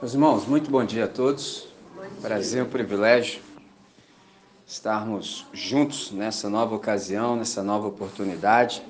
Meus 0.00 0.14
irmãos, 0.14 0.46
muito 0.46 0.70
bom 0.70 0.82
dia 0.82 1.04
a 1.04 1.08
todos. 1.08 1.68
Prazer, 2.22 2.62
um 2.62 2.66
privilégio 2.66 3.42
estarmos 4.66 5.44
juntos 5.52 6.10
nessa 6.10 6.48
nova 6.48 6.74
ocasião, 6.74 7.36
nessa 7.36 7.62
nova 7.62 7.88
oportunidade. 7.88 8.82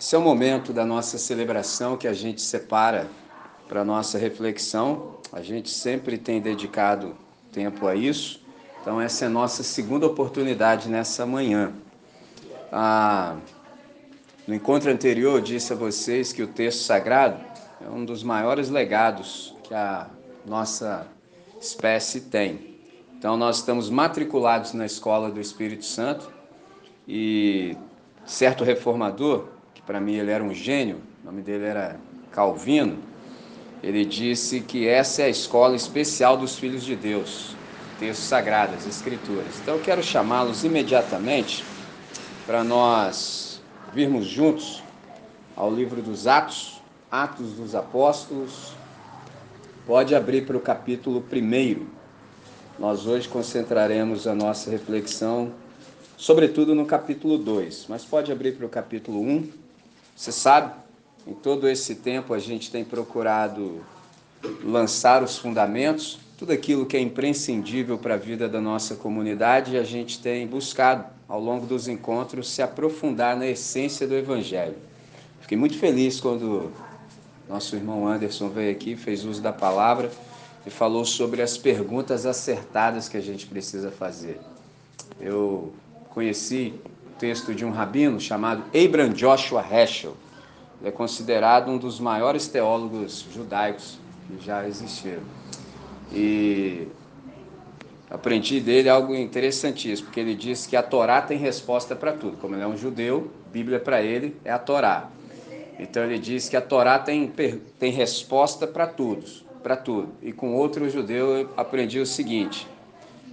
Esse 0.00 0.14
é 0.14 0.18
o 0.18 0.20
momento 0.20 0.72
da 0.72 0.86
nossa 0.86 1.18
celebração 1.18 1.96
que 1.96 2.06
a 2.06 2.12
gente 2.12 2.40
separa 2.40 3.08
para 3.66 3.84
nossa 3.84 4.16
reflexão. 4.16 5.16
A 5.32 5.42
gente 5.42 5.70
sempre 5.70 6.16
tem 6.16 6.40
dedicado 6.40 7.16
tempo 7.52 7.88
a 7.88 7.96
isso. 7.96 8.40
Então, 8.80 9.00
essa 9.00 9.24
é 9.24 9.26
a 9.26 9.30
nossa 9.30 9.64
segunda 9.64 10.06
oportunidade 10.06 10.88
nessa 10.88 11.26
manhã. 11.26 11.72
Ah, 12.70 13.38
no 14.46 14.54
encontro 14.54 14.88
anterior, 14.88 15.38
eu 15.38 15.42
disse 15.42 15.72
a 15.72 15.76
vocês 15.76 16.32
que 16.32 16.44
o 16.44 16.46
texto 16.46 16.84
sagrado 16.84 17.44
é 17.84 17.90
um 17.90 18.04
dos 18.04 18.22
maiores 18.22 18.68
legados 18.68 19.52
que 19.64 19.74
a 19.74 20.08
nossa 20.48 21.06
espécie 21.60 22.22
tem. 22.22 22.78
Então, 23.18 23.36
nós 23.36 23.56
estamos 23.56 23.90
matriculados 23.90 24.72
na 24.72 24.86
escola 24.86 25.30
do 25.30 25.40
Espírito 25.40 25.84
Santo 25.84 26.32
e 27.06 27.76
certo 28.24 28.64
reformador, 28.64 29.46
que 29.74 29.82
para 29.82 30.00
mim 30.00 30.14
ele 30.14 30.30
era 30.30 30.42
um 30.42 30.54
gênio, 30.54 31.00
o 31.22 31.26
nome 31.26 31.42
dele 31.42 31.64
era 31.64 31.98
Calvino, 32.30 32.98
ele 33.82 34.04
disse 34.04 34.60
que 34.60 34.86
essa 34.86 35.22
é 35.22 35.24
a 35.26 35.28
escola 35.28 35.76
especial 35.76 36.36
dos 36.36 36.56
filhos 36.56 36.84
de 36.84 36.96
Deus, 36.96 37.56
textos 37.98 38.26
sagrados, 38.26 38.76
as 38.76 38.86
escrituras. 38.86 39.58
Então, 39.60 39.74
eu 39.74 39.82
quero 39.82 40.02
chamá-los 40.02 40.64
imediatamente 40.64 41.64
para 42.46 42.62
nós 42.62 43.60
virmos 43.92 44.26
juntos 44.26 44.82
ao 45.56 45.72
livro 45.72 46.00
dos 46.00 46.26
Atos, 46.26 46.80
Atos 47.10 47.52
dos 47.54 47.74
Apóstolos, 47.74 48.77
Pode 49.88 50.14
abrir 50.14 50.44
para 50.44 50.54
o 50.54 50.60
capítulo 50.60 51.24
1. 51.32 51.86
Nós 52.78 53.06
hoje 53.06 53.26
concentraremos 53.26 54.26
a 54.26 54.34
nossa 54.34 54.70
reflexão, 54.70 55.50
sobretudo 56.14 56.74
no 56.74 56.84
capítulo 56.84 57.38
2, 57.38 57.86
mas 57.88 58.04
pode 58.04 58.30
abrir 58.30 58.52
para 58.52 58.66
o 58.66 58.68
capítulo 58.68 59.22
1. 59.22 59.48
Você 60.14 60.30
sabe, 60.30 60.74
em 61.26 61.32
todo 61.32 61.66
esse 61.66 61.94
tempo 61.94 62.34
a 62.34 62.38
gente 62.38 62.70
tem 62.70 62.84
procurado 62.84 63.80
lançar 64.62 65.22
os 65.22 65.38
fundamentos, 65.38 66.18
tudo 66.36 66.52
aquilo 66.52 66.84
que 66.84 66.98
é 66.98 67.00
imprescindível 67.00 67.96
para 67.96 68.12
a 68.12 68.18
vida 68.18 68.46
da 68.46 68.60
nossa 68.60 68.94
comunidade, 68.94 69.78
a 69.78 69.84
gente 69.84 70.20
tem 70.20 70.46
buscado 70.46 71.06
ao 71.26 71.40
longo 71.40 71.64
dos 71.64 71.88
encontros 71.88 72.50
se 72.50 72.60
aprofundar 72.60 73.38
na 73.38 73.46
essência 73.46 74.06
do 74.06 74.14
Evangelho. 74.14 74.76
Fiquei 75.40 75.56
muito 75.56 75.78
feliz 75.78 76.20
quando 76.20 76.70
nosso 77.48 77.74
irmão 77.74 78.06
Anderson 78.06 78.48
veio 78.48 78.70
aqui, 78.70 78.94
fez 78.94 79.24
uso 79.24 79.40
da 79.40 79.52
palavra 79.52 80.10
e 80.66 80.70
falou 80.70 81.04
sobre 81.04 81.40
as 81.40 81.56
perguntas 81.56 82.26
acertadas 82.26 83.08
que 83.08 83.16
a 83.16 83.22
gente 83.22 83.46
precisa 83.46 83.90
fazer. 83.90 84.38
Eu 85.20 85.72
conheci 86.10 86.74
o 87.06 87.18
texto 87.18 87.54
de 87.54 87.64
um 87.64 87.70
rabino 87.70 88.20
chamado 88.20 88.64
Abraham 88.74 89.10
Joshua 89.10 89.64
Heschel. 89.64 90.14
Ele 90.80 90.90
é 90.90 90.92
considerado 90.92 91.70
um 91.70 91.78
dos 91.78 91.98
maiores 91.98 92.48
teólogos 92.48 93.24
judaicos 93.32 93.98
que 94.26 94.44
já 94.44 94.66
existiram. 94.68 95.22
E 96.12 96.86
aprendi 98.10 98.60
dele 98.60 98.88
algo 98.88 99.14
interessantíssimo, 99.14 100.06
porque 100.06 100.20
ele 100.20 100.34
diz 100.34 100.66
que 100.66 100.76
a 100.76 100.82
Torá 100.82 101.22
tem 101.22 101.38
resposta 101.38 101.96
para 101.96 102.12
tudo. 102.12 102.36
Como 102.36 102.54
ele 102.54 102.62
é 102.62 102.66
um 102.66 102.76
judeu, 102.76 103.30
Bíblia 103.52 103.80
para 103.80 104.02
ele 104.02 104.36
é 104.44 104.52
a 104.52 104.58
Torá. 104.58 105.08
Então 105.78 106.04
ele 106.04 106.18
diz 106.18 106.48
que 106.48 106.56
a 106.56 106.60
Torá 106.60 106.98
tem, 106.98 107.32
tem 107.78 107.92
resposta 107.92 108.66
para 108.66 108.86
todos, 108.86 109.44
para 109.62 109.76
tudo. 109.76 110.12
E 110.20 110.32
com 110.32 110.54
outro 110.54 110.90
judeu 110.90 111.36
eu 111.36 111.50
aprendi 111.56 112.00
o 112.00 112.06
seguinte: 112.06 112.66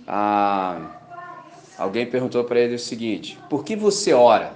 ah, 0.08 0.92
alguém 1.78 2.06
perguntou 2.06 2.44
para 2.44 2.60
ele 2.60 2.76
o 2.76 2.80
seguinte: 2.80 3.40
por 3.50 3.64
que 3.64 3.76
você 3.76 4.14
ora? 4.14 4.54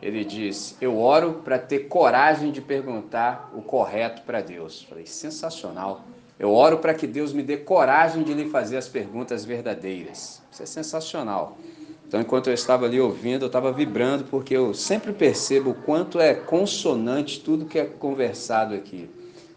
Ele 0.00 0.24
disse: 0.24 0.76
eu 0.80 0.98
oro 0.98 1.42
para 1.44 1.58
ter 1.58 1.88
coragem 1.88 2.50
de 2.50 2.60
perguntar 2.60 3.50
o 3.54 3.60
correto 3.60 4.22
para 4.22 4.40
Deus. 4.40 4.82
Falei: 4.82 5.06
sensacional. 5.06 6.04
Eu 6.38 6.52
oro 6.52 6.78
para 6.78 6.92
que 6.92 7.06
Deus 7.06 7.32
me 7.32 7.42
dê 7.42 7.56
coragem 7.56 8.22
de 8.22 8.34
lhe 8.34 8.50
fazer 8.50 8.76
as 8.76 8.86
perguntas 8.86 9.42
verdadeiras. 9.42 10.42
Isso 10.52 10.62
é 10.62 10.66
sensacional. 10.66 11.56
Então, 12.06 12.20
enquanto 12.20 12.46
eu 12.46 12.54
estava 12.54 12.86
ali 12.86 13.00
ouvindo, 13.00 13.42
eu 13.42 13.48
estava 13.48 13.72
vibrando, 13.72 14.24
porque 14.24 14.56
eu 14.56 14.72
sempre 14.72 15.12
percebo 15.12 15.70
o 15.70 15.74
quanto 15.74 16.20
é 16.20 16.34
consonante 16.34 17.40
tudo 17.40 17.66
que 17.66 17.78
é 17.78 17.84
conversado 17.84 18.74
aqui, 18.74 19.10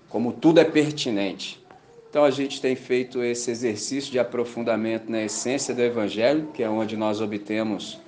como 0.10 0.34
tudo 0.34 0.60
é 0.60 0.64
pertinente. 0.64 1.64
Então, 2.10 2.26
a 2.26 2.32
gente 2.32 2.60
tem 2.60 2.76
feito 2.76 3.22
esse 3.22 3.52
exercício 3.52 4.12
de 4.12 4.18
aprofundamento 4.18 5.12
na 5.12 5.22
essência 5.22 5.76
do 5.76 5.82
Evangelho, 5.82 6.48
que 6.52 6.64
é 6.64 6.70
onde 6.70 6.98
nós 6.98 7.22
obtemos 7.22 8.00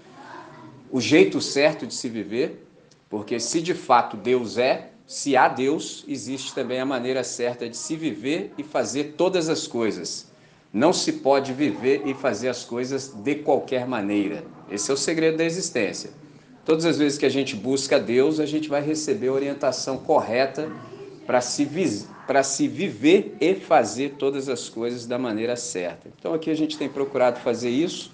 o 0.89 0.99
jeito 0.99 1.39
certo 1.39 1.85
de 1.85 1.93
se 1.93 2.09
viver, 2.09 2.65
porque 3.09 3.39
se 3.39 3.61
de 3.61 3.75
fato 3.75 4.17
Deus 4.17 4.57
é, 4.57 4.89
se 5.05 5.37
há 5.37 5.47
Deus, 5.47 6.03
existe 6.07 6.55
também 6.55 6.79
a 6.79 6.85
maneira 6.85 7.23
certa 7.23 7.69
de 7.69 7.77
se 7.77 7.95
viver 7.95 8.51
e 8.57 8.63
fazer 8.63 9.13
todas 9.17 9.49
as 9.49 9.67
coisas 9.67 10.30
não 10.73 10.93
se 10.93 11.13
pode 11.13 11.51
viver 11.51 12.03
e 12.05 12.13
fazer 12.13 12.49
as 12.49 12.63
coisas 12.63 13.09
de 13.09 13.35
qualquer 13.35 13.85
maneira. 13.85 14.43
Esse 14.69 14.89
é 14.89 14.93
o 14.93 14.97
segredo 14.97 15.37
da 15.37 15.43
existência. 15.43 16.11
Todas 16.63 16.85
as 16.85 16.97
vezes 16.97 17.17
que 17.17 17.25
a 17.25 17.29
gente 17.29 17.55
busca 17.55 17.99
Deus, 17.99 18.39
a 18.39 18.45
gente 18.45 18.69
vai 18.69 18.81
receber 18.81 19.27
a 19.27 19.33
orientação 19.33 19.97
correta 19.97 20.71
para 21.25 21.41
se, 21.41 21.67
se 22.43 22.67
viver 22.67 23.35
e 23.41 23.55
fazer 23.55 24.15
todas 24.17 24.47
as 24.47 24.69
coisas 24.69 25.05
da 25.05 25.17
maneira 25.17 25.55
certa. 25.55 26.09
Então 26.17 26.33
aqui 26.33 26.49
a 26.49 26.55
gente 26.55 26.77
tem 26.77 26.87
procurado 26.87 27.39
fazer 27.39 27.69
isso, 27.69 28.11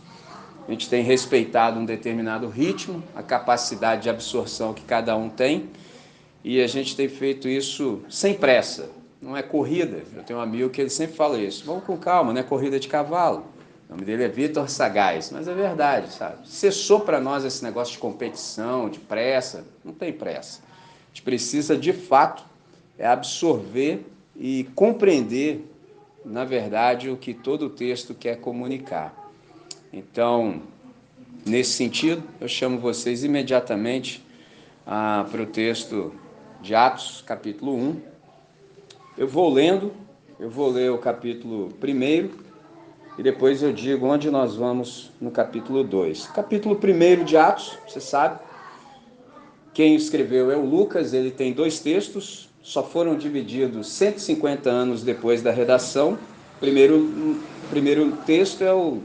a 0.67 0.72
gente 0.72 0.90
tem 0.90 1.03
respeitado 1.03 1.79
um 1.79 1.85
determinado 1.85 2.47
ritmo, 2.47 3.03
a 3.16 3.22
capacidade 3.22 4.03
de 4.03 4.09
absorção 4.09 4.73
que 4.73 4.84
cada 4.84 5.16
um 5.16 5.29
tem, 5.29 5.69
e 6.44 6.62
a 6.62 6.67
gente 6.67 6.96
tem 6.96 7.07
feito 7.07 7.47
isso 7.47 8.01
sem 8.09 8.34
pressa, 8.34 8.90
não 9.27 9.35
é 9.35 9.43
corrida. 9.43 10.03
Eu 10.15 10.23
tenho 10.23 10.39
um 10.39 10.41
amigo 10.41 10.69
que 10.69 10.79
ele 10.79 10.89
sempre 10.89 11.17
fala 11.17 11.38
isso. 11.38 11.65
Vamos 11.65 11.83
com 11.83 11.97
calma, 11.97 12.31
não 12.31 12.39
é 12.39 12.43
corrida 12.43 12.79
de 12.79 12.88
cavalo. 12.88 13.45
O 13.88 13.91
nome 13.91 14.05
dele 14.05 14.23
é 14.23 14.27
Vitor 14.29 14.69
Sagaz, 14.69 15.31
mas 15.31 15.49
é 15.49 15.53
verdade, 15.53 16.13
sabe? 16.13 16.47
Cessou 16.47 17.01
para 17.01 17.19
nós 17.19 17.43
esse 17.43 17.61
negócio 17.61 17.91
de 17.93 17.99
competição, 17.99 18.89
de 18.89 18.99
pressa. 18.99 19.66
Não 19.83 19.93
tem 19.93 20.13
pressa. 20.13 20.61
A 20.61 21.07
gente 21.09 21.23
precisa, 21.23 21.77
de 21.77 21.91
fato, 21.91 22.45
é 22.97 23.05
absorver 23.05 24.05
e 24.33 24.66
compreender, 24.73 25.69
na 26.23 26.45
verdade, 26.45 27.09
o 27.09 27.17
que 27.17 27.33
todo 27.33 27.66
o 27.66 27.69
texto 27.69 28.13
quer 28.13 28.39
comunicar. 28.39 29.13
Então, 29.91 30.61
nesse 31.45 31.71
sentido, 31.71 32.23
eu 32.39 32.47
chamo 32.47 32.79
vocês 32.79 33.25
imediatamente 33.25 34.25
ah, 34.85 35.25
para 35.29 35.41
o 35.41 35.45
texto 35.45 36.13
de 36.61 36.73
Atos, 36.73 37.23
capítulo 37.25 37.75
1, 37.75 38.01
eu 39.17 39.28
vou 39.28 39.51
lendo, 39.51 39.91
eu 40.39 40.50
vou 40.50 40.69
ler 40.69 40.91
o 40.91 40.97
capítulo 41.00 41.73
1 41.83 42.29
e 43.17 43.23
depois 43.23 43.63
eu 43.63 43.73
digo 43.73 44.05
onde 44.05 44.29
nós 44.29 44.55
vamos 44.55 45.11
no 45.19 45.31
capítulo 45.31 45.83
2. 45.83 46.28
Capítulo 46.28 46.79
1 46.79 47.23
de 47.23 47.35
Atos, 47.35 47.79
você 47.88 48.00
sabe, 48.00 48.39
quem 49.73 49.95
escreveu 49.95 50.51
é 50.51 50.55
o 50.55 50.63
Lucas, 50.63 51.13
ele 51.13 51.31
tem 51.31 51.51
dois 51.51 51.79
textos, 51.79 52.47
só 52.61 52.83
foram 52.83 53.16
divididos 53.16 53.89
150 53.89 54.69
anos 54.69 55.01
depois 55.01 55.41
da 55.41 55.49
redação. 55.51 56.16
Primeiro, 56.59 57.39
primeiro 57.72 58.11
texto 58.17 58.63
é 58.63 58.73
o 58.73 59.01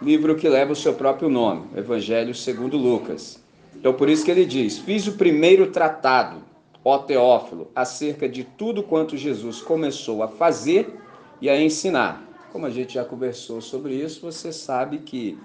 livro 0.00 0.36
que 0.36 0.48
leva 0.48 0.72
o 0.72 0.76
seu 0.76 0.94
próprio 0.94 1.28
nome, 1.28 1.66
Evangelho 1.76 2.34
segundo 2.34 2.78
Lucas. 2.78 3.42
Então 3.76 3.92
por 3.92 4.08
isso 4.08 4.24
que 4.24 4.30
ele 4.30 4.46
diz: 4.46 4.78
"Fiz 4.78 5.06
o 5.06 5.12
primeiro 5.12 5.66
tratado 5.66 6.53
ó 6.84 6.98
Teófilo, 6.98 7.70
acerca 7.74 8.28
de 8.28 8.44
tudo 8.44 8.82
quanto 8.82 9.16
Jesus 9.16 9.62
começou 9.62 10.22
a 10.22 10.28
fazer 10.28 10.94
e 11.40 11.48
a 11.48 11.60
ensinar. 11.60 12.22
Como 12.52 12.66
a 12.66 12.70
gente 12.70 12.94
já 12.94 13.04
conversou 13.04 13.60
sobre 13.60 13.94
isso, 13.94 14.20
você 14.20 14.52
sabe 14.52 14.98
que 14.98 15.38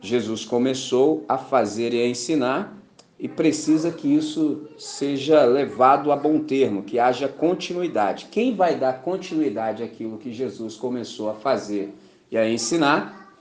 Jesus 0.00 0.44
começou 0.44 1.24
a 1.28 1.36
fazer 1.36 1.92
e 1.92 2.02
a 2.02 2.06
ensinar 2.06 2.78
e 3.18 3.26
precisa 3.26 3.90
que 3.90 4.14
isso 4.14 4.68
seja 4.78 5.44
levado 5.44 6.12
a 6.12 6.16
bom 6.16 6.38
termo, 6.38 6.84
que 6.84 7.00
haja 7.00 7.26
continuidade. 7.26 8.28
Quem 8.30 8.54
vai 8.54 8.76
dar 8.76 9.02
continuidade 9.02 9.82
àquilo 9.82 10.18
que 10.18 10.32
Jesus 10.32 10.76
começou 10.76 11.28
a 11.28 11.34
fazer 11.34 11.92
e 12.30 12.38
a 12.38 12.48
ensinar 12.48 13.34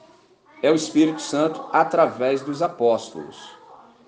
é 0.63 0.72
o 0.72 0.75
Espírito 0.75 1.22
Santo 1.22 1.63
através 1.72 2.42
dos 2.42 2.63
apóstolos. 2.63 3.56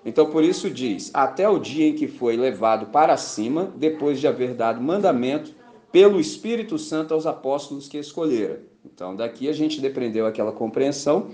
Então, 0.04 0.30
por 0.30 0.42
isso 0.42 0.70
diz: 0.70 1.10
até 1.12 1.48
o 1.48 1.58
dia 1.58 1.86
em 1.88 1.94
que 1.94 2.08
foi 2.08 2.36
levado 2.36 2.86
para 2.86 3.16
cima, 3.16 3.72
depois 3.76 4.20
de 4.20 4.26
haver 4.26 4.54
dado 4.54 4.80
mandamento 4.80 5.54
pelo 5.92 6.20
Espírito 6.20 6.78
Santo 6.78 7.14
aos 7.14 7.26
apóstolos 7.26 7.88
que 7.88 7.98
escolheram. 7.98 8.58
Então, 8.84 9.14
daqui 9.14 9.48
a 9.48 9.52
gente 9.52 9.80
depreendeu 9.80 10.26
aquela 10.26 10.52
compreensão 10.52 11.28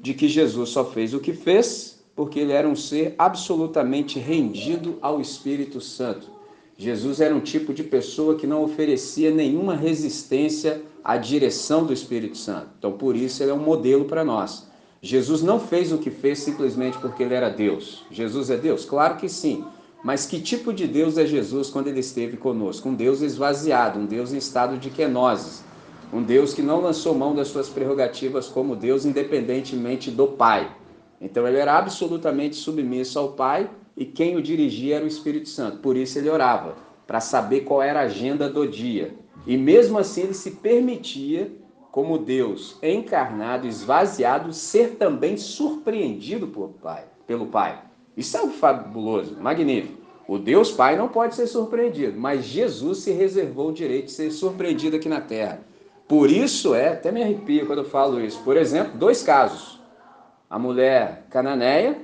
de 0.00 0.14
que 0.14 0.28
Jesus 0.28 0.70
só 0.70 0.84
fez 0.84 1.14
o 1.14 1.20
que 1.20 1.32
fez 1.32 1.96
porque 2.16 2.40
ele 2.40 2.52
era 2.52 2.66
um 2.66 2.74
ser 2.74 3.14
absolutamente 3.18 4.18
rendido 4.18 4.98
ao 5.02 5.20
Espírito 5.20 5.82
Santo. 5.82 6.30
Jesus 6.78 7.20
era 7.20 7.34
um 7.34 7.40
tipo 7.40 7.74
de 7.74 7.84
pessoa 7.84 8.36
que 8.36 8.46
não 8.46 8.64
oferecia 8.64 9.30
nenhuma 9.30 9.76
resistência 9.76 10.82
à 11.04 11.18
direção 11.18 11.84
do 11.84 11.92
Espírito 11.92 12.36
Santo. 12.38 12.68
Então, 12.78 12.92
por 12.92 13.14
isso, 13.14 13.42
ele 13.42 13.50
é 13.50 13.54
um 13.54 13.62
modelo 13.62 14.06
para 14.06 14.24
nós. 14.24 14.66
Jesus 15.06 15.40
não 15.40 15.60
fez 15.60 15.92
o 15.92 15.98
que 15.98 16.10
fez 16.10 16.40
simplesmente 16.40 16.98
porque 16.98 17.22
ele 17.22 17.32
era 17.32 17.48
Deus. 17.48 18.04
Jesus 18.10 18.50
é 18.50 18.56
Deus? 18.56 18.84
Claro 18.84 19.16
que 19.16 19.28
sim. 19.28 19.64
Mas 20.02 20.26
que 20.26 20.40
tipo 20.40 20.72
de 20.72 20.84
Deus 20.88 21.16
é 21.16 21.24
Jesus 21.24 21.70
quando 21.70 21.86
ele 21.86 22.00
esteve 22.00 22.36
conosco? 22.36 22.88
Um 22.88 22.94
Deus 22.94 23.20
esvaziado, 23.20 24.00
um 24.00 24.04
Deus 24.06 24.32
em 24.32 24.38
estado 24.38 24.76
de 24.76 24.90
quenoses. 24.90 25.62
Um 26.12 26.24
Deus 26.24 26.52
que 26.52 26.60
não 26.60 26.80
lançou 26.80 27.14
mão 27.14 27.36
das 27.36 27.46
suas 27.46 27.68
prerrogativas 27.68 28.48
como 28.48 28.74
Deus, 28.74 29.04
independentemente 29.04 30.10
do 30.10 30.26
Pai. 30.26 30.74
Então, 31.20 31.46
ele 31.46 31.58
era 31.58 31.78
absolutamente 31.78 32.56
submisso 32.56 33.16
ao 33.16 33.32
Pai 33.32 33.70
e 33.96 34.04
quem 34.04 34.36
o 34.36 34.42
dirigia 34.42 34.96
era 34.96 35.04
o 35.04 35.08
Espírito 35.08 35.48
Santo. 35.48 35.78
Por 35.78 35.96
isso 35.96 36.18
ele 36.18 36.28
orava, 36.28 36.74
para 37.06 37.20
saber 37.20 37.60
qual 37.60 37.80
era 37.80 38.00
a 38.00 38.06
agenda 38.06 38.48
do 38.48 38.66
dia. 38.66 39.14
E 39.46 39.56
mesmo 39.56 39.98
assim 39.98 40.22
ele 40.22 40.34
se 40.34 40.50
permitia, 40.50 41.52
como 41.96 42.18
Deus 42.18 42.76
encarnado, 42.82 43.66
esvaziado, 43.66 44.52
ser 44.52 44.96
também 44.96 45.38
surpreendido 45.38 46.46
por 46.46 46.68
pai, 46.68 47.04
pelo 47.26 47.46
Pai. 47.46 47.80
Isso 48.14 48.36
é 48.36 48.42
um 48.42 48.50
fabuloso, 48.50 49.34
magnífico. 49.40 50.02
O 50.28 50.36
Deus 50.36 50.70
Pai 50.70 50.94
não 50.94 51.08
pode 51.08 51.34
ser 51.34 51.46
surpreendido, 51.46 52.20
mas 52.20 52.44
Jesus 52.44 52.98
se 52.98 53.12
reservou 53.12 53.70
o 53.70 53.72
direito 53.72 54.06
de 54.06 54.12
ser 54.12 54.30
surpreendido 54.30 54.96
aqui 54.96 55.08
na 55.08 55.22
terra. 55.22 55.60
Por 56.06 56.30
isso 56.30 56.74
é, 56.74 56.88
até 56.88 57.10
me 57.10 57.22
arrepio 57.22 57.66
quando 57.66 57.78
eu 57.78 57.88
falo 57.88 58.20
isso. 58.20 58.42
Por 58.44 58.58
exemplo, 58.58 58.98
dois 58.98 59.22
casos: 59.22 59.80
a 60.50 60.58
mulher 60.58 61.24
cananeia 61.30 61.96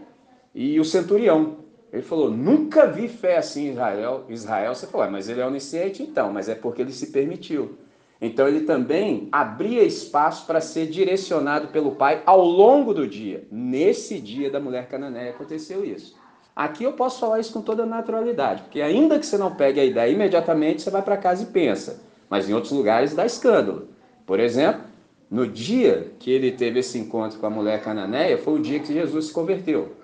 e 0.55 0.81
o 0.81 0.87
centurião. 0.87 1.59
Ele 1.93 2.00
falou: 2.00 2.31
nunca 2.31 2.87
vi 2.87 3.09
fé 3.09 3.37
assim 3.37 3.67
em 3.67 3.73
Israel. 3.73 4.25
Israel, 4.31 4.75
você 4.75 4.87
falou, 4.87 5.11
mas 5.11 5.29
ele 5.29 5.43
é 5.43 5.47
onisciente 5.47 6.03
então, 6.03 6.33
mas 6.33 6.49
é 6.49 6.55
porque 6.55 6.81
ele 6.81 6.93
se 6.93 7.09
permitiu. 7.09 7.77
Então 8.23 8.47
ele 8.47 8.61
também 8.61 9.29
abria 9.33 9.83
espaço 9.83 10.47
para 10.47 10.61
ser 10.61 10.87
direcionado 10.87 11.69
pelo 11.69 11.97
Pai 11.97 12.23
ao 12.25 12.41
longo 12.41 12.95
do 12.95 13.05
dia. 13.05 13.43
Nesse 13.51 14.21
dia 14.21 14.49
da 14.49 14.61
mulher 14.61 14.87
cananeia 14.87 15.31
aconteceu 15.31 15.85
isso. 15.85 16.17
Aqui 16.55 16.85
eu 16.85 16.93
posso 16.93 17.19
falar 17.19 17.41
isso 17.41 17.53
com 17.53 17.61
toda 17.61 17.85
naturalidade, 17.85 18.63
porque 18.63 18.81
ainda 18.81 19.19
que 19.19 19.27
você 19.27 19.37
não 19.37 19.57
pegue 19.57 19.81
a 19.81 19.85
ideia 19.85 20.13
imediatamente, 20.13 20.83
você 20.83 20.91
vai 20.91 21.03
para 21.03 21.17
casa 21.17 21.43
e 21.43 21.47
pensa. 21.47 22.01
Mas 22.31 22.49
em 22.49 22.53
outros 22.53 22.73
lugares 22.73 23.13
dá 23.13 23.27
escândalo. 23.27 23.89
Por 24.25 24.39
exemplo, 24.39 24.83
no 25.29 25.45
dia 25.45 26.13
que 26.21 26.31
ele 26.31 26.53
teve 26.53 26.79
esse 26.79 26.97
encontro 26.99 27.41
com 27.41 27.47
a 27.47 27.51
mulher 27.51 27.83
cananeia, 27.83 28.39
foi 28.39 28.55
o 28.55 28.63
dia 28.63 28.79
que 28.79 28.93
Jesus 28.93 29.27
se 29.27 29.33
converteu. 29.33 29.97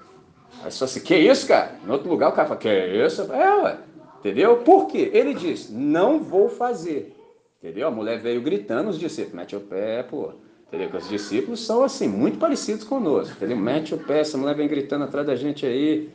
Aí 0.65 0.73
só 0.73 0.87
assim, 0.87 1.01
que 1.01 1.17
isso, 1.17 1.47
cara? 1.47 1.77
Em 1.87 1.91
outro 1.91 2.09
lugar 2.09 2.31
o 2.31 2.33
cara 2.33 2.49
fala, 2.49 2.59
que 2.59 2.69
isso? 2.69 3.33
É, 3.33 3.63
ué. 3.63 3.79
Entendeu? 4.19 4.57
Por 4.57 4.89
quê? 4.89 5.09
Ele 5.15 5.35
diz, 5.35 5.71
não 5.71 6.19
vou 6.19 6.49
fazer. 6.49 7.18
Entendeu? 7.63 7.89
A 7.89 7.91
mulher 7.91 8.21
veio 8.21 8.41
gritando, 8.41 8.91
os 8.91 8.99
discípulos, 8.99 9.35
mete 9.35 9.57
o 9.57 9.61
pé, 9.61 10.03
pô. 10.03 10.31
Entendeu? 10.69 10.91
Porque 10.91 11.05
os 11.05 11.09
discípulos 11.09 11.65
são, 11.65 11.83
assim, 11.83 12.07
muito 12.07 12.39
parecidos 12.39 12.85
conosco. 12.85 13.35
Entendeu? 13.37 13.57
Mete 13.57 13.95
o 13.95 13.99
pé, 13.99 14.21
essa 14.21 14.39
mulher 14.39 14.55
vem 14.55 14.69
gritando 14.69 15.05
atrás 15.05 15.27
da 15.27 15.35
gente 15.35 15.67
aí. 15.67 16.11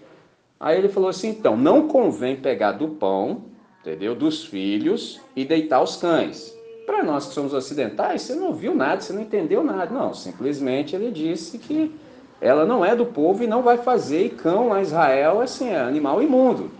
Aí 0.59 0.77
ele 0.77 0.87
falou 0.87 1.09
assim, 1.09 1.29
então, 1.29 1.57
não 1.57 1.87
convém 1.87 2.37
pegar 2.37 2.71
do 2.73 2.87
pão, 2.89 3.45
entendeu? 3.81 4.15
Dos 4.15 4.45
filhos 4.45 5.19
e 5.35 5.43
deitar 5.43 5.81
os 5.81 5.97
cães. 5.97 6.57
Para 6.85 7.03
nós 7.03 7.27
que 7.27 7.33
somos 7.33 7.53
ocidentais, 7.53 8.21
você 8.21 8.35
não 8.35 8.53
viu 8.53 8.73
nada, 8.73 9.01
você 9.01 9.11
não 9.11 9.21
entendeu 9.21 9.63
nada. 9.63 9.93
Não, 9.93 10.13
simplesmente 10.13 10.95
ele 10.95 11.11
disse 11.11 11.57
que 11.57 11.93
ela 12.39 12.65
não 12.65 12.83
é 12.85 12.95
do 12.95 13.05
povo 13.05 13.43
e 13.43 13.47
não 13.47 13.61
vai 13.61 13.77
fazer, 13.77 14.25
e 14.25 14.29
cão 14.29 14.73
a 14.73 14.81
Israel 14.81 15.41
assim, 15.41 15.69
é 15.69 15.79
animal 15.79 16.21
imundo. 16.21 16.71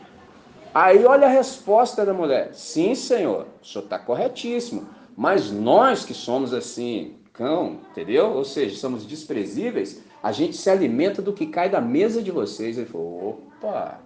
Aí 0.74 1.06
olha 1.06 1.28
a 1.28 1.30
resposta 1.30 2.06
da 2.06 2.14
mulher: 2.14 2.50
sim, 2.54 2.96
senhor, 2.96 3.48
o 3.62 3.66
senhor 3.66 3.84
está 3.84 4.00
corretíssimo, 4.00 4.88
mas 5.16 5.52
nós 5.52 6.04
que 6.04 6.14
somos 6.14 6.54
assim, 6.54 7.16
cão, 7.32 7.80
entendeu? 7.92 8.32
Ou 8.32 8.44
seja, 8.44 8.76
somos 8.78 9.06
desprezíveis, 9.06 10.02
a 10.22 10.32
gente 10.32 10.56
se 10.58 10.70
alimenta 10.70 11.22
do 11.22 11.34
que 11.34 11.46
cai 11.46 11.70
da 11.70 11.80
mesa 11.80 12.22
de 12.22 12.32
vocês. 12.32 12.78
Ele 12.78 12.88
falou: 12.88 13.44
opa, 13.62 14.00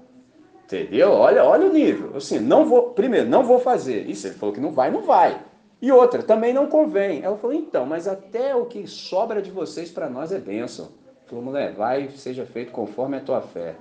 entendeu? 0.65 1.11
Olha, 1.11 1.43
olha 1.45 1.69
o 1.69 1.73
nível. 1.73 2.17
Assim, 2.17 2.39
não 2.39 2.65
vou, 2.65 2.89
primeiro, 2.91 3.29
não 3.29 3.43
vou 3.43 3.59
fazer. 3.59 4.09
Isso, 4.09 4.27
ele 4.27 4.35
falou 4.35 4.53
que 4.53 4.61
não 4.61 4.71
vai, 4.71 4.91
não 4.91 5.03
vai. 5.03 5.41
E 5.81 5.91
outra, 5.91 6.23
também 6.23 6.53
não 6.53 6.67
convém. 6.67 7.21
Ela 7.23 7.37
falou: 7.37 7.55
então, 7.55 7.85
mas 7.85 8.07
até 8.07 8.53
o 8.55 8.65
que 8.65 8.85
sobra 8.87 9.41
de 9.41 9.51
vocês 9.51 9.89
para 9.89 10.09
nós 10.09 10.31
é 10.31 10.39
bênção. 10.39 10.89
Falou, 11.27 11.43
mulher, 11.43 11.73
vai, 11.73 12.09
seja 12.11 12.45
feito 12.45 12.71
conforme 12.71 13.17
a 13.17 13.19
tua 13.19 13.41
fé. 13.41 13.75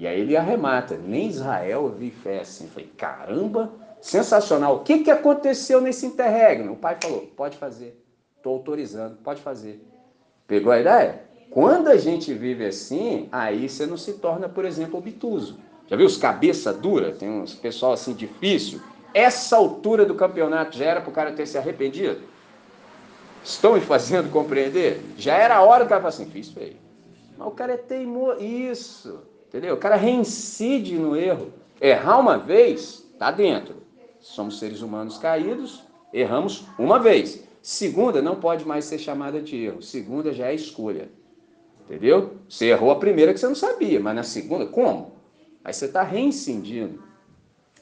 E 0.00 0.06
aí 0.06 0.18
ele 0.18 0.34
arremata, 0.34 0.96
nem 0.96 1.28
Israel 1.28 1.90
vi 1.90 2.10
fé 2.10 2.40
assim. 2.40 2.66
Falei, 2.68 2.90
caramba, 2.96 3.70
sensacional. 4.00 4.76
O 4.76 4.78
que, 4.78 5.00
que 5.00 5.10
aconteceu 5.10 5.78
nesse 5.78 6.06
interregno? 6.06 6.72
O 6.72 6.76
pai 6.76 6.96
falou, 6.98 7.30
pode 7.36 7.58
fazer, 7.58 8.02
estou 8.34 8.54
autorizando, 8.54 9.18
pode 9.22 9.42
fazer. 9.42 9.86
Pegou 10.46 10.72
a 10.72 10.80
ideia? 10.80 11.20
Quando 11.50 11.88
a 11.88 11.98
gente 11.98 12.32
vive 12.32 12.64
assim, 12.64 13.28
aí 13.30 13.68
você 13.68 13.84
não 13.84 13.98
se 13.98 14.14
torna, 14.14 14.48
por 14.48 14.64
exemplo, 14.64 14.98
obtuso. 14.98 15.58
Já 15.86 15.96
viu 15.96 16.06
os 16.06 16.16
cabeça 16.16 16.72
dura? 16.72 17.12
Tem 17.12 17.28
uns 17.28 17.52
pessoal 17.52 17.92
assim 17.92 18.14
difícil. 18.14 18.80
Essa 19.12 19.58
altura 19.58 20.06
do 20.06 20.14
campeonato 20.14 20.78
já 20.78 20.86
era 20.86 21.02
para 21.02 21.10
o 21.10 21.12
cara 21.12 21.32
ter 21.32 21.44
se 21.44 21.58
arrependido? 21.58 22.22
Estão 23.44 23.74
me 23.74 23.82
fazendo 23.82 24.30
compreender? 24.30 25.02
Já 25.18 25.34
era 25.34 25.56
a 25.56 25.62
hora 25.62 25.80
que 25.80 25.86
o 25.86 25.88
cara 25.90 26.00
fala 26.00 26.08
assim, 26.08 26.30
fiz 26.30 26.48
feio. 26.48 26.78
Mas 27.36 27.46
o 27.46 27.50
cara 27.50 27.74
é 27.74 27.76
teimoso. 27.76 28.42
Isso. 28.42 29.29
Entendeu? 29.50 29.74
O 29.74 29.78
cara 29.78 29.96
reincide 29.96 30.96
no 30.96 31.16
erro. 31.16 31.52
Errar 31.80 32.20
uma 32.20 32.38
vez, 32.38 33.04
tá 33.18 33.32
dentro. 33.32 33.74
Somos 34.20 34.60
seres 34.60 34.80
humanos 34.80 35.18
caídos, 35.18 35.82
erramos 36.12 36.64
uma 36.78 37.00
vez. 37.00 37.42
Segunda 37.60 38.22
não 38.22 38.36
pode 38.36 38.64
mais 38.64 38.84
ser 38.84 38.98
chamada 38.98 39.42
de 39.42 39.56
erro. 39.56 39.82
Segunda 39.82 40.32
já 40.32 40.46
é 40.46 40.54
escolha. 40.54 41.08
Entendeu? 41.84 42.34
Você 42.48 42.66
errou 42.66 42.92
a 42.92 43.00
primeira 43.00 43.34
que 43.34 43.40
você 43.40 43.48
não 43.48 43.56
sabia, 43.56 43.98
mas 43.98 44.14
na 44.14 44.22
segunda, 44.22 44.66
como? 44.66 45.14
Aí 45.64 45.72
você 45.72 45.86
está 45.86 46.04
reincidindo. 46.04 47.02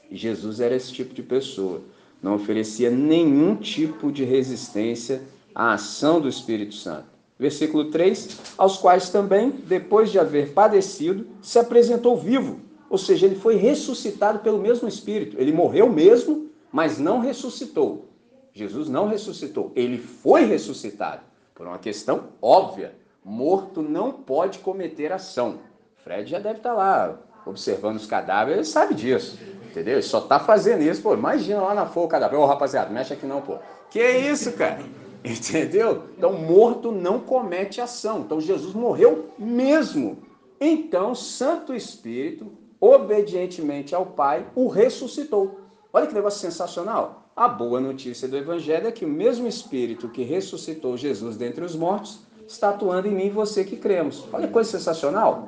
E 0.09 0.17
Jesus 0.17 0.59
era 0.59 0.75
esse 0.75 0.91
tipo 0.91 1.13
de 1.13 1.21
pessoa. 1.21 1.83
Não 2.19 2.33
oferecia 2.33 2.89
nenhum 2.89 3.55
tipo 3.55 4.11
de 4.11 4.23
resistência 4.23 5.21
à 5.53 5.73
ação 5.73 6.19
do 6.19 6.27
Espírito 6.27 6.73
Santo. 6.73 7.18
Versículo 7.39 7.85
3: 7.85 8.37
Aos 8.57 8.77
quais 8.77 9.09
também, 9.09 9.49
depois 9.49 10.11
de 10.11 10.19
haver 10.19 10.51
padecido, 10.51 11.25
se 11.41 11.57
apresentou 11.57 12.17
vivo. 12.17 12.59
Ou 12.89 12.97
seja, 12.97 13.25
ele 13.25 13.35
foi 13.35 13.55
ressuscitado 13.55 14.39
pelo 14.39 14.59
mesmo 14.59 14.87
Espírito. 14.89 15.39
Ele 15.39 15.53
morreu 15.53 15.89
mesmo, 15.89 16.49
mas 16.69 16.99
não 16.99 17.19
ressuscitou. 17.19 18.09
Jesus 18.51 18.89
não 18.89 19.07
ressuscitou, 19.07 19.71
ele 19.75 19.97
foi 19.97 20.43
ressuscitado. 20.43 21.21
Por 21.55 21.65
uma 21.65 21.77
questão 21.77 22.25
óbvia: 22.41 22.93
morto 23.23 23.81
não 23.81 24.11
pode 24.11 24.59
cometer 24.59 25.13
ação. 25.13 25.59
Fred 26.03 26.29
já 26.29 26.39
deve 26.39 26.57
estar 26.57 26.73
lá 26.73 27.17
observando 27.45 27.95
os 27.95 28.05
cadáveres, 28.05 28.57
ele 28.57 28.65
sabe 28.65 28.93
disso. 28.93 29.39
Entendeu? 29.69 29.93
Ele 29.93 30.01
só 30.01 30.19
está 30.19 30.39
fazendo 30.39 30.81
isso. 30.81 31.01
Pô, 31.01 31.13
imagina 31.13 31.61
lá 31.61 31.73
na 31.73 31.85
fogo 31.85 32.07
o 32.07 32.09
cadáver. 32.09 32.37
Ô, 32.37 32.45
rapaziada, 32.45 32.89
mexe 32.89 33.13
aqui 33.13 33.25
não, 33.25 33.41
pô. 33.41 33.57
Que 33.89 34.01
isso, 34.01 34.53
cara? 34.53 34.79
Entendeu? 35.23 36.03
Então, 36.17 36.33
morto 36.33 36.91
não 36.91 37.19
comete 37.19 37.81
ação. 37.81 38.21
Então, 38.21 38.39
Jesus 38.39 38.73
morreu 38.73 39.29
mesmo. 39.37 40.17
Então, 40.59 41.13
Santo 41.13 41.73
Espírito, 41.73 42.51
obedientemente 42.79 43.93
ao 43.93 44.05
Pai, 44.05 44.45
o 44.55 44.67
ressuscitou. 44.67 45.59
Olha 45.91 46.07
que 46.07 46.13
negócio 46.13 46.39
sensacional. 46.39 47.31
A 47.35 47.47
boa 47.47 47.79
notícia 47.79 48.27
do 48.27 48.37
Evangelho 48.37 48.87
é 48.87 48.91
que 48.91 49.05
o 49.05 49.09
mesmo 49.09 49.47
Espírito 49.47 50.09
que 50.09 50.23
ressuscitou 50.23 50.97
Jesus 50.97 51.37
dentre 51.37 51.63
os 51.63 51.75
mortos 51.75 52.21
está 52.47 52.69
atuando 52.69 53.07
em 53.07 53.15
mim 53.15 53.27
e 53.27 53.29
você 53.29 53.63
que 53.63 53.77
cremos. 53.77 54.25
Olha 54.33 54.47
que 54.47 54.53
coisa 54.53 54.69
sensacional. 54.69 55.47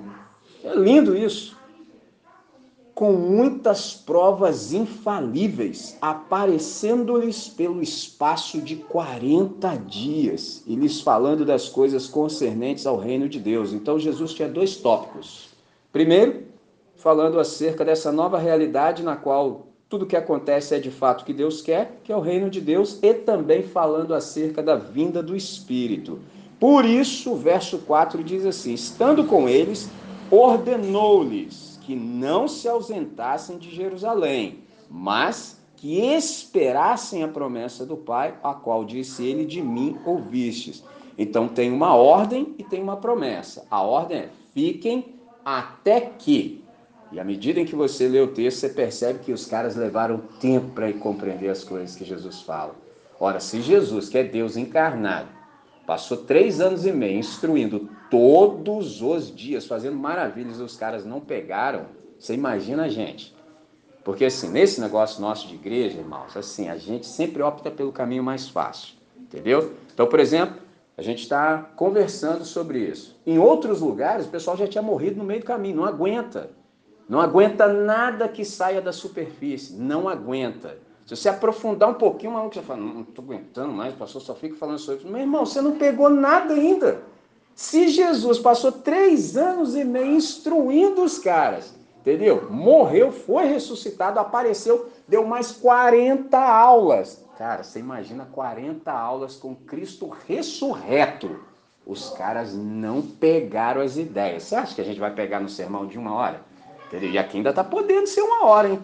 É 0.64 0.74
lindo 0.74 1.18
isso 1.18 1.58
com 3.02 3.14
muitas 3.14 3.96
provas 3.96 4.74
infalíveis, 4.74 5.98
aparecendo-lhes 6.00 7.48
pelo 7.48 7.82
espaço 7.82 8.62
de 8.62 8.76
40 8.76 9.76
dias, 9.88 10.64
e 10.68 10.76
lhes 10.76 11.02
falando 11.02 11.44
das 11.44 11.68
coisas 11.68 12.06
concernentes 12.06 12.86
ao 12.86 13.00
reino 13.00 13.28
de 13.28 13.40
Deus. 13.40 13.74
Então 13.74 13.98
Jesus 13.98 14.36
tinha 14.36 14.48
dois 14.48 14.76
tópicos. 14.76 15.50
Primeiro, 15.92 16.44
falando 16.96 17.40
acerca 17.40 17.84
dessa 17.84 18.12
nova 18.12 18.38
realidade 18.38 19.02
na 19.02 19.16
qual 19.16 19.66
tudo 19.90 20.06
que 20.06 20.16
acontece 20.16 20.76
é 20.76 20.80
de 20.80 20.92
fato 20.92 21.24
o 21.24 21.26
que 21.26 21.34
Deus 21.34 21.60
quer, 21.60 22.02
que 22.04 22.12
é 22.12 22.16
o 22.16 22.22
reino 22.22 22.52
de 22.52 22.62
Deus, 22.62 23.00
e 23.02 23.16
também 23.16 23.64
falando 23.64 24.14
acerca 24.14 24.62
da 24.62 24.76
vinda 24.76 25.24
do 25.24 25.36
Espírito. 25.36 26.20
Por 26.60 26.86
isso, 26.86 27.32
o 27.32 27.36
verso 27.36 27.80
4 27.80 28.24
diz 28.24 28.46
assim: 28.46 28.76
estando 28.76 29.24
com 29.24 29.50
eles, 29.50 29.90
ordenou-lhes 30.30 31.71
que 31.92 31.96
não 31.96 32.48
se 32.48 32.70
ausentassem 32.70 33.58
de 33.58 33.70
Jerusalém, 33.70 34.60
mas 34.90 35.62
que 35.76 36.00
esperassem 36.00 37.22
a 37.22 37.28
promessa 37.28 37.86
do 37.86 37.98
Pai, 37.98 38.34
a 38.42 38.54
qual 38.54 38.86
disse 38.86 39.26
ele: 39.26 39.44
De 39.44 39.62
mim 39.62 39.98
ouvistes. 40.06 40.86
Então 41.18 41.50
tem 41.50 41.70
uma 41.70 41.94
ordem 41.94 42.56
e 42.58 42.64
tem 42.64 42.82
uma 42.82 42.96
promessa. 42.96 43.66
A 43.70 43.82
ordem 43.82 44.20
é: 44.20 44.30
fiquem 44.54 45.16
até 45.44 46.00
que. 46.00 46.64
E 47.12 47.20
à 47.20 47.26
medida 47.26 47.60
em 47.60 47.66
que 47.66 47.76
você 47.76 48.08
lê 48.08 48.22
o 48.22 48.30
texto, 48.30 48.60
você 48.60 48.70
percebe 48.70 49.20
que 49.20 49.34
os 49.34 49.46
caras 49.46 49.76
levaram 49.76 50.22
tempo 50.40 50.70
para 50.70 50.94
compreender 50.94 51.50
as 51.50 51.62
coisas 51.62 51.94
que 51.94 52.06
Jesus 52.06 52.42
fala. 52.42 52.74
Ora, 53.20 53.42
se 53.42 53.62
Jesus, 53.62 54.08
que 54.08 54.18
é 54.18 54.24
Deus 54.24 54.56
encarnado, 54.56 55.28
passou 55.92 56.16
três 56.16 56.62
anos 56.62 56.86
e 56.86 56.92
meio 56.94 57.20
instruindo 57.20 57.90
todos 58.10 59.02
os 59.02 59.30
dias, 59.30 59.66
fazendo 59.68 59.98
maravilhas, 59.98 60.62
os 60.62 60.78
caras 60.78 61.04
não 61.04 61.20
pegaram, 61.20 61.88
você 62.18 62.34
imagina 62.34 62.84
a 62.84 62.88
gente. 62.88 63.36
Porque 64.02 64.24
assim, 64.24 64.50
nesse 64.50 64.80
negócio 64.80 65.22
nosso 65.22 65.50
de 65.50 65.56
igreja, 65.56 66.00
irmãos, 66.00 66.38
assim, 66.38 66.70
a 66.70 66.78
gente 66.78 67.06
sempre 67.06 67.42
opta 67.42 67.70
pelo 67.70 67.92
caminho 67.92 68.24
mais 68.24 68.48
fácil, 68.48 68.94
entendeu? 69.20 69.74
Então, 69.94 70.08
por 70.08 70.22
exemplo, 70.22 70.62
a 70.98 71.02
gente 71.02 71.24
está 71.24 71.58
conversando 71.76 72.46
sobre 72.46 72.80
isso. 72.80 73.20
Em 73.28 73.38
outros 73.38 73.82
lugares, 73.82 74.26
o 74.28 74.30
pessoal 74.30 74.56
já 74.56 74.68
tinha 74.68 74.82
morrido 74.82 75.18
no 75.18 75.26
meio 75.26 75.42
do 75.42 75.46
caminho, 75.46 75.76
não 75.76 75.86
aguenta. 75.86 76.52
Não 77.10 77.20
aguenta 77.20 77.68
nada 77.68 78.30
que 78.30 78.46
saia 78.46 78.82
da 78.82 78.94
superfície, 78.94 79.74
não 79.74 80.08
aguenta. 80.08 80.78
Se 81.06 81.16
você 81.16 81.30
aprofundar 81.30 81.90
um 81.90 81.96
pouquinho, 81.96 82.34
maluco 82.34 82.56
já 82.56 82.62
fala, 82.62 82.80
não 82.80 83.02
estou 83.02 83.24
aguentando 83.26 83.74
mais, 83.74 83.94
pastor 83.94 84.22
só 84.22 84.36
fica 84.36 84.56
falando 84.56 84.80
sobre 84.80 85.02
isso. 85.02 85.12
Meu 85.12 85.22
irmão, 85.22 85.46
você 85.46 85.62
não 85.62 85.78
pegou 85.78 86.10
nada 86.10 86.54
ainda. 86.54 87.04
Se 87.54 87.90
Jesus 87.90 88.40
passou 88.40 88.72
três 88.72 89.36
anos 89.36 89.76
e 89.76 89.84
meio 89.84 90.14
instruindo 90.14 91.04
os 91.04 91.20
caras, 91.20 91.74
entendeu? 92.00 92.50
Morreu, 92.50 93.12
foi 93.12 93.46
ressuscitado, 93.46 94.20
apareceu, 94.20 94.90
deu 95.08 95.26
mais 95.26 95.52
40 95.52 96.38
aulas. 96.38 97.24
Cara, 97.38 97.64
você 97.64 97.80
imagina 97.80 98.28
40 98.32 98.92
aulas 98.92 99.36
com 99.36 99.56
Cristo 99.56 100.08
ressurreto. 100.28 101.40
Os 101.86 102.12
caras 102.12 102.56
não 102.56 103.02
pegaram 103.02 103.82
as 103.82 103.98
ideias. 103.98 104.44
Você 104.44 104.56
acha 104.56 104.76
que 104.76 104.82
a 104.82 104.84
gente 104.84 105.00
vai 105.00 105.14
pegar 105.14 105.40
no 105.40 105.50
sermão 105.50 105.88
de 105.88 105.98
uma 105.98 106.14
hora? 106.14 106.42
Entendeu? 106.88 107.10
E 107.10 107.18
aqui 107.18 107.38
ainda 107.38 107.50
está 107.50 107.64
podendo 107.64 108.06
ser 108.06 108.22
uma 108.22 108.46
hora, 108.46 108.70
hein? 108.70 108.80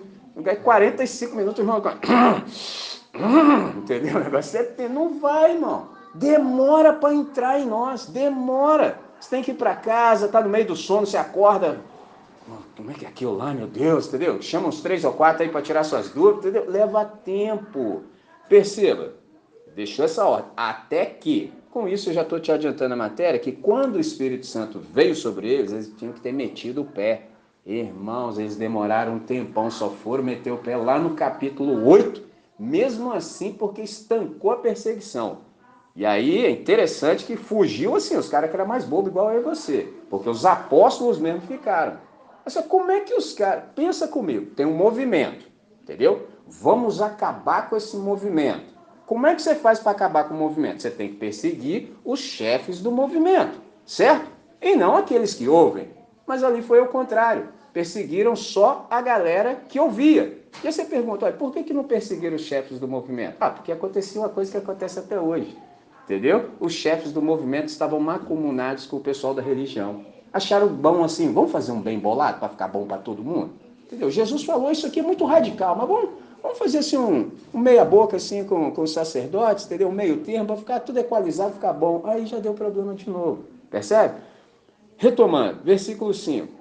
45 0.63 1.35
minutos, 1.35 1.59
irmão. 1.59 1.81
Entendeu? 3.77 4.17
O 4.17 4.19
negócio 4.19 4.59
é 4.59 4.89
não 4.89 5.19
vai, 5.19 5.53
irmão. 5.53 5.89
Demora 6.13 6.93
para 6.93 7.13
entrar 7.13 7.59
em 7.59 7.65
nós, 7.65 8.05
demora. 8.07 8.99
Você 9.19 9.29
tem 9.29 9.43
que 9.43 9.51
ir 9.51 9.55
para 9.55 9.75
casa, 9.75 10.27
tá 10.27 10.41
no 10.41 10.49
meio 10.49 10.67
do 10.67 10.75
sono, 10.75 11.05
você 11.05 11.17
acorda. 11.17 11.79
Como 12.75 12.91
é 12.91 12.93
que 12.93 13.05
é 13.05 13.07
aquilo 13.07 13.35
lá, 13.35 13.53
meu 13.53 13.67
Deus, 13.67 14.07
entendeu? 14.07 14.41
Chama 14.41 14.67
uns 14.67 14.81
três 14.81 15.03
ou 15.03 15.11
quatro 15.11 15.43
aí 15.43 15.49
para 15.49 15.61
tirar 15.61 15.83
suas 15.83 16.09
dúvidas, 16.09 16.45
entendeu? 16.45 16.69
Leva 16.69 17.03
tempo. 17.03 18.03
Perceba, 18.47 19.13
deixou 19.75 20.05
essa 20.05 20.25
ordem. 20.25 20.51
Até 20.55 21.05
que, 21.05 21.51
com 21.71 21.87
isso 21.87 22.09
eu 22.09 22.13
já 22.13 22.21
estou 22.21 22.39
te 22.39 22.51
adiantando 22.51 22.93
a 22.93 22.97
matéria, 22.97 23.39
que 23.39 23.51
quando 23.51 23.95
o 23.95 23.99
Espírito 23.99 24.45
Santo 24.45 24.79
veio 24.79 25.15
sobre 25.15 25.49
eles, 25.49 25.71
eles 25.71 25.93
tinham 25.97 26.13
que 26.13 26.21
ter 26.21 26.31
metido 26.31 26.81
o 26.81 26.85
pé. 26.85 27.27
Irmãos, 27.67 28.39
eles 28.39 28.55
demoraram 28.55 29.15
um 29.15 29.19
tempão, 29.19 29.69
só 29.69 29.89
foram 29.89 30.23
meter 30.23 30.51
o 30.51 30.57
pé 30.57 30.77
lá 30.77 30.97
no 30.97 31.15
capítulo 31.15 31.85
8, 31.85 32.23
mesmo 32.57 33.11
assim, 33.11 33.51
porque 33.51 33.81
estancou 33.81 34.51
a 34.51 34.55
perseguição. 34.55 35.39
E 35.93 36.05
aí 36.05 36.45
é 36.45 36.49
interessante 36.49 37.25
que 37.25 37.35
fugiu 37.35 37.97
assim, 37.97 38.15
os 38.15 38.29
caras 38.29 38.49
que 38.49 38.55
eram 38.55 38.65
mais 38.65 38.85
bobos, 38.85 39.09
igual 39.11 39.33
eu 39.33 39.41
e 39.41 39.43
você, 39.43 39.93
porque 40.09 40.29
os 40.29 40.45
apóstolos 40.45 41.19
mesmo 41.19 41.41
ficaram. 41.41 41.97
Mas 42.45 42.55
como 42.69 42.89
é 42.89 43.01
que 43.01 43.13
os 43.13 43.33
caras. 43.33 43.65
Pensa 43.75 44.07
comigo, 44.07 44.45
tem 44.51 44.65
um 44.65 44.73
movimento, 44.73 45.45
entendeu? 45.83 46.25
Vamos 46.47 47.01
acabar 47.01 47.69
com 47.69 47.75
esse 47.75 47.97
movimento. 47.97 48.77
Como 49.05 49.27
é 49.27 49.35
que 49.35 49.41
você 49.41 49.55
faz 49.55 49.77
para 49.77 49.91
acabar 49.91 50.23
com 50.23 50.33
o 50.33 50.37
movimento? 50.37 50.81
Você 50.81 50.89
tem 50.89 51.09
que 51.09 51.15
perseguir 51.15 51.89
os 52.05 52.21
chefes 52.21 52.79
do 52.79 52.91
movimento, 52.91 53.59
certo? 53.85 54.31
E 54.61 54.73
não 54.73 54.95
aqueles 54.95 55.33
que 55.33 55.49
ouvem. 55.49 55.89
Mas 56.25 56.45
ali 56.45 56.61
foi 56.61 56.79
o 56.79 56.87
contrário 56.87 57.56
perseguiram 57.73 58.35
só 58.35 58.87
a 58.89 59.01
galera 59.01 59.55
que 59.67 59.79
ouvia. 59.79 60.41
E 60.63 60.71
você 60.71 60.85
pergunta, 60.85 61.25
olha, 61.25 61.35
por 61.35 61.51
que, 61.51 61.63
que 61.63 61.73
não 61.73 61.83
perseguiram 61.83 62.35
os 62.35 62.41
chefes 62.41 62.79
do 62.79 62.87
movimento? 62.87 63.35
Ah, 63.39 63.49
porque 63.49 63.71
acontecia 63.71 64.21
uma 64.21 64.29
coisa 64.29 64.51
que 64.51 64.57
acontece 64.57 64.99
até 64.99 65.19
hoje. 65.19 65.55
Entendeu? 66.05 66.51
Os 66.59 66.73
chefes 66.73 67.11
do 67.11 67.21
movimento 67.21 67.67
estavam 67.67 67.99
macunados 67.99 68.85
com 68.85 68.97
o 68.97 69.01
pessoal 69.01 69.33
da 69.33 69.41
religião. 69.41 70.05
Acharam 70.31 70.67
bom 70.67 71.03
assim, 71.03 71.33
vamos 71.33 71.51
fazer 71.51 71.71
um 71.71 71.81
bem 71.81 71.99
bolado 71.99 72.39
para 72.39 72.49
ficar 72.49 72.67
bom 72.67 72.85
para 72.85 72.97
todo 72.97 73.23
mundo? 73.23 73.51
Entendeu? 73.85 74.09
Jesus 74.09 74.43
falou, 74.43 74.71
isso 74.71 74.87
aqui 74.87 74.99
é 74.99 75.03
muito 75.03 75.25
radical, 75.25 75.75
mas 75.75 75.87
vamos, 75.87 76.09
vamos 76.41 76.57
fazer 76.57 76.79
assim 76.79 76.97
um, 76.97 77.31
um 77.53 77.59
meia 77.59 77.85
boca 77.85 78.17
assim 78.17 78.43
com, 78.43 78.71
com 78.71 78.81
os 78.81 78.91
sacerdotes, 78.91 79.65
entendeu? 79.65 79.89
Um 79.89 79.93
meio 79.93 80.17
termo, 80.17 80.45
para 80.45 80.55
ficar 80.55 80.79
tudo 80.79 80.97
equalizado, 80.99 81.53
ficar 81.53 81.73
bom. 81.73 82.01
Aí 82.05 82.25
já 82.25 82.39
deu 82.39 82.53
problema 82.53 82.93
de 82.95 83.09
novo. 83.09 83.43
Percebe? 83.69 84.15
Retomando, 84.97 85.59
versículo 85.63 86.13
5. 86.13 86.56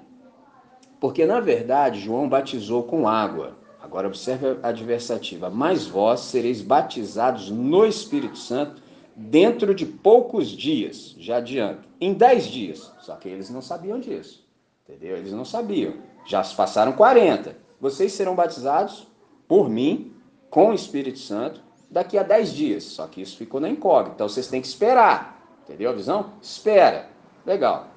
Porque, 0.99 1.25
na 1.25 1.39
verdade, 1.39 1.99
João 1.99 2.27
batizou 2.27 2.83
com 2.83 3.07
água. 3.07 3.55
Agora 3.81 4.07
observe 4.07 4.57
a 4.63 4.69
adversativa. 4.69 5.49
Mas 5.49 5.85
vós 5.85 6.21
sereis 6.21 6.61
batizados 6.61 7.49
no 7.49 7.85
Espírito 7.85 8.37
Santo 8.37 8.81
dentro 9.15 9.73
de 9.73 9.85
poucos 9.85 10.49
dias. 10.49 11.15
Já 11.17 11.37
adianto. 11.37 11.87
Em 12.01 12.13
dez 12.13 12.45
dias. 12.45 12.91
Só 12.99 13.15
que 13.15 13.29
eles 13.29 13.49
não 13.49 13.61
sabiam 13.61 13.99
disso. 13.99 14.45
Entendeu? 14.87 15.17
Eles 15.17 15.31
não 15.31 15.45
sabiam. 15.45 15.93
Já 16.25 16.43
se 16.43 16.55
passaram 16.55 16.93
40. 16.93 17.55
Vocês 17.79 18.11
serão 18.11 18.35
batizados 18.35 19.07
por 19.47 19.69
mim 19.69 20.13
com 20.49 20.69
o 20.69 20.73
Espírito 20.73 21.19
Santo 21.19 21.61
daqui 21.89 22.17
a 22.17 22.23
dez 22.23 22.51
dias. 22.51 22.83
Só 22.83 23.07
que 23.07 23.21
isso 23.21 23.37
ficou 23.37 23.59
na 23.59 23.69
incógnita. 23.69 24.15
Então 24.15 24.29
vocês 24.29 24.47
têm 24.47 24.61
que 24.61 24.67
esperar. 24.67 25.37
Entendeu 25.63 25.89
a 25.89 25.93
visão? 25.93 26.33
Espera. 26.41 27.09
Legal. 27.45 27.87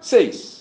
Seis. 0.00 0.57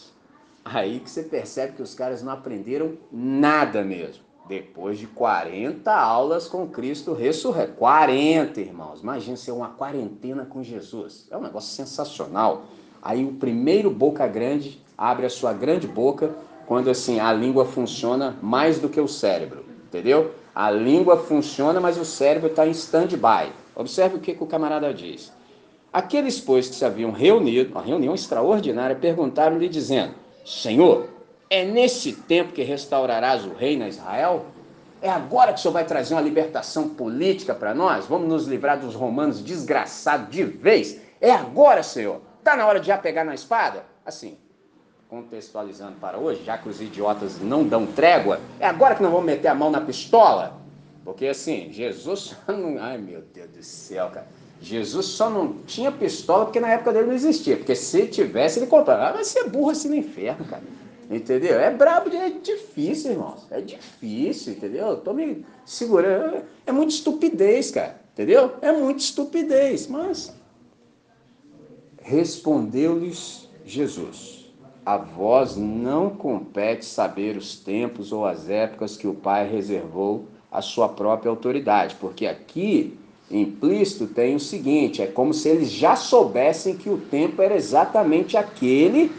Aí 0.73 0.99
que 0.99 1.09
você 1.09 1.23
percebe 1.23 1.73
que 1.73 1.81
os 1.81 1.93
caras 1.93 2.21
não 2.21 2.31
aprenderam 2.31 2.97
nada 3.11 3.83
mesmo. 3.83 4.23
Depois 4.47 4.97
de 4.97 5.07
40 5.07 5.93
aulas 5.93 6.47
com 6.47 6.67
Cristo 6.67 7.13
ressurreto. 7.13 7.73
40, 7.73 8.59
irmãos. 8.61 9.01
Imagina 9.01 9.35
ser 9.37 9.51
uma 9.51 9.69
quarentena 9.69 10.45
com 10.45 10.63
Jesus. 10.63 11.27
É 11.31 11.37
um 11.37 11.41
negócio 11.41 11.73
sensacional. 11.73 12.65
Aí 13.01 13.25
o 13.25 13.33
primeiro 13.33 13.89
boca 13.89 14.25
grande 14.27 14.81
abre 14.97 15.25
a 15.25 15.29
sua 15.29 15.53
grande 15.53 15.87
boca 15.87 16.35
quando 16.65 16.89
assim 16.89 17.19
a 17.19 17.31
língua 17.31 17.65
funciona 17.65 18.35
mais 18.41 18.79
do 18.79 18.89
que 18.89 18.99
o 18.99 19.07
cérebro. 19.07 19.65
Entendeu? 19.85 20.31
A 20.53 20.69
língua 20.69 21.17
funciona, 21.17 21.79
mas 21.79 21.97
o 21.97 22.05
cérebro 22.05 22.49
está 22.49 22.67
em 22.67 22.71
stand-by. 22.71 23.51
Observe 23.75 24.17
o 24.17 24.19
que, 24.19 24.33
que 24.33 24.43
o 24.43 24.47
camarada 24.47 24.93
diz. 24.93 25.31
Aqueles, 25.93 26.39
pois, 26.39 26.67
que 26.67 26.75
se 26.75 26.83
haviam 26.83 27.11
reunido, 27.11 27.71
uma 27.71 27.81
reunião 27.81 28.13
extraordinária, 28.13 28.95
perguntaram-lhe, 28.95 29.69
dizendo: 29.69 30.13
Senhor, 30.47 31.09
é 31.49 31.65
nesse 31.65 32.13
tempo 32.13 32.53
que 32.53 32.63
restaurarás 32.63 33.45
o 33.45 33.51
reino 33.51 33.83
a 33.83 33.89
Israel? 33.89 34.45
É 35.01 35.09
agora 35.09 35.51
que 35.51 35.59
o 35.59 35.61
Senhor 35.61 35.73
vai 35.73 35.83
trazer 35.83 36.13
uma 36.13 36.21
libertação 36.21 36.87
política 36.87 37.53
para 37.53 37.73
nós? 37.73 38.05
Vamos 38.05 38.29
nos 38.29 38.45
livrar 38.45 38.79
dos 38.79 38.95
romanos 38.95 39.41
desgraçados 39.41 40.29
de 40.29 40.45
vez? 40.45 41.01
É 41.19 41.31
agora, 41.31 41.83
Senhor? 41.83 42.21
Está 42.39 42.55
na 42.55 42.65
hora 42.65 42.79
de 42.79 42.87
já 42.87 42.97
pegar 42.97 43.25
na 43.25 43.35
espada? 43.35 43.83
Assim, 44.05 44.37
contextualizando 45.09 45.97
para 45.99 46.17
hoje, 46.17 46.45
já 46.45 46.57
que 46.57 46.69
os 46.69 46.81
idiotas 46.81 47.41
não 47.41 47.65
dão 47.65 47.85
trégua, 47.85 48.39
é 48.57 48.67
agora 48.67 48.95
que 48.95 49.03
nós 49.03 49.11
vamos 49.11 49.25
meter 49.25 49.49
a 49.49 49.53
mão 49.53 49.69
na 49.69 49.81
pistola? 49.81 50.61
Porque 51.03 51.27
assim, 51.27 51.73
Jesus. 51.73 52.37
Ai 52.79 52.97
meu 52.97 53.21
Deus 53.33 53.49
do 53.49 53.63
céu, 53.63 54.09
cara. 54.11 54.27
Jesus 54.59 55.05
só 55.05 55.29
não 55.29 55.57
tinha 55.65 55.91
pistola 55.91 56.45
porque 56.45 56.59
na 56.59 56.69
época 56.69 56.91
dele 56.91 57.07
não 57.07 57.13
existia. 57.13 57.57
Porque 57.57 57.75
se 57.75 58.07
tivesse, 58.07 58.59
ele 58.59 58.67
comprava. 58.67 59.09
Ah, 59.09 59.11
vai 59.13 59.23
ser 59.23 59.49
burro 59.49 59.69
assim 59.69 59.89
no 59.89 59.95
inferno, 59.95 60.45
cara. 60.45 60.63
Entendeu? 61.09 61.59
É 61.59 61.73
brabo, 61.73 62.09
é 62.13 62.29
difícil, 62.29 63.11
irmãos. 63.11 63.47
É 63.49 63.61
difícil, 63.61 64.53
entendeu? 64.53 64.97
Tô 64.97 65.13
me 65.13 65.45
segurando. 65.65 66.43
É 66.65 66.71
muita 66.71 66.91
estupidez, 66.91 67.71
cara. 67.71 68.01
Entendeu? 68.13 68.53
É 68.61 68.71
muita 68.71 68.99
estupidez. 68.99 69.87
Mas 69.87 70.35
respondeu-lhes 72.01 73.47
Jesus: 73.65 74.51
A 74.85 74.97
vós 74.97 75.55
não 75.55 76.09
compete 76.09 76.83
saber 76.83 77.37
os 77.37 77.57
tempos 77.57 78.11
ou 78.11 78.25
as 78.25 78.49
épocas 78.49 78.97
que 78.97 79.07
o 79.07 79.13
Pai 79.13 79.49
reservou 79.49 80.25
à 80.51 80.61
sua 80.61 80.89
própria 80.89 81.29
autoridade, 81.29 81.95
porque 81.99 82.25
aqui 82.25 82.97
implícito 83.29 84.07
tem 84.07 84.35
o 84.35 84.39
seguinte: 84.39 85.01
é 85.01 85.07
como 85.07 85.33
se 85.33 85.49
eles 85.49 85.69
já 85.71 85.95
soubessem 85.95 86.75
que 86.75 86.89
o 86.89 86.97
tempo 86.97 87.41
era 87.41 87.55
exatamente 87.55 88.37
aquele, 88.37 89.11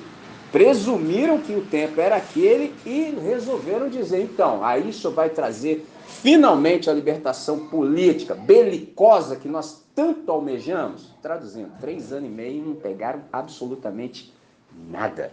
presumiram 0.51 1.39
que 1.39 1.53
o 1.53 1.63
tempo 1.63 2.01
era 2.01 2.17
aquele 2.17 2.75
e 2.87 3.17
resolveram 3.23 3.89
dizer: 3.89 4.23
então, 4.23 4.65
aí 4.65 4.89
isso 4.89 5.11
vai 5.11 5.31
trazer 5.31 5.87
finalmente 6.07 6.89
a 6.89 6.93
libertação 6.93 7.69
política, 7.69 8.35
belicosa 8.35 9.37
que 9.37 9.49
nós 9.49 9.85
tanto 9.95 10.31
almejamos. 10.31 11.13
Traduzindo, 11.21 11.71
três 11.81 12.13
anos 12.13 12.29
e 12.29 12.33
meio 12.33 12.65
não 12.65 12.75
pegaram 12.75 13.21
absolutamente 13.33 14.33
nada. 14.91 15.33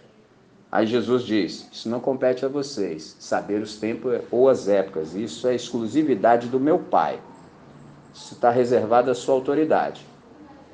Aí 0.70 0.86
Jesus 0.86 1.22
diz: 1.22 1.68
Isso 1.72 1.88
não 1.88 2.00
compete 2.00 2.44
a 2.44 2.48
vocês, 2.48 3.16
saber 3.18 3.62
os 3.62 3.76
tempos 3.76 4.20
ou 4.30 4.48
as 4.48 4.68
épocas, 4.68 5.14
isso 5.14 5.48
é 5.48 5.54
exclusividade 5.54 6.48
do 6.48 6.60
meu 6.60 6.78
Pai. 6.78 7.18
Está 8.16 8.50
reservado 8.50 9.10
à 9.10 9.14
sua 9.14 9.34
autoridade. 9.34 10.04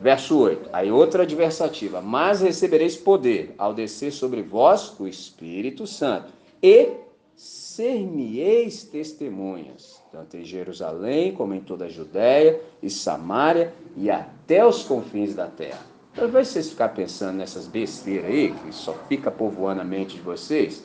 Verso 0.01 0.39
8, 0.39 0.71
aí 0.73 0.91
outra 0.91 1.23
adversativa. 1.25 2.01
Mas 2.01 2.41
recebereis 2.41 2.97
poder 2.97 3.55
ao 3.59 3.75
descer 3.75 4.13
sobre 4.13 4.43
vós 4.43 4.95
o 4.99 5.07
Espírito 5.07 5.87
Santo, 5.87 6.33
e 6.63 6.89
ser-me-eis 7.37 8.85
testemunhas, 8.85 10.01
tanto 10.11 10.37
em 10.37 10.45
Jerusalém 10.45 11.33
como 11.33 11.55
em 11.55 11.61
toda 11.61 11.87
a 11.87 11.89
Judéia 11.89 12.61
e 12.83 12.91
Samária 12.91 13.73
e 13.97 14.11
até 14.11 14.65
os 14.65 14.83
confins 14.83 15.35
da 15.35 15.47
terra. 15.47 15.81
De 16.15 16.27
vocês 16.27 16.71
ficar 16.71 16.91
pensando 16.91 17.39
nessas 17.39 17.67
besteiras 17.67 18.27
aí, 18.27 18.53
que 18.53 18.75
só 18.75 18.95
fica 19.09 19.31
povoando 19.31 19.81
a 19.81 19.85
mente 19.85 20.17
de 20.17 20.21
vocês, 20.21 20.83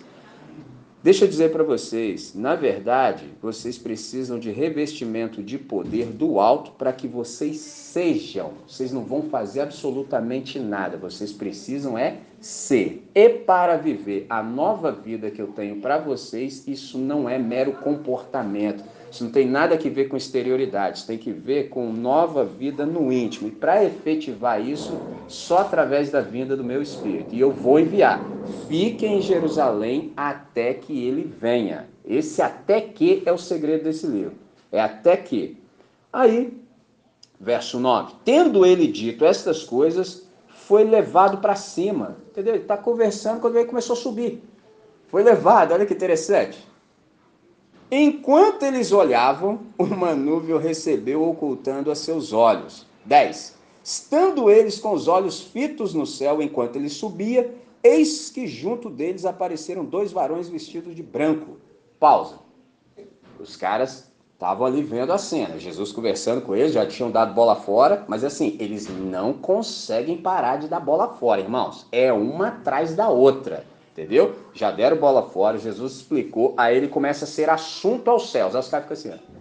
Deixa 1.07 1.23
eu 1.23 1.29
dizer 1.29 1.53
para 1.53 1.63
vocês, 1.63 2.33
na 2.35 2.53
verdade, 2.53 3.29
vocês 3.41 3.77
precisam 3.77 4.37
de 4.37 4.51
revestimento 4.51 5.41
de 5.41 5.57
poder 5.57 6.07
do 6.07 6.37
alto 6.37 6.71
para 6.71 6.91
que 6.91 7.07
vocês 7.07 7.59
sejam. 7.59 8.51
Vocês 8.67 8.91
não 8.91 9.05
vão 9.05 9.21
fazer 9.21 9.61
absolutamente 9.61 10.59
nada, 10.59 10.97
vocês 10.97 11.31
precisam 11.31 11.97
é 11.97 12.17
ser. 12.41 13.07
E 13.15 13.29
para 13.29 13.77
viver 13.77 14.25
a 14.29 14.43
nova 14.43 14.91
vida 14.91 15.31
que 15.31 15.41
eu 15.41 15.47
tenho 15.47 15.77
para 15.77 15.97
vocês, 15.97 16.67
isso 16.67 16.97
não 16.97 17.29
é 17.29 17.39
mero 17.39 17.71
comportamento 17.71 18.83
isso 19.09 19.23
não 19.23 19.31
tem 19.31 19.47
nada 19.47 19.75
a 19.75 19.77
ver 19.77 20.09
com 20.09 20.17
exterioridade, 20.17 20.97
isso 20.97 21.07
tem 21.07 21.17
que 21.17 21.31
ver 21.31 21.69
com 21.69 21.91
nova 21.91 22.43
vida 22.43 22.85
no 22.85 23.11
íntimo. 23.11 23.47
E 23.47 23.51
para 23.51 23.83
efetivar 23.83 24.61
isso, 24.61 24.99
só 25.27 25.59
através 25.59 26.09
da 26.09 26.21
vinda 26.21 26.55
do 26.55 26.63
meu 26.63 26.81
Espírito. 26.81 27.33
E 27.33 27.39
eu 27.39 27.51
vou 27.51 27.79
enviar. 27.79 28.21
Fiquem 28.67 29.19
em 29.19 29.21
Jerusalém 29.21 30.11
até 30.15 30.73
que 30.73 31.05
ele 31.05 31.23
venha. 31.23 31.87
Esse 32.05 32.41
até 32.41 32.81
que 32.81 33.23
é 33.25 33.31
o 33.31 33.37
segredo 33.37 33.85
desse 33.85 34.07
livro. 34.07 34.33
É 34.71 34.81
até 34.81 35.15
que. 35.15 35.57
Aí, 36.11 36.57
verso 37.39 37.79
9: 37.79 38.13
Tendo 38.25 38.65
ele 38.65 38.87
dito 38.87 39.25
estas 39.25 39.63
coisas, 39.63 40.27
foi 40.47 40.83
levado 40.83 41.37
para 41.37 41.55
cima. 41.55 42.17
Entendeu? 42.29 42.53
Ele 42.53 42.63
está 42.63 42.77
conversando 42.77 43.39
quando 43.39 43.55
ele 43.55 43.65
começou 43.65 43.93
a 43.93 43.99
subir. 43.99 44.43
Foi 45.07 45.23
levado, 45.23 45.73
olha 45.73 45.85
que 45.85 45.93
interessante. 45.93 46.67
Enquanto 47.89 48.63
eles 48.63 48.91
olhavam, 48.91 49.59
o 49.77 50.57
recebeu 50.57 51.23
ocultando 51.23 51.89
a 51.89 51.95
seus 51.95 52.33
olhos. 52.33 52.85
10. 53.05 53.55
Estando 53.81 54.49
eles 54.49 54.77
com 54.77 54.91
os 54.91 55.07
olhos 55.07 55.39
fitos 55.39 55.93
no 55.93 56.05
céu 56.05 56.41
enquanto 56.41 56.75
ele 56.75 56.89
subia, 56.89 57.55
eis 57.81 58.29
que 58.29 58.45
junto 58.45 58.89
deles 58.89 59.23
apareceram 59.23 59.85
dois 59.85 60.11
varões 60.11 60.49
vestidos 60.49 60.93
de 60.93 61.01
branco. 61.01 61.55
Pausa. 61.97 62.39
Os 63.39 63.55
caras 63.55 64.11
estavam 64.33 64.67
ali 64.67 64.83
vendo 64.83 65.13
a 65.13 65.17
cena. 65.17 65.57
Jesus 65.57 65.93
conversando 65.93 66.41
com 66.41 66.53
eles, 66.53 66.73
já 66.73 66.85
tinham 66.85 67.09
dado 67.09 67.33
bola 67.33 67.55
fora, 67.55 68.03
mas 68.09 68.25
assim, 68.25 68.57
eles 68.59 68.89
não 68.89 69.31
conseguem 69.31 70.17
parar 70.17 70.57
de 70.57 70.67
dar 70.67 70.81
bola 70.81 71.15
fora, 71.15 71.39
irmãos. 71.39 71.87
É 71.89 72.11
uma 72.11 72.49
atrás 72.49 72.93
da 72.93 73.07
outra. 73.07 73.65
Entendeu? 73.97 74.35
Já 74.53 74.69
deram 74.69 74.95
bola 74.97 75.23
fora, 75.23 75.57
Jesus 75.57 75.93
explicou, 75.93 76.53
aí 76.55 76.77
ele 76.77 76.87
começa 76.87 77.25
a 77.25 77.27
ser 77.27 77.49
assunto 77.49 78.11
aos 78.11 78.29
céus. 78.29 78.53
Aí 78.53 78.61
os 78.61 78.69
caras 78.69 78.87
ficam 78.87 79.11
assim, 79.11 79.19
ó. 79.19 79.37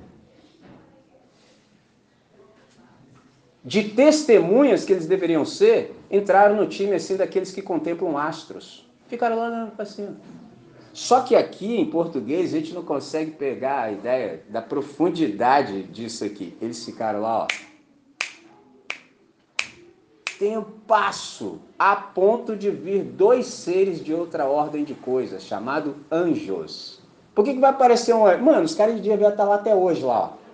De 3.62 3.90
testemunhas 3.90 4.86
que 4.86 4.94
eles 4.94 5.06
deveriam 5.06 5.44
ser, 5.44 5.94
entraram 6.10 6.56
no 6.56 6.66
time 6.66 6.94
assim 6.94 7.16
daqueles 7.16 7.52
que 7.52 7.60
contemplam 7.60 8.16
astros. 8.16 8.88
Ficaram 9.08 9.36
lá 9.36 9.70
para 9.76 9.84
cima. 9.84 10.16
Só 10.94 11.20
que 11.20 11.36
aqui 11.36 11.76
em 11.76 11.90
português 11.90 12.54
a 12.54 12.58
gente 12.58 12.72
não 12.72 12.82
consegue 12.82 13.32
pegar 13.32 13.82
a 13.82 13.92
ideia 13.92 14.42
da 14.48 14.62
profundidade 14.62 15.82
disso 15.82 16.24
aqui. 16.24 16.56
Eles 16.62 16.82
ficaram 16.82 17.20
lá, 17.20 17.40
ó 17.42 17.46
tempasso, 20.38 21.60
a 21.78 21.96
ponto 21.96 22.56
de 22.56 22.70
vir 22.70 23.02
dois 23.02 23.46
seres 23.46 24.02
de 24.02 24.14
outra 24.14 24.46
ordem 24.46 24.84
de 24.84 24.94
coisas, 24.94 25.42
chamado 25.42 25.96
anjos. 26.10 27.00
Por 27.34 27.44
que, 27.44 27.54
que 27.54 27.60
vai 27.60 27.70
aparecer 27.70 28.14
um 28.14 28.26
anjo? 28.26 28.44
Mano, 28.44 28.62
os 28.62 28.74
caras 28.74 28.96
de 28.96 29.02
dia 29.02 29.14
estar 29.14 29.44
lá 29.44 29.56
até 29.56 29.74
hoje 29.74 30.02
lá, 30.02 30.32
ó. 30.42 30.46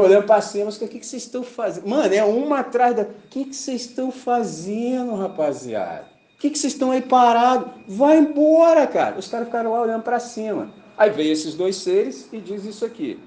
Olhando 0.00 0.24
para 0.24 0.40
cima, 0.40 0.70
o 0.70 0.72
que, 0.72 0.88
que 0.88 1.06
vocês 1.06 1.24
estão 1.24 1.42
fazendo? 1.42 1.86
Mano, 1.86 2.14
é 2.14 2.24
uma 2.24 2.60
atrás 2.60 2.96
da. 2.96 3.02
O 3.02 3.08
que, 3.28 3.44
que 3.44 3.54
vocês 3.54 3.82
estão 3.82 4.10
fazendo, 4.10 5.14
rapaziada? 5.14 6.06
O 6.34 6.38
que, 6.38 6.48
que 6.48 6.58
vocês 6.58 6.72
estão 6.72 6.92
aí 6.92 7.02
parados? 7.02 7.68
Vai 7.86 8.16
embora, 8.16 8.86
cara. 8.86 9.18
Os 9.18 9.28
caras 9.28 9.48
ficaram 9.48 9.72
lá 9.72 9.82
olhando 9.82 10.02
para 10.02 10.18
cima. 10.18 10.70
Aí 10.96 11.10
veio 11.10 11.30
esses 11.30 11.54
dois 11.54 11.76
seres 11.76 12.26
e 12.32 12.40
diz 12.40 12.64
isso 12.64 12.86
aqui: 12.86 13.20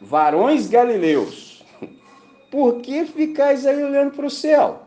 Varões 0.00 0.66
galileus 0.66 1.49
por 2.50 2.80
que 2.80 3.04
ficais 3.04 3.64
aí 3.64 3.82
olhando 3.82 4.12
para 4.12 4.26
o 4.26 4.30
céu? 4.30 4.82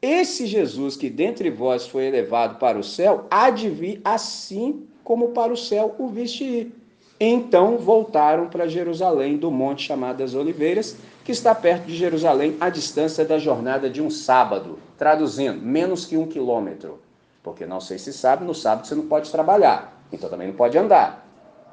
Esse 0.00 0.46
Jesus 0.46 0.96
que 0.96 1.10
dentre 1.10 1.50
vós 1.50 1.86
foi 1.86 2.04
elevado 2.04 2.58
para 2.58 2.78
o 2.78 2.84
céu, 2.84 3.26
há 3.30 3.50
de 3.50 3.68
vir 3.68 4.00
assim 4.04 4.86
como 5.04 5.28
para 5.28 5.52
o 5.52 5.56
céu 5.56 5.94
o 5.98 6.08
viste 6.08 6.44
ir. 6.44 6.80
Então 7.18 7.76
voltaram 7.76 8.48
para 8.48 8.66
Jerusalém, 8.66 9.36
do 9.36 9.50
monte 9.50 9.86
chamado 9.86 10.18
das 10.18 10.34
Oliveiras, 10.34 10.96
que 11.22 11.32
está 11.32 11.54
perto 11.54 11.84
de 11.84 11.94
Jerusalém, 11.94 12.56
à 12.58 12.70
distância 12.70 13.26
da 13.26 13.38
jornada 13.38 13.90
de 13.90 14.00
um 14.00 14.08
sábado. 14.08 14.78
Traduzindo, 14.96 15.60
menos 15.60 16.06
que 16.06 16.16
um 16.16 16.26
quilômetro. 16.26 16.98
Porque 17.42 17.66
não 17.66 17.80
sei 17.80 17.98
se 17.98 18.12
sabe, 18.12 18.44
no 18.44 18.54
sábado 18.54 18.86
você 18.86 18.94
não 18.94 19.06
pode 19.06 19.30
trabalhar, 19.30 20.02
então 20.10 20.30
também 20.30 20.48
não 20.48 20.54
pode 20.54 20.78
andar. 20.78 21.26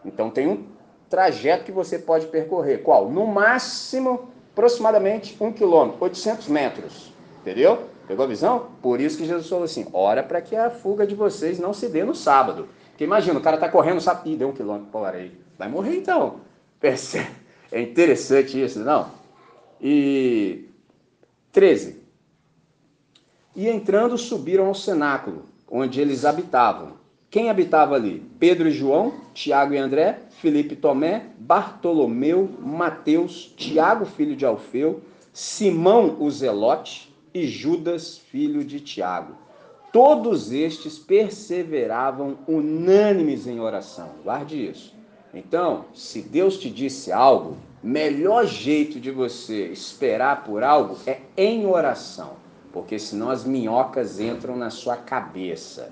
Então 0.04 0.30
tem 0.30 0.47
um 0.47 0.65
trajeto 1.10 1.63
que 1.63 1.71
você 1.71 1.97
pode 1.97 2.28
percorrer. 2.28 2.84
Qual? 2.84 3.10
No 3.10 3.26
máximo 3.26 4.30
aproximadamente 4.58 5.38
um 5.39 5.54
quilômetro, 5.54 6.04
800 6.04 6.48
metros. 6.48 7.13
Entendeu? 7.41 7.88
Pegou 8.08 8.26
a 8.26 8.28
visão? 8.28 8.72
Por 8.82 9.00
isso 9.00 9.15
que 9.17 9.26
Jesus 9.26 9.48
falou 9.48 9.65
assim: 9.65 9.86
ora 9.93 10.24
para 10.24 10.41
que 10.41 10.56
a 10.56 10.72
fuga 10.72 11.06
de 11.06 11.13
vocês 11.13 11.60
não 11.60 11.74
se 11.74 11.88
dê 11.88 12.04
no 12.04 12.15
sábado. 12.15 12.67
Porque 12.89 13.04
imagina, 13.04 13.38
o 13.38 13.41
cara 13.41 13.58
está 13.58 13.70
correndo 13.70 14.02
sábado, 14.02 14.28
ih, 14.28 14.36
deu 14.36 14.50
um 14.50 14.54
quilômetro, 14.54 15.06
aí. 15.06 15.32
Vai 15.58 15.70
morrer 15.70 15.96
então. 15.96 16.41
É 17.70 17.82
interessante 17.82 18.63
isso, 18.63 18.80
não? 18.80 19.12
E 19.82 20.70
13. 21.52 22.02
E 23.54 23.67
entrando, 23.67 24.17
subiram 24.17 24.67
ao 24.67 24.74
cenáculo, 24.74 25.43
onde 25.70 26.00
eles 26.00 26.24
habitavam. 26.24 26.93
Quem 27.30 27.50
habitava 27.50 27.96
ali? 27.96 28.24
Pedro 28.40 28.70
e 28.70 28.72
João, 28.72 29.13
Tiago 29.34 29.74
e 29.74 29.78
André, 29.78 30.22
Felipe 30.40 30.74
e 30.76 30.78
Tomé, 30.78 31.26
Bartolomeu, 31.38 32.50
Mateus, 32.60 33.54
Tiago, 33.58 34.06
filho 34.06 34.34
de 34.34 34.46
Alfeu, 34.46 35.02
Simão 35.34 36.16
o 36.22 36.32
Zelote 36.32 37.13
e 37.34 37.46
Judas, 37.46 38.18
filho 38.18 38.63
de 38.63 38.80
Tiago. 38.80 39.36
Todos 39.92 40.54
estes 40.54 40.98
perseveravam 40.98 42.38
unânimes 42.48 43.46
em 43.46 43.60
oração. 43.60 44.10
Guarde 44.24 44.70
isso. 44.70 44.96
Então, 45.34 45.86
se 45.94 46.22
Deus 46.22 46.58
te 46.58 46.70
disse 46.70 47.12
algo, 47.12 47.58
melhor 47.84 48.46
jeito 48.46 49.02
de 49.02 49.12
você 49.12 49.68
esperar 49.68 50.46
por 50.46 50.63
algo 50.63 50.98
é 51.06 51.20
em 51.36 51.66
oração, 51.66 52.38
porque 52.72 52.98
senão 52.98 53.30
as 53.30 53.44
minhocas 53.44 54.20
entram 54.20 54.56
na 54.56 54.70
sua 54.70 54.96
cabeça. 54.96 55.92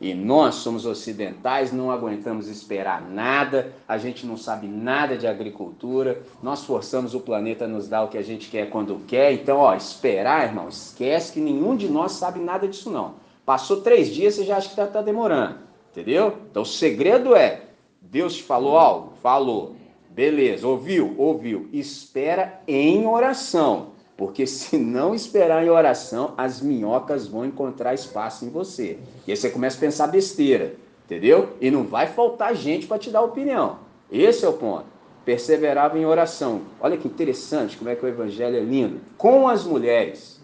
E 0.00 0.14
nós 0.14 0.54
somos 0.54 0.86
ocidentais, 0.86 1.72
não 1.72 1.90
aguentamos 1.90 2.48
esperar 2.48 3.02
nada, 3.02 3.70
a 3.86 3.98
gente 3.98 4.24
não 4.24 4.36
sabe 4.36 4.66
nada 4.66 5.14
de 5.14 5.26
agricultura, 5.26 6.22
nós 6.42 6.64
forçamos 6.64 7.14
o 7.14 7.20
planeta 7.20 7.66
a 7.66 7.68
nos 7.68 7.86
dar 7.86 8.04
o 8.04 8.08
que 8.08 8.16
a 8.16 8.22
gente 8.22 8.48
quer 8.48 8.70
quando 8.70 9.02
quer. 9.06 9.32
Então, 9.32 9.58
ó, 9.58 9.74
esperar, 9.74 10.46
irmão, 10.46 10.70
esquece 10.70 11.32
que 11.32 11.40
nenhum 11.40 11.76
de 11.76 11.86
nós 11.86 12.12
sabe 12.12 12.40
nada 12.40 12.66
disso 12.66 12.90
não. 12.90 13.16
Passou 13.44 13.82
três 13.82 14.08
dias, 14.08 14.34
você 14.34 14.44
já 14.44 14.56
acha 14.56 14.68
que 14.68 14.72
está 14.72 14.86
tá 14.86 15.02
demorando, 15.02 15.58
entendeu? 15.90 16.38
Então, 16.50 16.62
o 16.62 16.66
segredo 16.66 17.36
é, 17.36 17.62
Deus 18.00 18.36
te 18.36 18.42
falou 18.42 18.78
algo? 18.78 19.12
Falou. 19.22 19.76
Beleza, 20.08 20.66
ouviu? 20.66 21.14
Ouviu. 21.18 21.68
Espera 21.72 22.62
em 22.66 23.06
oração. 23.06 23.89
Porque 24.20 24.46
se 24.46 24.76
não 24.76 25.14
esperar 25.14 25.64
em 25.64 25.70
oração, 25.70 26.34
as 26.36 26.60
minhocas 26.60 27.26
vão 27.26 27.46
encontrar 27.46 27.94
espaço 27.94 28.44
em 28.44 28.50
você. 28.50 28.98
E 29.26 29.30
aí 29.30 29.36
você 29.36 29.48
começa 29.48 29.78
a 29.78 29.80
pensar 29.80 30.08
besteira, 30.08 30.74
entendeu? 31.06 31.54
E 31.58 31.70
não 31.70 31.84
vai 31.84 32.06
faltar 32.06 32.54
gente 32.54 32.86
para 32.86 32.98
te 32.98 33.08
dar 33.08 33.22
opinião. 33.22 33.78
Esse 34.12 34.44
é 34.44 34.48
o 34.50 34.52
ponto. 34.52 34.84
Perseverava 35.24 35.98
em 35.98 36.04
oração. 36.04 36.60
Olha 36.78 36.98
que 36.98 37.08
interessante 37.08 37.78
como 37.78 37.88
é 37.88 37.96
que 37.96 38.04
o 38.04 38.08
evangelho 38.08 38.58
é 38.58 38.60
lindo. 38.60 39.00
Com 39.16 39.48
as 39.48 39.64
mulheres. 39.64 40.38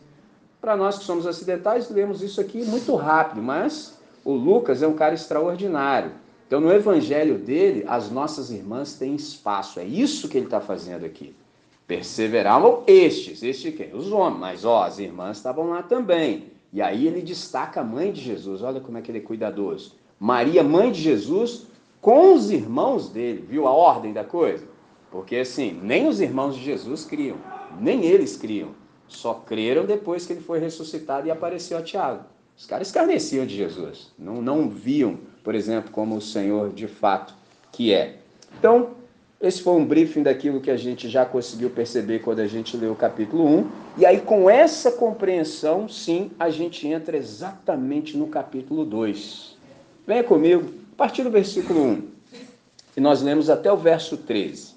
Para 0.58 0.74
nós 0.74 0.96
que 0.96 1.04
somos 1.04 1.26
ocidentais, 1.26 1.90
lemos 1.90 2.22
isso 2.22 2.40
aqui 2.40 2.64
muito 2.64 2.94
rápido, 2.94 3.42
mas 3.42 3.98
o 4.24 4.32
Lucas 4.32 4.82
é 4.82 4.86
um 4.86 4.94
cara 4.94 5.14
extraordinário. 5.14 6.12
Então, 6.46 6.62
no 6.62 6.72
evangelho 6.72 7.36
dele, 7.36 7.84
as 7.86 8.10
nossas 8.10 8.50
irmãs 8.50 8.94
têm 8.94 9.14
espaço. 9.14 9.78
É 9.78 9.84
isso 9.84 10.30
que 10.30 10.38
ele 10.38 10.46
está 10.46 10.62
fazendo 10.62 11.04
aqui. 11.04 11.36
Perseveravam 11.86 12.82
estes, 12.86 13.42
estes 13.42 13.74
quem? 13.74 13.94
Os 13.94 14.10
homens, 14.10 14.40
mas 14.40 14.64
ó, 14.64 14.84
as 14.84 14.98
irmãs 14.98 15.36
estavam 15.36 15.70
lá 15.70 15.82
também. 15.82 16.52
E 16.72 16.82
aí 16.82 17.06
ele 17.06 17.22
destaca 17.22 17.80
a 17.80 17.84
mãe 17.84 18.12
de 18.12 18.20
Jesus, 18.20 18.62
olha 18.62 18.80
como 18.80 18.98
é 18.98 19.02
que 19.02 19.10
ele 19.10 19.18
é 19.18 19.22
cuidadoso. 19.22 19.94
Maria, 20.18 20.62
mãe 20.62 20.90
de 20.90 21.00
Jesus, 21.00 21.66
com 22.00 22.34
os 22.34 22.50
irmãos 22.50 23.08
dele, 23.08 23.44
viu 23.48 23.66
a 23.66 23.72
ordem 23.72 24.12
da 24.12 24.24
coisa? 24.24 24.66
Porque 25.10 25.36
assim, 25.36 25.78
nem 25.82 26.08
os 26.08 26.20
irmãos 26.20 26.56
de 26.56 26.64
Jesus 26.64 27.04
criam, 27.04 27.36
nem 27.80 28.04
eles 28.04 28.36
criam. 28.36 28.70
Só 29.06 29.34
creram 29.34 29.86
depois 29.86 30.26
que 30.26 30.32
ele 30.32 30.40
foi 30.40 30.58
ressuscitado 30.58 31.28
e 31.28 31.30
apareceu 31.30 31.78
a 31.78 31.82
Tiago. 31.82 32.24
Os 32.56 32.66
caras 32.66 32.88
escarneciam 32.88 33.46
de 33.46 33.54
Jesus, 33.54 34.12
não, 34.18 34.42
não 34.42 34.68
viam 34.68 35.18
por 35.46 35.54
exemplo, 35.54 35.92
como 35.92 36.16
o 36.16 36.20
Senhor 36.20 36.72
de 36.72 36.88
fato 36.88 37.32
que 37.70 37.94
é. 37.94 38.16
Então, 38.58 38.96
esse 39.40 39.60
foi 39.62 39.74
um 39.74 39.84
briefing 39.84 40.22
daquilo 40.22 40.62
que 40.62 40.70
a 40.70 40.78
gente 40.78 41.10
já 41.10 41.26
conseguiu 41.26 41.68
perceber 41.68 42.20
quando 42.20 42.40
a 42.40 42.46
gente 42.46 42.74
leu 42.74 42.92
o 42.92 42.96
capítulo 42.96 43.46
1. 43.46 43.70
E 43.98 44.06
aí, 44.06 44.20
com 44.20 44.48
essa 44.48 44.90
compreensão, 44.90 45.86
sim, 45.88 46.30
a 46.38 46.48
gente 46.48 46.88
entra 46.88 47.16
exatamente 47.16 48.16
no 48.16 48.28
capítulo 48.28 48.82
2. 48.84 49.56
Venha 50.06 50.24
comigo, 50.24 50.72
a 50.94 50.96
partir 50.96 51.22
do 51.22 51.30
versículo 51.30 51.82
1. 51.82 52.02
E 52.96 53.00
nós 53.00 53.20
lemos 53.20 53.50
até 53.50 53.70
o 53.70 53.76
verso 53.76 54.16
13. 54.16 54.74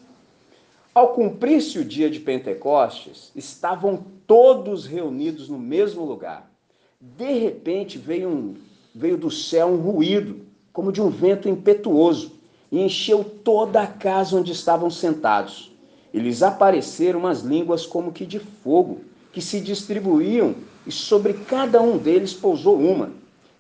Ao 0.94 1.14
cumprir-se 1.14 1.80
o 1.80 1.86
dia 1.86 2.10
de 2.10 2.20
Pentecostes, 2.20 3.32
estavam 3.34 4.04
todos 4.28 4.86
reunidos 4.86 5.48
no 5.48 5.58
mesmo 5.58 6.04
lugar. 6.04 6.52
De 7.00 7.32
repente 7.32 7.98
veio, 7.98 8.28
um, 8.28 8.56
veio 8.94 9.16
do 9.16 9.32
céu 9.32 9.68
um 9.68 9.78
ruído, 9.78 10.42
como 10.74 10.92
de 10.92 11.02
um 11.02 11.10
vento 11.10 11.48
impetuoso 11.48 12.39
e 12.72 12.82
encheu 12.82 13.24
toda 13.24 13.82
a 13.82 13.88
casa 13.88 14.38
onde 14.38 14.52
estavam 14.52 14.90
sentados. 14.90 15.72
E 16.14 16.20
lhes 16.20 16.42
apareceram 16.42 17.20
umas 17.20 17.42
línguas 17.42 17.86
como 17.86 18.12
que 18.12 18.26
de 18.26 18.40
fogo, 18.40 19.02
que 19.32 19.42
se 19.42 19.60
distribuíam, 19.60 20.56
e 20.86 20.92
sobre 20.92 21.34
cada 21.34 21.82
um 21.82 21.98
deles 21.98 22.34
pousou 22.34 22.78
uma. 22.78 23.12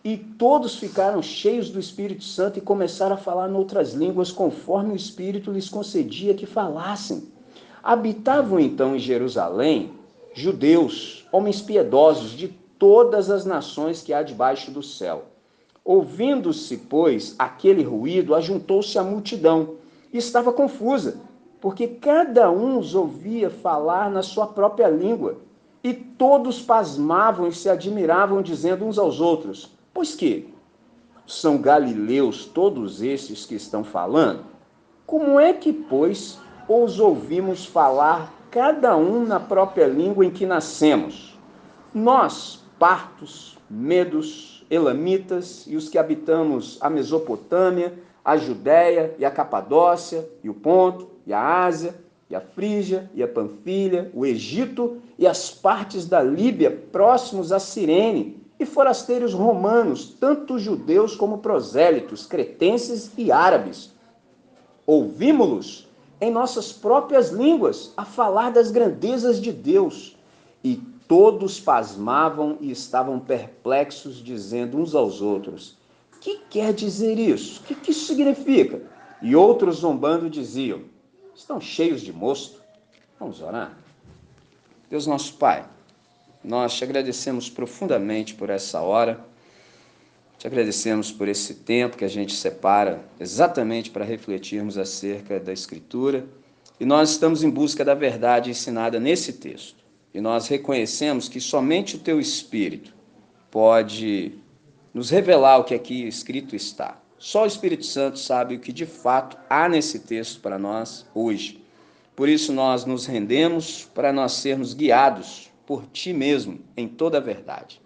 E 0.04 0.17
todos 0.17 0.76
ficaram 0.76 1.22
cheios 1.22 1.69
do 1.69 1.80
Espírito 1.80 2.24
Santo 2.24 2.58
e 2.58 2.62
começaram 2.62 3.15
a 3.15 3.19
falar 3.19 3.48
noutras 3.48 3.93
línguas, 3.93 4.32
conforme 4.32 4.93
o 4.93 4.95
Espírito 4.95 5.52
lhes 5.52 5.69
concedia 5.69 6.34
que 6.34 6.45
falassem. 6.45 7.28
Habitavam 7.84 8.60
então 8.60 8.95
em 8.95 9.00
Jerusalém 9.00 9.91
judeus, 10.34 11.26
homens 11.32 11.62
piedosos 11.62 12.32
de 12.32 12.48
todas 12.48 13.30
as 13.30 13.45
nações 13.45 14.02
que 14.02 14.13
há 14.13 14.24
debaixo 14.24 14.72
do 14.72 14.82
céu. 14.82 15.26
Ouvindo-se, 15.89 16.78
pois, 16.78 17.34
aquele 17.39 17.82
ruído, 17.82 18.36
ajuntou-se 18.36 18.95
a 18.99 19.04
multidão 19.04 19.78
e 20.13 20.19
estava 20.19 20.54
confusa, 20.54 21.19
porque 21.60 21.88
cada 21.88 22.52
um 22.52 22.78
os 22.78 22.93
ouvia 22.93 23.49
falar 23.49 24.12
na 24.12 24.21
sua 24.21 24.45
própria 24.45 24.88
língua. 24.88 25.38
E 25.84 25.91
todos 25.91 26.62
pasmavam 26.62 27.47
e 27.47 27.52
se 27.52 27.67
admiravam, 27.67 28.43
dizendo 28.43 28.86
uns 28.86 28.99
aos 28.99 29.19
outros: 29.19 29.71
Pois 29.91 30.13
que? 30.13 30.54
São 31.25 31.58
galileus 31.58 32.45
todos 32.45 33.02
esses 33.02 33.43
que 33.47 33.56
estão 33.56 33.84
falando? 33.84 34.45
Como 35.08 35.39
é 35.39 35.54
que, 35.54 35.73
pois, 35.73 36.38
os 36.67 36.99
ouvimos 36.99 37.65
falar 37.65 38.32
cada 38.52 38.95
um 38.95 39.25
na 39.25 39.39
própria 39.39 39.88
língua 39.88 40.23
em 40.23 40.30
que 40.30 40.45
nascemos? 40.45 41.36
Nós, 41.91 42.63
partos, 42.78 43.58
medos, 43.67 44.59
elamitas 44.70 45.66
e 45.68 45.76
os 45.76 45.90
que 45.90 45.98
habitamos 45.98 46.78
a 46.82 46.90
Mesopotâmia, 46.90 47.94
a 48.24 48.38
Judéia 48.38 49.16
e 49.18 49.26
a 49.26 49.32
Capadócia 49.32 50.28
e 50.44 50.50
o 50.50 50.54
Ponto 50.54 51.10
e 51.26 51.34
a 51.34 51.64
Ásia 51.66 51.96
e 52.30 52.36
a 52.36 52.42
Frígia 52.42 53.10
e 53.16 53.24
a 53.24 53.28
Panfilha, 53.28 54.12
o 54.14 54.26
Egito 54.26 55.02
e 55.18 55.26
as 55.26 55.50
partes 55.50 56.06
da 56.06 56.22
Líbia 56.22 56.70
próximos 56.92 57.52
a 57.52 57.60
Cirene 57.60 58.40
e 58.60 58.66
forasteiros 58.66 59.34
romanos, 59.34 60.16
tanto 60.20 60.60
judeus 60.60 61.16
como 61.16 61.40
prosélitos, 61.40 62.26
cretenses 62.26 63.10
e 63.18 63.32
árabes. 63.32 63.92
Ouvimos-los 64.86 65.88
em 66.20 66.30
nossas 66.30 66.74
próprias 66.74 67.30
línguas 67.30 67.94
a 67.96 68.04
falar 68.04 68.52
das 68.52 68.70
grandezas 68.70 69.40
de 69.40 69.52
Deus 69.52 70.18
e 70.64 70.82
Todos 71.10 71.60
pasmavam 71.60 72.60
e 72.62 72.69
estavam 72.69 73.19
perplexos, 73.19 74.24
dizendo 74.24 74.78
uns 74.78 74.93
aos 74.93 75.22
outros: 75.22 75.76
Que 76.22 76.38
quer 76.48 76.72
dizer 76.72 77.17
isso? 77.17 77.62
O 77.62 77.63
que, 77.63 77.74
que 77.74 77.89
isso 77.89 78.06
significa? 78.06 78.84
E 79.19 79.36
outros 79.36 79.78
zombando 79.78 80.30
diziam: 80.30 80.84
Estão 81.34 81.60
cheios 81.60 82.02
de 82.02 82.13
mosto. 82.13 82.62
Vamos 83.19 83.41
orar? 83.41 83.76
Deus 84.88 85.08
nosso 85.08 85.34
Pai, 85.34 85.67
nós 86.43 86.76
te 86.76 86.84
agradecemos 86.84 87.50
profundamente 87.50 88.36
por 88.36 88.52
essa 88.52 88.80
hora. 88.80 89.19
Te 90.38 90.45
agradecemos 90.45 91.12
por 91.12 91.28
esse 91.28 91.56
tempo 91.56 91.98
que 91.98 92.06
a 92.06 92.08
gente 92.08 92.36
separa 92.36 93.04
exatamente 93.19 93.89
para 93.89 94.06
refletirmos 94.06 94.78
acerca 94.78 95.39
da 95.39 95.52
Escritura. 95.52 96.28
E 96.80 96.86
nós 96.86 97.10
estamos 97.10 97.41
em 97.41 97.50
busca 97.50 97.84
da 97.84 97.95
verdade 97.95 98.52
ensinada 98.52 99.00
nesse 99.00 99.34
texto. 99.34 99.88
E 100.13 100.19
nós 100.19 100.48
reconhecemos 100.48 101.30
que 101.30 101.39
somente 101.39 101.95
o 101.95 102.00
teu 102.00 102.19
Espírito 102.19 102.93
pode 103.52 104.34
nos 104.93 105.10
revelar 105.10 105.60
o 105.60 105.63
que 105.63 105.76
aqui 105.76 106.08
escrito 106.08 106.56
está. 106.56 107.00
Só 107.17 107.43
o 107.43 107.48
Espírito 107.48 107.86
Santo 107.86 108.17
sabe 108.17 108.56
o 108.56 108.60
que 108.60 108.74
de 108.74 108.86
fato 108.86 109.38
há 109.50 109.69
nesse 109.69 110.00
texto 110.00 110.39
para 110.39 110.58
nós 110.58 111.06
hoje. 111.13 111.63
Por 112.15 112.28
isso 112.28 112.52
nós 112.52 112.86
nos 112.86 113.06
rendemos 113.06 113.88
para 113.93 114.12
nós 114.12 114.34
sermos 114.34 114.74
guiados 114.74 115.50
por 115.65 115.86
ti 115.86 116.12
mesmo 116.12 116.60
em 116.76 116.88
toda 116.88 117.17
a 117.17 117.22
verdade. 117.22 117.82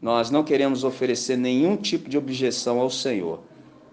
Nós 0.00 0.30
não 0.30 0.44
queremos 0.44 0.84
oferecer 0.84 1.36
nenhum 1.36 1.76
tipo 1.76 2.08
de 2.08 2.16
objeção 2.16 2.80
ao 2.80 2.88
Senhor, 2.88 3.42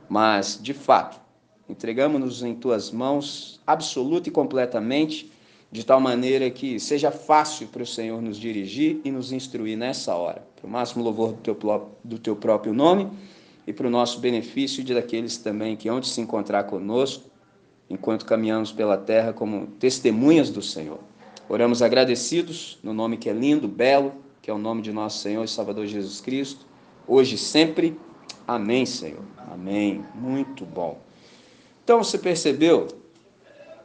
mas, 0.08 0.60
de 0.62 0.74
fato, 0.74 1.20
entregamos-nos 1.68 2.44
em 2.44 2.54
tuas 2.54 2.92
mãos 2.92 3.60
absoluta 3.66 4.30
e 4.30 4.32
completamente 4.32 5.33
de 5.74 5.84
tal 5.84 6.00
maneira 6.00 6.52
que 6.52 6.80
seja 6.80 7.10
fácil 7.10 7.66
para 7.66 7.82
o 7.82 7.86
Senhor 7.86 8.22
nos 8.22 8.38
dirigir 8.38 9.02
e 9.04 9.10
nos 9.10 9.32
instruir 9.32 9.76
nessa 9.76 10.14
hora, 10.14 10.46
para 10.56 10.68
o 10.68 10.70
máximo 10.70 11.04
louvor 11.04 11.34
do 11.34 11.42
teu, 11.42 11.58
do 12.04 12.20
teu 12.20 12.36
próprio 12.36 12.76
nome 12.76 13.10
e 13.66 13.74
para 13.74 13.88
o 13.88 13.90
nosso 13.90 14.20
benefício 14.20 14.82
e 14.82 14.84
de 14.84 14.94
daqueles 14.94 15.36
também 15.38 15.76
que 15.76 15.90
hão 15.90 16.00
de 16.00 16.08
se 16.08 16.22
encontrar 16.22 16.66
conosco 16.66 17.24
enquanto 17.90 18.24
caminhamos 18.24 18.72
pela 18.72 18.96
terra 18.96 19.34
como 19.34 19.66
testemunhas 19.80 20.52
do 20.52 20.62
Senhor. 20.62 21.00
Oramos 21.50 21.82
agradecidos 21.82 22.78
no 22.84 22.94
nome 22.94 23.18
que 23.18 23.28
é 23.28 23.34
lindo, 23.34 23.68
belo, 23.68 24.14
que 24.44 24.52
é 24.52 24.54
o 24.54 24.60
nome 24.60 24.84
de 24.84 24.94
nosso 24.94 25.24
Senhor 25.24 25.44
e 25.44 25.48
Salvador 25.48 25.88
Jesus 25.88 26.22
Cristo, 26.22 26.68
hoje 27.08 27.34
e 27.34 27.40
sempre. 27.40 27.98
Amém, 28.48 28.86
Senhor. 28.86 29.24
Amém. 29.52 30.06
Muito 30.14 30.66
bom. 30.66 31.02
Então, 31.84 32.04
você 32.04 32.20
percebeu 32.20 32.88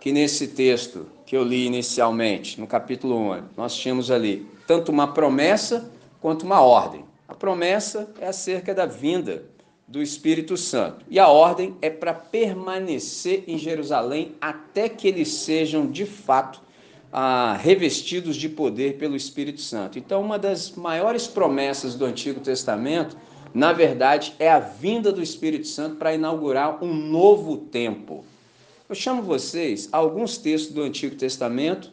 que 0.00 0.12
nesse 0.12 0.48
texto 0.48 1.06
que 1.28 1.36
eu 1.36 1.44
li 1.44 1.66
inicialmente, 1.66 2.58
no 2.58 2.66
capítulo 2.66 3.14
1, 3.32 3.42
nós 3.54 3.76
tínhamos 3.76 4.10
ali 4.10 4.46
tanto 4.66 4.90
uma 4.90 5.12
promessa 5.12 5.92
quanto 6.22 6.46
uma 6.46 6.62
ordem. 6.62 7.04
A 7.28 7.34
promessa 7.34 8.08
é 8.18 8.28
acerca 8.28 8.74
da 8.74 8.86
vinda 8.86 9.44
do 9.86 10.00
Espírito 10.00 10.56
Santo 10.56 11.04
e 11.06 11.18
a 11.18 11.28
ordem 11.28 11.76
é 11.82 11.90
para 11.90 12.14
permanecer 12.14 13.44
em 13.46 13.58
Jerusalém 13.58 14.36
até 14.40 14.88
que 14.88 15.06
eles 15.06 15.28
sejam 15.28 15.86
de 15.86 16.06
fato 16.06 16.62
ah, 17.12 17.58
revestidos 17.60 18.34
de 18.34 18.48
poder 18.48 18.96
pelo 18.96 19.14
Espírito 19.14 19.60
Santo. 19.60 19.98
Então, 19.98 20.22
uma 20.22 20.38
das 20.38 20.70
maiores 20.70 21.26
promessas 21.26 21.94
do 21.94 22.06
Antigo 22.06 22.40
Testamento, 22.40 23.18
na 23.52 23.74
verdade, 23.74 24.32
é 24.38 24.50
a 24.50 24.58
vinda 24.58 25.12
do 25.12 25.22
Espírito 25.22 25.66
Santo 25.66 25.96
para 25.96 26.14
inaugurar 26.14 26.82
um 26.82 26.94
novo 26.94 27.58
tempo. 27.58 28.24
Eu 28.88 28.94
chamo 28.94 29.20
vocês 29.20 29.86
a 29.92 29.98
alguns 29.98 30.38
textos 30.38 30.72
do 30.72 30.80
Antigo 30.80 31.14
Testamento 31.14 31.92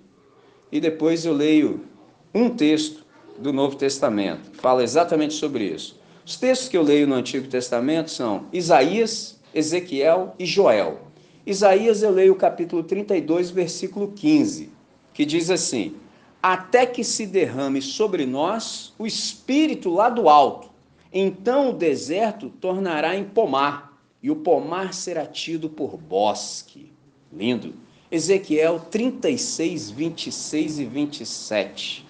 e 0.72 0.80
depois 0.80 1.26
eu 1.26 1.34
leio 1.34 1.82
um 2.34 2.50
texto 2.50 3.06
do 3.38 3.52
Novo 3.52 3.76
Testamento. 3.76 4.50
Fala 4.54 4.82
exatamente 4.82 5.34
sobre 5.34 5.66
isso. 5.66 6.00
Os 6.26 6.38
textos 6.38 6.70
que 6.70 6.78
eu 6.78 6.82
leio 6.82 7.06
no 7.06 7.16
Antigo 7.16 7.50
Testamento 7.50 8.10
são 8.10 8.46
Isaías, 8.54 9.38
Ezequiel 9.54 10.36
e 10.40 10.46
Joel. 10.46 11.02
Isaías 11.46 12.02
eu 12.02 12.12
leio 12.12 12.32
o 12.32 12.38
capítulo 12.38 12.82
32, 12.82 13.50
versículo 13.50 14.14
15, 14.14 14.72
que 15.14 15.26
diz 15.26 15.50
assim: 15.50 15.98
Até 16.42 16.86
que 16.86 17.04
se 17.04 17.26
derrame 17.26 17.82
sobre 17.82 18.26
nós 18.26 18.94
o 18.98 19.06
espírito 19.06 19.90
lá 19.90 20.08
do 20.08 20.30
alto, 20.30 20.70
então 21.12 21.72
o 21.72 21.74
deserto 21.74 22.50
tornará 22.50 23.18
em 23.18 23.26
pomar 23.26 23.85
e 24.26 24.32
o 24.32 24.36
pomar 24.36 24.92
será 24.92 25.24
tido 25.24 25.70
por 25.70 25.98
bosque. 25.98 26.92
Lindo. 27.32 27.76
Ezequiel 28.12 28.80
36, 28.90 29.92
26 29.92 30.80
e 30.80 30.86
27. 30.86 32.06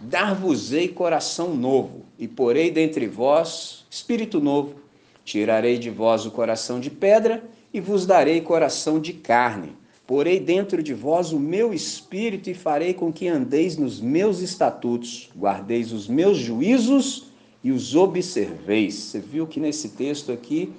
Dar-vos-ei 0.00 0.86
coração 0.86 1.56
novo, 1.56 2.04
e 2.16 2.28
porei 2.28 2.70
dentre 2.70 3.08
vós 3.08 3.84
espírito 3.90 4.40
novo. 4.40 4.76
Tirarei 5.24 5.76
de 5.76 5.90
vós 5.90 6.24
o 6.24 6.30
coração 6.30 6.78
de 6.78 6.88
pedra, 6.88 7.42
e 7.74 7.80
vos 7.80 8.06
darei 8.06 8.40
coração 8.40 9.00
de 9.00 9.12
carne. 9.12 9.72
Porei 10.06 10.38
dentro 10.38 10.84
de 10.84 10.94
vós 10.94 11.32
o 11.32 11.40
meu 11.40 11.74
espírito, 11.74 12.48
e 12.48 12.54
farei 12.54 12.94
com 12.94 13.12
que 13.12 13.26
andeis 13.26 13.76
nos 13.76 14.00
meus 14.00 14.38
estatutos, 14.38 15.30
guardeis 15.36 15.90
os 15.90 16.06
meus 16.06 16.38
juízos 16.38 17.24
e 17.64 17.72
os 17.72 17.96
observeis. 17.96 18.94
Você 18.94 19.18
viu 19.18 19.48
que 19.48 19.58
nesse 19.58 19.88
texto 19.88 20.30
aqui 20.30 20.72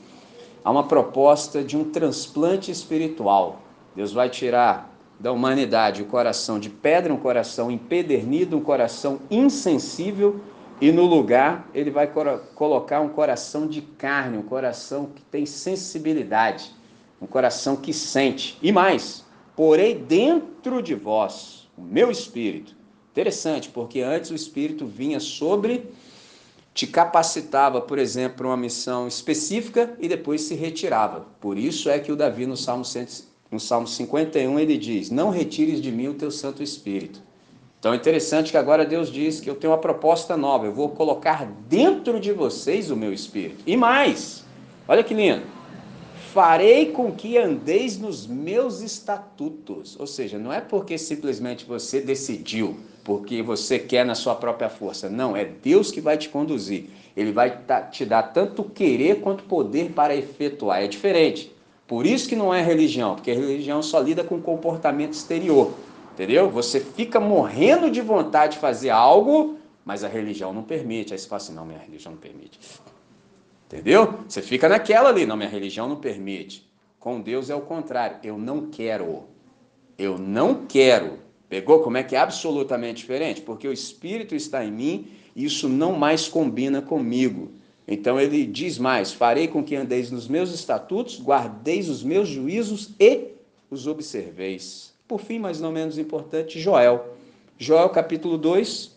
há 0.64 0.72
uma 0.72 0.88
proposta 0.88 1.64
de 1.64 1.78
um 1.78 1.84
transplante 1.84 2.72
espiritual. 2.72 3.62
Deus 3.96 4.12
vai 4.12 4.30
tirar 4.30 4.90
da 5.20 5.32
humanidade 5.32 6.02
o 6.02 6.06
coração 6.06 6.60
de 6.60 6.70
pedra, 6.70 7.14
um 7.14 7.18
coração 7.18 7.70
empedernido, 7.70 8.58
um 8.58 8.62
coração 8.62 9.20
insensível, 9.30 10.40
e 10.80 10.92
no 10.92 11.06
lugar 11.06 11.68
ele 11.74 11.92
vai 11.92 12.10
colocar 12.56 13.02
um 13.02 13.10
coração 13.10 13.68
de 13.68 13.82
carne, 13.82 14.38
um 14.38 14.44
coração 14.44 15.08
que 15.14 15.22
tem 15.24 15.46
sensibilidade, 15.46 16.74
um 17.22 17.28
coração 17.28 17.76
que 17.76 17.94
sente. 17.94 18.58
E 18.62 18.72
mais, 18.72 19.26
porei 19.56 19.94
dentro 19.94 20.82
de 20.82 20.96
vós 20.96 21.68
o 21.78 21.82
meu 21.82 22.10
espírito. 22.10 22.78
Interessante, 23.12 23.68
porque 23.68 24.00
antes 24.00 24.32
o 24.32 24.36
espírito 24.36 24.86
vinha 24.86 25.20
sobre, 25.20 25.90
te 26.80 26.88
capacitava, 26.88 27.82
por 27.82 28.00
exemplo, 28.00 28.38
para 28.38 28.48
uma 28.48 28.56
missão 28.56 29.06
específica 29.06 29.98
e 30.00 30.08
depois 30.08 30.44
se 30.44 30.56
retirava. 30.56 31.26
Por 31.42 31.58
isso 31.58 31.90
é 31.90 32.00
que 32.00 32.10
o 32.10 32.16
Davi 32.16 32.46
no 32.46 32.56
Salmo, 32.56 32.86
no 33.52 33.60
Salmo 33.60 33.86
51 33.86 34.58
ele 34.58 34.78
diz: 34.78 35.12
Não 35.12 35.30
retires 35.30 35.82
de 35.82 35.92
mim 35.92 36.08
o 36.08 36.14
teu 36.14 36.32
Santo 36.32 36.64
Espírito. 36.64 37.22
Então 37.78 37.92
é 37.92 37.98
interessante 37.98 38.52
que 38.52 38.58
agora 38.58 38.86
Deus 38.86 39.12
diz 39.12 39.42
que 39.42 39.50
eu 39.50 39.56
tenho 39.56 39.74
uma 39.74 39.80
proposta 39.80 40.38
nova, 40.38 40.68
eu 40.68 40.72
vou 40.72 40.88
colocar 40.88 41.46
dentro 41.68 42.18
de 42.18 42.32
vocês 42.32 42.90
o 42.90 42.96
meu 42.96 43.12
espírito. 43.12 43.62
E 43.68 43.76
mais, 43.76 44.46
olha 44.88 45.04
que 45.04 45.14
lindo. 45.14 45.44
Farei 46.34 46.94
com 46.94 47.12
que 47.12 47.38
andeis 47.38 47.98
nos 47.98 48.26
meus 48.26 48.80
estatutos. 48.80 50.00
Ou 50.00 50.08
seja, 50.08 50.40
não 50.40 50.54
é 50.54 50.62
porque 50.62 50.98
simplesmente 50.98 51.66
você 51.66 52.00
decidiu, 52.00 52.80
porque 53.10 53.42
você 53.42 53.80
quer 53.80 54.06
na 54.06 54.14
sua 54.14 54.36
própria 54.36 54.70
força. 54.70 55.10
Não, 55.10 55.36
é 55.36 55.44
Deus 55.44 55.90
que 55.90 56.00
vai 56.00 56.16
te 56.16 56.30
conduzir. 56.30 56.92
Ele 57.18 57.32
vai 57.32 57.60
te 57.90 58.06
dar 58.06 58.22
tanto 58.22 58.64
querer 58.64 59.20
quanto 59.20 59.46
poder 59.46 59.94
para 59.94 60.16
efetuar. 60.16 60.84
É 60.84 60.88
diferente. 60.88 61.52
Por 61.88 62.06
isso 62.06 62.30
que 62.30 62.36
não 62.36 62.54
é 62.54 62.62
religião, 62.62 63.16
porque 63.16 63.32
a 63.32 63.34
religião 63.34 63.82
só 63.82 64.00
lida 64.00 64.24
com 64.24 64.40
comportamento 64.40 65.14
exterior. 65.14 65.74
Entendeu? 66.14 66.52
Você 66.52 66.80
fica 66.80 67.20
morrendo 67.20 67.90
de 67.90 68.00
vontade 68.00 68.54
de 68.54 68.60
fazer 68.60 68.92
algo, 68.92 69.58
mas 69.84 70.04
a 70.04 70.08
religião 70.08 70.54
não 70.54 70.62
permite. 70.62 71.12
Aí 71.12 71.18
você 71.18 71.28
fala 71.28 71.42
assim: 71.42 71.56
não, 71.56 71.66
minha 71.66 71.80
religião 71.80 72.12
não 72.12 72.20
permite. 72.20 72.60
Entendeu? 73.66 74.20
Você 74.28 74.44
fica 74.44 74.70
naquela 74.70 75.10
ali: 75.10 75.26
não, 75.26 75.36
minha 75.36 75.50
religião 75.50 75.90
não 75.90 75.96
permite. 75.96 76.64
Com 77.00 77.20
Deus 77.20 77.50
é 77.50 77.56
o 77.56 77.62
contrário. 77.62 78.18
Eu 78.22 78.38
não 78.38 78.68
quero. 78.68 79.24
Eu 79.98 80.20
não 80.20 80.68
quero. 80.68 81.28
Pegou 81.50 81.80
como 81.80 81.98
é 81.98 82.04
que 82.04 82.16
é 82.16 82.20
absolutamente 82.20 82.98
diferente? 82.98 83.42
Porque 83.42 83.68
o 83.68 83.74
Espírito 83.74 84.36
está 84.36 84.64
em 84.64 84.72
mim 84.72 85.08
e 85.36 85.46
isso 85.46 85.68
não 85.68 85.94
mais 85.94 86.28
combina 86.28 86.80
comigo. 86.80 87.52
Então 87.88 88.20
ele 88.20 88.46
diz 88.46 88.78
mais: 88.78 89.12
farei 89.12 89.48
com 89.48 89.64
que 89.64 89.76
andeis 89.76 90.12
nos 90.12 90.28
meus 90.28 90.54
estatutos, 90.54 91.20
guardeis 91.20 91.90
os 91.90 92.04
meus 92.04 92.30
juízos 92.30 92.92
e 93.00 93.30
os 93.72 93.88
observeis. 93.88 94.94
Por 95.08 95.20
fim, 95.20 95.40
mas 95.40 95.60
não 95.60 95.72
menos 95.72 95.98
importante, 95.98 96.60
Joel. 96.60 97.16
Joel 97.58 97.90
capítulo 97.90 98.38
2, 98.38 98.96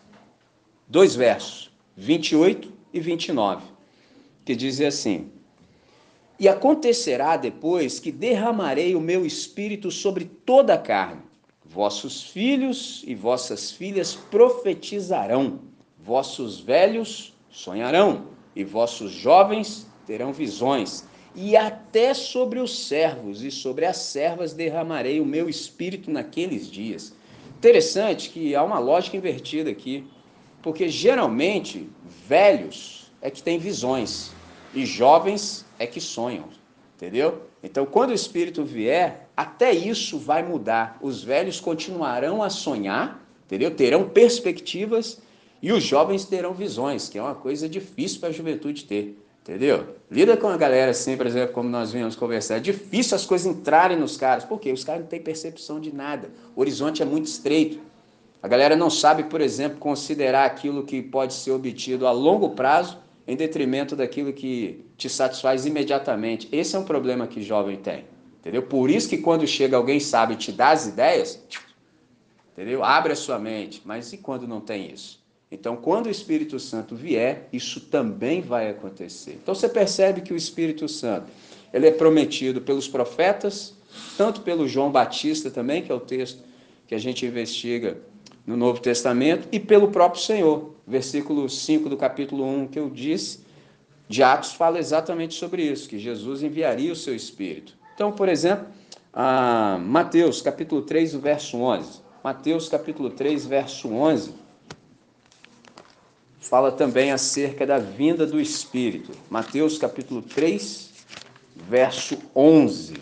dois 0.87 1.15
versos, 1.15 1.71
28 1.97 2.71
e 2.93 2.99
29, 2.99 3.65
que 4.45 4.55
dizem 4.55 4.85
assim: 4.85 5.31
E 6.39 6.47
acontecerá 6.47 7.35
depois 7.35 7.99
que 7.99 8.11
derramarei 8.11 8.93
o 8.95 9.01
meu 9.01 9.25
espírito 9.25 9.89
sobre 9.89 10.25
toda 10.25 10.75
a 10.75 10.77
carne. 10.77 11.32
Vossos 11.73 12.21
filhos 12.21 13.03
e 13.07 13.15
vossas 13.15 13.71
filhas 13.71 14.13
profetizarão, 14.13 15.59
vossos 15.97 16.59
velhos 16.59 17.33
sonharão, 17.49 18.27
e 18.55 18.63
vossos 18.63 19.11
jovens 19.11 19.87
terão 20.05 20.31
visões 20.31 21.05
e 21.35 21.57
até 21.57 22.13
sobre 22.13 22.59
os 22.59 22.85
servos 22.85 23.41
e 23.41 23.49
sobre 23.49 23.85
as 23.85 23.97
servas 23.97 24.53
derramarei 24.53 25.19
o 25.19 25.25
meu 25.25 25.49
espírito 25.49 26.11
naqueles 26.11 26.69
dias. 26.69 27.13
Interessante 27.57 28.29
que 28.29 28.53
há 28.55 28.63
uma 28.63 28.77
lógica 28.77 29.17
invertida 29.17 29.71
aqui, 29.71 30.05
porque 30.61 30.87
geralmente 30.87 31.89
velhos 32.27 33.11
é 33.21 33.31
que 33.31 33.41
têm 33.41 33.57
visões 33.57 34.31
e 34.73 34.85
jovens 34.85 35.65
é 35.79 35.87
que 35.87 35.99
sonham, 35.99 36.49
entendeu? 36.95 37.43
Então, 37.63 37.85
quando 37.85 38.11
o 38.11 38.13
espírito 38.13 38.63
vier, 38.63 39.22
até 39.35 39.71
isso 39.71 40.17
vai 40.17 40.43
mudar. 40.43 40.97
Os 41.01 41.23
velhos 41.23 41.59
continuarão 41.59 42.43
a 42.43 42.49
sonhar, 42.49 43.23
entendeu? 43.45 43.71
Terão 43.71 44.09
perspectivas 44.09 45.21
e 45.61 45.71
os 45.71 45.83
jovens 45.83 46.25
terão 46.25 46.53
visões, 46.53 47.09
que 47.09 47.17
é 47.17 47.21
uma 47.21 47.35
coisa 47.35 47.67
difícil 47.69 48.19
para 48.19 48.29
a 48.29 48.33
juventude 48.33 48.85
ter. 48.85 49.17
Entendeu? 49.41 49.95
Lida 50.09 50.37
com 50.37 50.47
a 50.47 50.55
galera 50.55 50.91
assim, 50.91 51.17
por 51.17 51.25
exemplo, 51.27 51.53
como 51.53 51.67
nós 51.67 51.91
vimos 51.91 52.15
conversar. 52.15 52.57
É 52.57 52.59
difícil 52.61 53.13
as 53.13 53.25
coisas 53.25 53.45
entrarem 53.45 53.97
nos 53.97 54.15
caras. 54.15 54.45
Por 54.45 54.57
quê? 54.57 54.71
Os 54.71 54.85
caras 54.85 55.01
não 55.01 55.07
têm 55.09 55.19
percepção 55.19 55.81
de 55.81 55.93
nada. 55.93 56.29
O 56.55 56.61
horizonte 56.61 57.01
é 57.01 57.05
muito 57.05 57.25
estreito. 57.25 57.77
A 58.41 58.47
galera 58.47 58.75
não 58.75 58.89
sabe, 58.89 59.23
por 59.23 59.41
exemplo, 59.41 59.79
considerar 59.79 60.45
aquilo 60.45 60.83
que 60.83 61.01
pode 61.01 61.33
ser 61.33 61.51
obtido 61.51 62.07
a 62.07 62.11
longo 62.11 62.51
prazo 62.51 62.97
em 63.27 63.35
detrimento 63.35 63.97
daquilo 63.97 64.31
que 64.31 64.85
te 64.97 65.09
satisfaz 65.09 65.65
imediatamente. 65.65 66.47
Esse 66.49 66.75
é 66.77 66.79
um 66.79 66.85
problema 66.85 67.27
que 67.27 67.41
jovem 67.41 67.75
tem. 67.77 68.05
Entendeu? 68.43 68.63
Por 68.63 68.89
isso 68.89 69.07
que 69.07 69.17
quando 69.17 69.47
chega 69.47 69.77
alguém 69.77 70.01
sabe 70.01 70.35
te 70.35 70.51
dá 70.51 70.71
as 70.71 70.85
ideias, 70.85 71.41
entendeu? 72.51 72.83
Abre 72.83 73.13
a 73.13 73.15
sua 73.15 73.39
mente. 73.39 73.81
Mas 73.85 74.11
e 74.11 74.17
quando 74.17 74.45
não 74.45 74.59
tem 74.59 74.91
isso? 74.91 75.23
Então, 75.49 75.77
quando 75.77 76.07
o 76.07 76.09
Espírito 76.09 76.59
Santo 76.59 76.93
vier, 76.93 77.47
isso 77.53 77.79
também 77.79 78.41
vai 78.41 78.69
acontecer. 78.69 79.39
Então, 79.41 79.55
você 79.55 79.69
percebe 79.69 80.19
que 80.19 80.33
o 80.33 80.35
Espírito 80.35 80.89
Santo 80.89 81.27
ele 81.71 81.87
é 81.87 81.91
prometido 81.91 82.59
pelos 82.59 82.85
profetas, 82.85 83.73
tanto 84.17 84.41
pelo 84.41 84.67
João 84.67 84.91
Batista 84.91 85.49
também, 85.49 85.81
que 85.81 85.91
é 85.91 85.95
o 85.95 85.99
texto 86.01 86.43
que 86.85 86.93
a 86.93 86.97
gente 86.97 87.25
investiga 87.25 87.97
no 88.45 88.57
Novo 88.57 88.81
Testamento, 88.81 89.47
e 89.53 89.59
pelo 89.59 89.89
próprio 89.89 90.21
Senhor. 90.21 90.73
Versículo 90.85 91.49
5 91.49 91.87
do 91.87 91.95
capítulo 91.95 92.45
1 92.45 92.67
que 92.67 92.79
eu 92.79 92.89
disse, 92.89 93.39
de 94.09 94.21
Atos, 94.21 94.51
fala 94.51 94.79
exatamente 94.79 95.33
sobre 95.33 95.63
isso, 95.63 95.87
que 95.87 95.97
Jesus 95.97 96.43
enviaria 96.43 96.91
o 96.91 96.95
seu 96.95 97.15
Espírito. 97.15 97.81
Então, 97.93 98.11
por 98.11 98.29
exemplo, 98.29 98.67
Mateus 99.81 100.41
capítulo 100.41 100.81
3, 100.81 101.15
verso 101.15 101.57
11. 101.57 102.01
Mateus 102.23 102.69
capítulo 102.69 103.09
3, 103.09 103.45
verso 103.45 103.89
11 103.93 104.43
fala 106.43 106.71
também 106.73 107.11
acerca 107.11 107.65
da 107.65 107.79
vinda 107.79 108.27
do 108.27 108.39
Espírito. 108.39 109.11
Mateus 109.29 109.77
capítulo 109.77 110.21
3, 110.21 110.91
verso 111.55 112.17
11. 112.35 112.95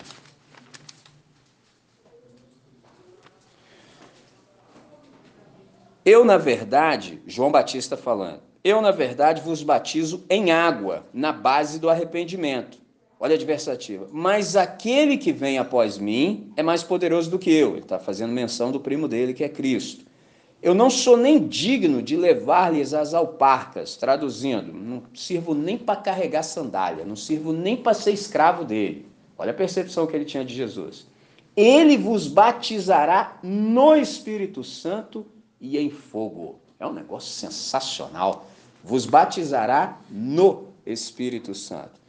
Eu, 6.06 6.24
na 6.24 6.38
verdade, 6.38 7.22
João 7.26 7.52
Batista 7.52 7.98
falando, 7.98 8.42
eu, 8.64 8.80
na 8.80 8.92
verdade, 8.92 9.42
vos 9.42 9.64
batizo 9.64 10.24
em 10.30 10.52
água, 10.52 11.06
na 11.12 11.32
base 11.32 11.80
do 11.80 11.90
arrependimento. 11.90 12.81
Olha 13.24 13.34
a 13.34 13.36
adversativa. 13.36 14.08
Mas 14.12 14.56
aquele 14.56 15.16
que 15.16 15.32
vem 15.32 15.60
após 15.60 16.00
mim 16.00 16.52
é 16.58 16.64
mais 16.64 16.82
poderoso 16.82 17.30
do 17.30 17.38
que 17.38 17.52
eu. 17.52 17.74
Ele 17.74 17.82
está 17.82 18.00
fazendo 18.00 18.34
menção 18.34 18.72
do 18.72 18.80
primo 18.80 19.08
dele, 19.08 19.32
que 19.32 19.44
é 19.44 19.48
Cristo. 19.48 20.04
Eu 20.60 20.74
não 20.74 20.90
sou 20.90 21.16
nem 21.16 21.48
digno 21.48 22.02
de 22.02 22.18
levar-lhes 22.18 22.96
as 22.96 23.14
alparcas, 23.14 23.96
traduzindo, 23.96 24.74
não 24.74 25.04
sirvo 25.14 25.54
nem 25.54 25.78
para 25.78 26.02
carregar 26.02 26.42
sandália, 26.42 27.06
não 27.06 27.16
sirvo 27.16 27.54
nem 27.54 27.78
para 27.78 27.94
ser 27.94 28.12
escravo 28.12 28.66
dele. 28.66 29.06
Olha 29.38 29.52
a 29.52 29.56
percepção 29.56 30.08
que 30.08 30.16
ele 30.16 30.26
tinha 30.26 30.44
de 30.44 30.56
Jesus. 30.56 31.06
Ele 31.56 31.98
vos 31.98 32.28
batizará 32.28 33.38
no 33.44 33.96
Espírito 33.96 34.64
Santo 34.64 35.28
e 35.60 35.78
em 35.78 35.92
fogo. 35.92 36.60
É 36.80 36.88
um 36.88 36.94
negócio 36.94 37.32
sensacional. 37.32 38.48
Vos 38.84 39.06
batizará 39.06 40.00
no 40.10 40.70
Espírito 40.88 41.54
Santo. 41.54 42.01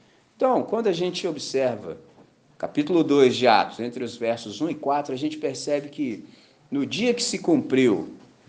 Então, 0.43 0.65
quando 0.65 0.89
a 0.89 0.93
gente 0.93 1.25
observa 1.25 1.99
capítulo 2.59 3.05
2 3.05 3.37
de 3.37 3.47
Atos, 3.47 3.79
entre 3.79 4.03
os 4.03 4.17
versos 4.17 4.61
1 4.61 4.71
e 4.71 4.75
4, 4.75 5.15
a 5.15 5.17
gente 5.17 5.37
percebe 5.37 5.89
que 5.89 6.25
no 6.69 6.85
dia 6.85 7.15
que 7.15 7.23
se 7.23 7.39
cumpriu 7.39 8.09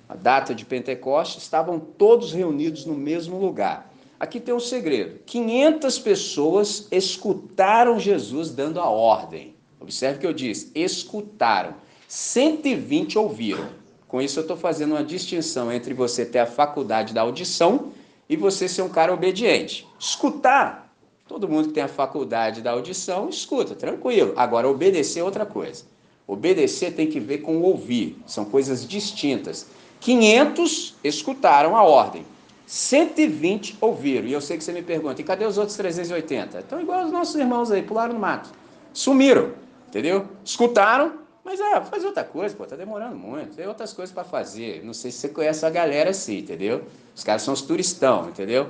a 0.09 0.15
data 0.15 0.55
de 0.55 0.65
Pentecostes, 0.65 1.43
estavam 1.43 1.79
todos 1.79 2.33
reunidos 2.33 2.83
no 2.87 2.95
mesmo 2.95 3.37
lugar. 3.37 3.93
Aqui 4.19 4.39
tem 4.39 4.55
um 4.55 4.59
segredo: 4.59 5.19
500 5.23 5.99
pessoas 5.99 6.87
escutaram 6.91 7.99
Jesus 7.99 8.49
dando 8.49 8.79
a 8.79 8.89
ordem. 8.89 9.53
Observe 9.79 10.17
que 10.17 10.25
eu 10.25 10.33
disse: 10.33 10.71
escutaram. 10.73 11.75
120 12.07 13.19
ouviram. 13.19 13.69
Com 14.07 14.19
isso, 14.19 14.39
eu 14.39 14.41
estou 14.41 14.57
fazendo 14.57 14.95
uma 14.95 15.03
distinção 15.03 15.71
entre 15.71 15.93
você 15.93 16.25
ter 16.25 16.39
a 16.39 16.47
faculdade 16.47 17.13
da 17.13 17.21
audição 17.21 17.91
e 18.27 18.35
você 18.35 18.67
ser 18.67 18.81
um 18.81 18.89
cara 18.89 19.13
obediente. 19.13 19.87
Escutar, 19.99 20.82
todo 21.27 21.47
mundo 21.47 21.69
que 21.69 21.73
tem 21.73 21.83
a 21.83 21.87
faculdade 21.87 22.61
da 22.61 22.71
audição, 22.71 23.29
escuta, 23.29 23.75
tranquilo. 23.75 24.33
Agora, 24.35 24.67
obedecer 24.67 25.19
é 25.19 25.23
outra 25.23 25.45
coisa. 25.45 25.85
Obedecer 26.27 26.93
tem 26.93 27.07
que 27.09 27.19
ver 27.19 27.39
com 27.39 27.61
ouvir, 27.61 28.17
são 28.25 28.45
coisas 28.45 28.87
distintas. 28.87 29.67
500 29.99 30.95
escutaram 31.03 31.75
a 31.75 31.83
ordem, 31.83 32.25
120 32.65 33.77
ouviram. 33.79 34.27
E 34.27 34.33
eu 34.33 34.41
sei 34.41 34.57
que 34.57 34.63
você 34.63 34.71
me 34.71 34.81
pergunta, 34.81 35.21
e 35.21 35.23
cadê 35.23 35.45
os 35.45 35.57
outros 35.57 35.77
380? 35.77 36.59
Estão 36.59 36.81
igual 36.81 37.05
os 37.05 37.11
nossos 37.11 37.35
irmãos 37.35 37.71
aí, 37.71 37.83
pularam 37.83 38.13
no 38.13 38.19
mato. 38.19 38.49
Sumiram, 38.93 39.51
entendeu? 39.87 40.27
Escutaram, 40.43 41.23
Mas 41.43 41.59
é, 41.59 41.81
fazer 41.81 42.05
outra 42.05 42.23
coisa, 42.23 42.55
pô, 42.55 42.65
tá 42.65 42.75
demorando 42.75 43.17
muito. 43.17 43.55
Tem 43.55 43.67
outras 43.67 43.91
coisas 43.91 44.13
para 44.13 44.23
fazer. 44.23 44.81
Não 44.83 44.93
sei 44.93 45.11
se 45.11 45.17
você 45.17 45.29
conhece 45.29 45.65
a 45.65 45.69
galera 45.69 46.11
assim, 46.11 46.37
entendeu? 46.37 46.83
Os 47.13 47.23
caras 47.23 47.41
são 47.41 47.53
os 47.53 47.61
turistão, 47.61 48.29
entendeu? 48.29 48.69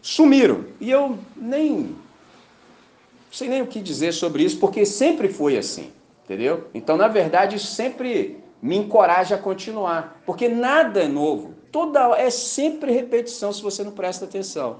Sumiram. 0.00 0.64
E 0.80 0.90
eu 0.90 1.18
nem 1.36 1.94
sei 3.30 3.48
nem 3.48 3.62
o 3.62 3.66
que 3.66 3.80
dizer 3.80 4.12
sobre 4.12 4.42
isso, 4.42 4.58
porque 4.58 4.84
sempre 4.84 5.28
foi 5.28 5.56
assim, 5.56 5.90
entendeu? 6.24 6.68
Então, 6.72 6.96
na 6.96 7.08
verdade, 7.08 7.58
sempre 7.58 8.38
me 8.60 8.76
encoraja 8.76 9.36
a 9.36 9.38
continuar, 9.38 10.20
porque 10.26 10.48
nada 10.48 11.02
é 11.02 11.08
novo. 11.08 11.54
Toda 11.70 12.16
é 12.18 12.30
sempre 12.30 12.90
repetição 12.90 13.52
se 13.52 13.62
você 13.62 13.84
não 13.84 13.92
presta 13.92 14.24
atenção. 14.24 14.78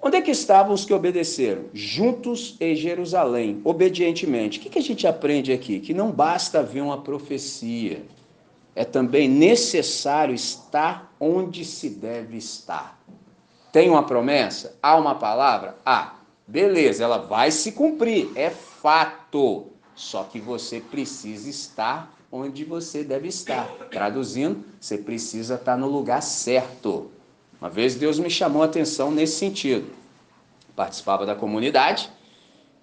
Onde 0.00 0.18
é 0.18 0.22
que 0.22 0.30
estavam 0.30 0.74
os 0.74 0.84
que 0.84 0.92
obedeceram? 0.92 1.64
Juntos 1.72 2.56
em 2.60 2.76
Jerusalém, 2.76 3.60
obedientemente. 3.64 4.58
O 4.58 4.62
que 4.62 4.78
a 4.78 4.82
gente 4.82 5.06
aprende 5.06 5.52
aqui? 5.52 5.80
Que 5.80 5.94
não 5.94 6.12
basta 6.12 6.62
ver 6.62 6.82
uma 6.82 7.00
profecia, 7.00 8.04
é 8.74 8.84
também 8.84 9.26
necessário 9.26 10.34
estar 10.34 11.12
onde 11.18 11.64
se 11.64 11.88
deve 11.88 12.36
estar. 12.36 13.00
Tem 13.76 13.90
uma 13.90 14.04
promessa? 14.04 14.74
Há 14.82 14.96
uma 14.96 15.16
palavra? 15.16 15.76
Há. 15.84 16.14
Beleza, 16.48 17.04
ela 17.04 17.18
vai 17.18 17.50
se 17.50 17.72
cumprir, 17.72 18.30
é 18.34 18.48
fato. 18.48 19.66
Só 19.94 20.24
que 20.24 20.40
você 20.40 20.80
precisa 20.80 21.50
estar 21.50 22.10
onde 22.32 22.64
você 22.64 23.04
deve 23.04 23.28
estar. 23.28 23.68
Traduzindo, 23.90 24.64
você 24.80 24.96
precisa 24.96 25.56
estar 25.56 25.76
no 25.76 25.88
lugar 25.88 26.22
certo. 26.22 27.10
Uma 27.60 27.68
vez 27.68 27.94
Deus 27.94 28.18
me 28.18 28.30
chamou 28.30 28.62
a 28.62 28.64
atenção 28.64 29.10
nesse 29.10 29.36
sentido. 29.36 29.92
Participava 30.74 31.26
da 31.26 31.34
comunidade 31.34 32.10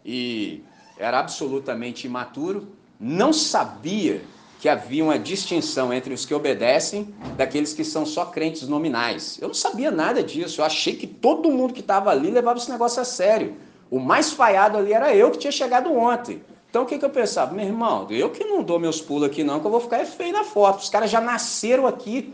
e 0.06 0.62
era 1.00 1.18
absolutamente 1.18 2.06
imaturo, 2.06 2.68
não 3.00 3.34
sabia 3.34 4.22
que 4.64 4.70
havia 4.70 5.04
uma 5.04 5.20
distinção 5.20 5.94
entre 5.94 6.14
os 6.14 6.26
que 6.26 6.34
obedecem 6.34 7.14
daqueles 7.36 7.74
que 7.74 7.84
são 7.84 8.06
só 8.06 8.24
crentes 8.24 8.66
nominais. 8.66 9.38
Eu 9.42 9.50
não 9.50 9.54
sabia 9.54 9.92
nada 9.92 10.24
disso, 10.24 10.62
eu 10.62 10.66
achei 10.66 10.96
que 10.96 11.06
todo 11.06 11.52
mundo 11.52 11.74
que 11.74 11.82
estava 11.82 12.10
ali 12.10 12.32
levava 12.32 12.58
esse 12.58 12.72
negócio 12.72 13.02
a 13.02 13.04
sério. 13.04 13.58
O 13.92 14.00
mais 14.00 14.32
falhado 14.32 14.78
ali 14.78 14.94
era 14.94 15.14
eu 15.14 15.32
que 15.32 15.38
tinha 15.38 15.52
chegado 15.52 15.92
ontem. 15.92 16.42
Então 16.70 16.84
o 16.84 16.86
que, 16.86 16.98
que 16.98 17.04
eu 17.04 17.10
pensava? 17.10 17.54
Meu 17.54 17.66
irmão, 17.66 18.08
eu 18.10 18.30
que 18.30 18.46
não 18.46 18.64
dou 18.64 18.80
meus 18.80 19.02
pulos 19.02 19.28
aqui 19.28 19.44
não, 19.44 19.60
que 19.60 19.68
eu 19.68 19.72
vou 19.72 19.82
ficar 19.82 20.06
feio 20.06 20.32
na 20.32 20.46
foto. 20.46 20.80
Os 20.80 20.88
caras 20.88 21.12
já 21.12 21.20
nasceram 21.20 21.86
aqui. 21.86 22.34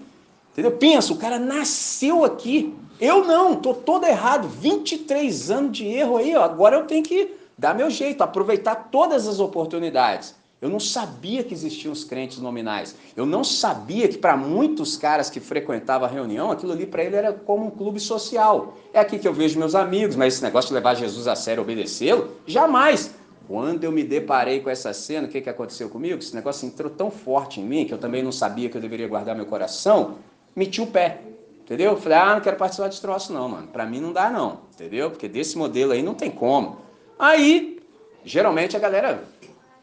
Entendeu? 0.52 0.74
Pensa, 0.74 1.12
o 1.12 1.18
cara 1.18 1.39
nasceu 1.39 2.24
aqui. 2.24 2.76
Eu 3.02 3.26
não, 3.26 3.56
tô 3.56 3.74
todo 3.74 4.06
errado. 4.06 4.48
23 4.48 5.50
anos 5.50 5.72
de 5.72 5.88
erro 5.88 6.18
aí, 6.18 6.36
ó. 6.36 6.44
Agora 6.44 6.76
eu 6.76 6.86
tenho 6.86 7.02
que 7.02 7.34
dar 7.58 7.74
meu 7.74 7.89
jeito, 7.89 8.22
aproveitar 8.22 8.89
todas 8.92 9.28
as 9.28 9.39
oportunidades. 9.39 10.38
Eu 10.62 10.69
não 10.69 10.80
sabia 10.80 11.41
que 11.41 11.54
existiam 11.54 11.93
os 11.93 12.04
crentes 12.04 12.39
nominais. 12.39 12.93
Eu 13.15 13.26
não 13.26 13.45
sabia 13.45 14.10
que 14.10 14.17
para 14.17 14.36
muitos 14.36 14.98
caras 14.98 15.30
que 15.30 15.39
frequentavam 15.39 16.06
a 16.06 16.12
reunião, 16.12 16.52
aquilo 16.52 16.74
ali 16.74 16.86
para 16.86 17.04
ele 17.04 17.15
era 17.15 17.32
como 17.32 17.67
um 17.67 17.69
clube 17.69 18.00
social. 18.00 18.78
É 18.93 19.00
aqui 19.00 19.17
que 19.17 19.28
eu 19.28 19.34
vejo 19.34 19.58
meus 19.58 19.74
amigos, 19.74 20.17
mas 20.17 20.34
esse 20.34 20.43
negócio 20.43 20.67
de 20.67 20.74
levar 20.74 20.95
Jesus 20.95 21.28
a 21.28 21.36
sério, 21.36 21.63
obedecê-lo, 21.63 22.32
jamais. 22.45 23.15
Quando 23.48 23.84
eu 23.84 23.91
me 23.91 24.04
deparei 24.04 24.60
com 24.60 24.69
essa 24.69 24.93
cena, 24.93 25.28
o 25.28 25.30
que, 25.30 25.41
que 25.41 25.50
aconteceu 25.50 25.89
comigo? 25.89 26.19
Esse 26.19 26.36
negócio 26.36 26.67
entrou 26.67 26.91
tão 26.91 27.10
forte 27.10 27.62
em 27.62 27.63
mim 27.63 27.86
que 27.86 27.93
eu 27.93 27.98
também 27.98 28.22
não 28.22 28.32
sabia 28.32 28.69
que 28.69 28.76
eu 28.76 28.82
deveria 28.82 29.08
guardar 29.08 29.36
meu 29.36 29.45
coração, 29.45 30.17
meti 30.56 30.82
o 30.82 30.88
pé. 30.88 31.22
Entendeu? 31.62 31.95
Falei, 31.98 32.17
ah, 32.17 32.34
não 32.36 32.41
quero 32.41 32.58
participar 32.58 32.89
desse 32.89 33.02
troço, 33.02 33.32
não, 33.32 33.48
mano. 33.48 33.67
Pra 33.67 33.86
mim 33.86 34.00
não 34.00 34.12
dá, 34.12 34.30
não. 34.30 34.62
Entendeu? 34.74 35.10
Porque 35.10 35.28
desse 35.28 35.58
modelo 35.58 35.93
aí 35.93 36.04
não 36.04 36.15
tem 36.15 36.30
como. 36.30 36.80
Aí, 37.17 37.80
geralmente 38.26 38.76
a 38.76 38.80
galera, 38.80 39.24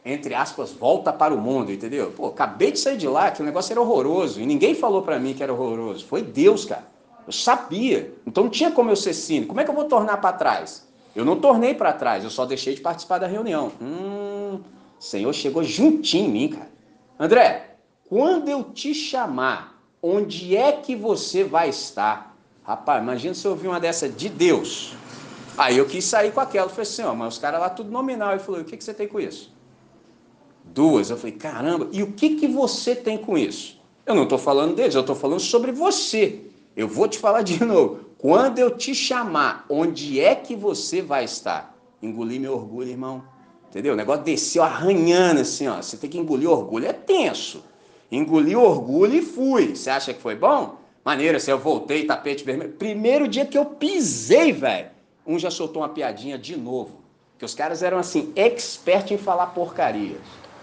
entre 0.08 0.34
aspas, 0.34 0.70
volta 0.70 1.12
para 1.12 1.34
o 1.34 1.38
mundo, 1.38 1.72
entendeu? 1.72 2.12
Pô, 2.12 2.26
acabei 2.26 2.70
de 2.70 2.78
sair 2.78 2.96
de 2.96 3.08
lá, 3.08 3.32
que 3.32 3.42
o 3.42 3.44
negócio 3.44 3.72
era 3.72 3.80
horroroso. 3.80 4.40
E 4.40 4.46
ninguém 4.46 4.72
falou 4.72 5.02
para 5.02 5.18
mim 5.18 5.34
que 5.34 5.42
era 5.42 5.52
horroroso. 5.52 6.06
Foi 6.06 6.22
Deus, 6.22 6.64
cara. 6.64 6.86
Eu 7.26 7.32
sabia. 7.32 8.14
Então 8.24 8.44
não 8.44 8.50
tinha 8.50 8.70
como 8.70 8.88
eu 8.88 8.94
ser 8.94 9.12
cínico. 9.12 9.48
Como 9.48 9.60
é 9.60 9.64
que 9.64 9.70
eu 9.70 9.74
vou 9.74 9.86
tornar 9.86 10.18
para 10.18 10.36
trás? 10.36 10.86
Eu 11.12 11.24
não 11.24 11.40
tornei 11.40 11.74
para 11.74 11.92
trás, 11.92 12.22
eu 12.22 12.30
só 12.30 12.44
deixei 12.46 12.74
de 12.74 12.80
participar 12.80 13.18
da 13.18 13.26
reunião. 13.26 13.72
Hum, 13.82 14.60
o 14.96 15.02
Senhor 15.02 15.32
chegou 15.32 15.64
juntinho 15.64 16.28
em 16.28 16.30
mim, 16.30 16.48
cara. 16.50 16.70
André, 17.18 17.70
quando 18.08 18.48
eu 18.48 18.62
te 18.62 18.94
chamar, 18.94 19.82
onde 20.00 20.56
é 20.56 20.70
que 20.70 20.94
você 20.94 21.42
vai 21.42 21.70
estar? 21.70 22.36
Rapaz, 22.62 23.02
imagina 23.02 23.34
se 23.34 23.44
eu 23.44 23.52
ouvir 23.52 23.66
uma 23.66 23.80
dessa 23.80 24.08
de 24.08 24.28
Deus. 24.28 24.94
Aí 25.58 25.78
eu 25.78 25.86
quis 25.86 26.04
sair 26.04 26.30
com 26.30 26.40
aquela. 26.40 26.66
Eu 26.66 26.70
falei 26.70 26.82
assim, 26.82 27.02
ó, 27.02 27.14
mas 27.14 27.34
os 27.34 27.40
caras 27.40 27.60
lá 27.60 27.70
tudo 27.70 27.90
nominal. 27.90 28.32
Ele 28.32 28.38
falou, 28.38 28.60
o 28.60 28.64
que, 28.64 28.76
que 28.76 28.84
você 28.84 28.94
tem 28.94 29.08
com 29.08 29.18
isso? 29.18 29.55
Duas. 30.76 31.08
Eu 31.08 31.16
falei, 31.16 31.34
caramba, 31.34 31.88
e 31.90 32.02
o 32.02 32.12
que, 32.12 32.36
que 32.36 32.46
você 32.46 32.94
tem 32.94 33.16
com 33.16 33.38
isso? 33.38 33.80
Eu 34.04 34.14
não 34.14 34.24
estou 34.24 34.38
falando 34.38 34.74
deles, 34.74 34.94
eu 34.94 35.00
estou 35.00 35.16
falando 35.16 35.40
sobre 35.40 35.72
você. 35.72 36.42
Eu 36.76 36.86
vou 36.86 37.08
te 37.08 37.18
falar 37.18 37.40
de 37.40 37.58
novo. 37.64 38.00
Quando 38.18 38.58
eu 38.58 38.76
te 38.76 38.94
chamar, 38.94 39.64
onde 39.70 40.20
é 40.20 40.34
que 40.34 40.54
você 40.54 41.00
vai 41.00 41.24
estar? 41.24 41.74
Engolir 42.02 42.38
meu 42.38 42.52
orgulho, 42.52 42.90
irmão. 42.90 43.24
Entendeu? 43.70 43.94
O 43.94 43.96
negócio 43.96 44.22
desceu 44.22 44.62
arranhando 44.62 45.40
assim, 45.40 45.66
ó. 45.66 45.76
Você 45.76 45.96
tem 45.96 46.10
que 46.10 46.18
engolir 46.18 46.50
orgulho, 46.50 46.86
é 46.86 46.92
tenso. 46.92 47.64
Engoli 48.12 48.54
orgulho 48.54 49.14
e 49.14 49.22
fui. 49.22 49.74
Você 49.74 49.88
acha 49.88 50.12
que 50.12 50.20
foi 50.20 50.36
bom? 50.36 50.76
Maneiro, 51.02 51.38
assim, 51.38 51.50
eu 51.50 51.58
voltei, 51.58 52.04
tapete 52.04 52.44
vermelho. 52.44 52.72
Primeiro 52.72 53.26
dia 53.26 53.46
que 53.46 53.56
eu 53.56 53.64
pisei, 53.64 54.52
velho, 54.52 54.90
um 55.26 55.38
já 55.38 55.50
soltou 55.50 55.80
uma 55.80 55.88
piadinha 55.88 56.36
de 56.36 56.54
novo. 56.54 57.00
Que 57.38 57.44
os 57.44 57.54
caras 57.54 57.82
eram, 57.82 57.98
assim, 57.98 58.32
expert 58.36 59.10
em 59.10 59.18
falar 59.18 59.46
porcaria. 59.48 60.16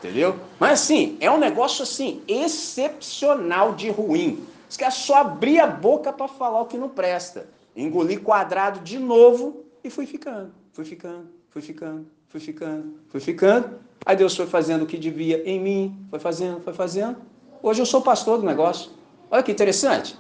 Entendeu? 0.04 0.36
Mas, 0.60 0.82
assim, 0.82 1.16
é 1.22 1.32
um 1.32 1.38
negócio, 1.38 1.84
assim, 1.84 2.22
excepcional 2.28 3.74
de 3.74 3.90
ruim. 3.90 4.46
Os 4.70 4.76
caras 4.76 4.96
só 4.96 5.22
abrir 5.22 5.62
a 5.62 5.68
boca 5.68 6.12
para 6.12 6.28
falar 6.28 6.62
o 6.62 6.66
que 6.66 6.78
não 6.78 6.90
presta. 6.90 7.48
Engoli 7.74 8.18
quadrado 8.18 8.82
de 8.82 9.00
novo 9.00 9.64
e 9.82 9.90
fui 9.90 10.06
ficando, 10.06 10.52
fui 10.74 10.84
ficando, 10.84 11.28
fui 11.50 11.62
ficando, 11.62 12.06
fui 12.28 12.40
ficando, 12.42 12.94
fui 13.08 13.22
ficando. 13.22 13.80
Aí 14.06 14.16
Deus 14.18 14.36
foi 14.36 14.46
fazendo 14.46 14.84
o 14.84 14.86
que 14.86 14.98
devia 14.98 15.42
em 15.50 15.60
mim, 15.60 16.06
foi 16.10 16.20
fazendo, 16.20 16.60
foi 16.60 16.74
fazendo. 16.74 17.18
Hoje 17.62 17.82
eu 17.82 17.86
sou 17.86 18.02
pastor 18.02 18.40
do 18.40 18.46
negócio. 18.46 18.92
Olha 19.32 19.42
que 19.42 19.54
interessante. 19.54 20.18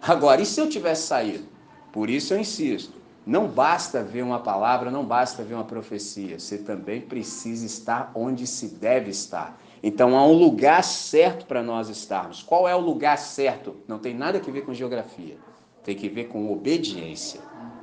Agora, 0.00 0.40
e 0.40 0.46
se 0.46 0.58
eu 0.58 0.68
tivesse 0.68 1.06
saído? 1.06 1.44
Por 1.92 2.08
isso 2.08 2.32
eu 2.32 2.38
insisto. 2.38 2.95
Não 3.26 3.48
basta 3.48 4.04
ver 4.04 4.22
uma 4.22 4.38
palavra, 4.38 4.88
não 4.88 5.04
basta 5.04 5.42
ver 5.42 5.54
uma 5.54 5.64
profecia. 5.64 6.38
Você 6.38 6.58
também 6.58 7.00
precisa 7.00 7.66
estar 7.66 8.12
onde 8.14 8.46
se 8.46 8.68
deve 8.68 9.10
estar. 9.10 9.60
Então 9.82 10.16
há 10.16 10.24
um 10.24 10.32
lugar 10.32 10.84
certo 10.84 11.44
para 11.44 11.60
nós 11.60 11.88
estarmos. 11.88 12.40
Qual 12.40 12.68
é 12.68 12.76
o 12.76 12.80
lugar 12.80 13.18
certo? 13.18 13.74
Não 13.88 13.98
tem 13.98 14.14
nada 14.14 14.38
a 14.38 14.40
ver 14.40 14.60
com 14.62 14.72
geografia. 14.72 15.36
Tem 15.82 15.96
que 15.96 16.08
ver 16.08 16.28
com 16.28 16.52
obediência. 16.52 17.40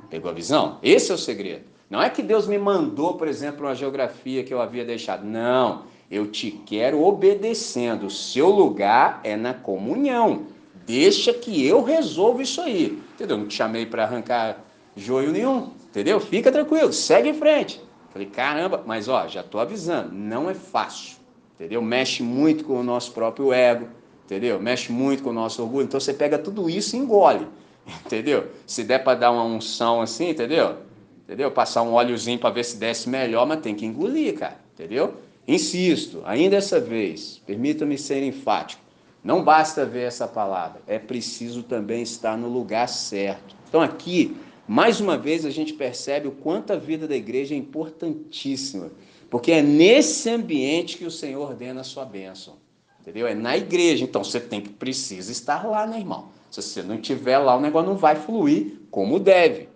Pegou 0.08 0.30
a 0.30 0.34
visão? 0.34 0.78
Esse 0.82 1.10
é 1.12 1.14
o 1.14 1.18
segredo. 1.18 1.64
Não 1.90 2.02
é 2.02 2.08
que 2.08 2.22
Deus 2.22 2.46
me 2.46 2.56
mandou, 2.56 3.14
por 3.14 3.28
exemplo, 3.28 3.66
uma 3.66 3.74
geografia 3.74 4.42
que 4.42 4.52
eu 4.52 4.62
havia 4.62 4.84
deixado. 4.84 5.26
Não. 5.26 5.82
Eu 6.10 6.30
te 6.30 6.50
quero 6.50 7.04
obedecendo. 7.04 8.06
O 8.06 8.10
seu 8.10 8.48
lugar 8.48 9.20
é 9.22 9.36
na 9.36 9.52
comunhão. 9.52 10.46
Deixa 10.86 11.34
que 11.34 11.66
eu 11.66 11.82
resolvo 11.82 12.40
isso 12.40 12.62
aí. 12.62 13.02
Entendeu? 13.12 13.36
Não 13.36 13.46
te 13.46 13.54
chamei 13.54 13.84
para 13.84 14.04
arrancar 14.04 14.63
joio 14.96 15.32
nenhum. 15.32 15.70
Entendeu? 15.90 16.18
Fica 16.20 16.50
tranquilo, 16.50 16.92
segue 16.92 17.28
em 17.28 17.34
frente. 17.34 17.80
Falei, 18.12 18.28
caramba, 18.28 18.82
mas 18.86 19.08
ó, 19.08 19.26
já 19.28 19.40
estou 19.40 19.60
avisando, 19.60 20.12
não 20.12 20.48
é 20.48 20.54
fácil 20.54 21.24
entendeu? 21.58 21.80
Mexe 21.80 22.22
muito 22.22 22.64
com 22.64 22.80
o 22.80 22.82
nosso 22.82 23.12
próprio 23.12 23.52
ego, 23.52 23.88
entendeu? 24.24 24.60
Mexe 24.60 24.92
muito 24.92 25.22
com 25.22 25.30
o 25.30 25.32
nosso 25.32 25.62
orgulho. 25.62 25.84
Então 25.84 26.00
você 26.00 26.12
pega 26.12 26.38
tudo 26.38 26.68
isso 26.68 26.96
e 26.96 26.98
engole, 26.98 27.46
entendeu? 28.04 28.48
Se 28.66 28.84
der 28.84 29.02
para 29.02 29.18
dar 29.18 29.30
uma 29.30 29.44
unção 29.44 30.00
assim, 30.00 30.30
entendeu? 30.30 30.76
Entendeu? 31.24 31.50
Passar 31.50 31.82
um 31.82 31.94
óleozinho 31.94 32.38
para 32.38 32.50
ver 32.50 32.64
se 32.64 32.76
desce 32.76 33.08
melhor, 33.08 33.46
mas 33.46 33.60
tem 33.60 33.74
que 33.74 33.86
engolir, 33.86 34.38
cara, 34.38 34.58
entendeu? 34.74 35.14
Insisto, 35.46 36.22
ainda 36.24 36.56
essa 36.56 36.80
vez, 36.80 37.40
permita-me 37.46 37.96
ser 37.96 38.22
enfático. 38.22 38.82
Não 39.22 39.42
basta 39.42 39.86
ver 39.86 40.02
essa 40.02 40.28
palavra, 40.28 40.82
é 40.86 40.98
preciso 40.98 41.62
também 41.62 42.02
estar 42.02 42.36
no 42.36 42.48
lugar 42.48 42.86
certo. 42.88 43.56
Então 43.66 43.80
aqui, 43.80 44.36
mais 44.66 45.00
uma 45.00 45.18
vez, 45.18 45.44
a 45.44 45.50
gente 45.50 45.74
percebe 45.74 46.28
o 46.28 46.32
quanto 46.32 46.72
a 46.72 46.76
vida 46.76 47.06
da 47.06 47.14
igreja 47.14 47.54
é 47.54 47.58
importantíssima. 47.58 48.90
Porque 49.28 49.52
é 49.52 49.62
nesse 49.62 50.30
ambiente 50.30 50.96
que 50.96 51.04
o 51.04 51.10
Senhor 51.10 51.48
ordena 51.48 51.82
a 51.82 51.84
sua 51.84 52.04
bênção. 52.04 52.56
Entendeu? 53.00 53.26
É 53.26 53.34
na 53.34 53.56
igreja. 53.56 54.04
Então 54.04 54.24
você 54.24 54.40
tem 54.40 54.60
que 54.60 54.70
precisa 54.70 55.30
estar 55.30 55.66
lá, 55.66 55.86
né, 55.86 55.98
irmão? 55.98 56.28
Se 56.50 56.62
você 56.62 56.82
não 56.82 56.94
estiver 56.94 57.38
lá, 57.38 57.56
o 57.56 57.60
negócio 57.60 57.90
não 57.90 57.96
vai 57.96 58.16
fluir 58.16 58.78
como 58.90 59.18
deve. 59.18 59.68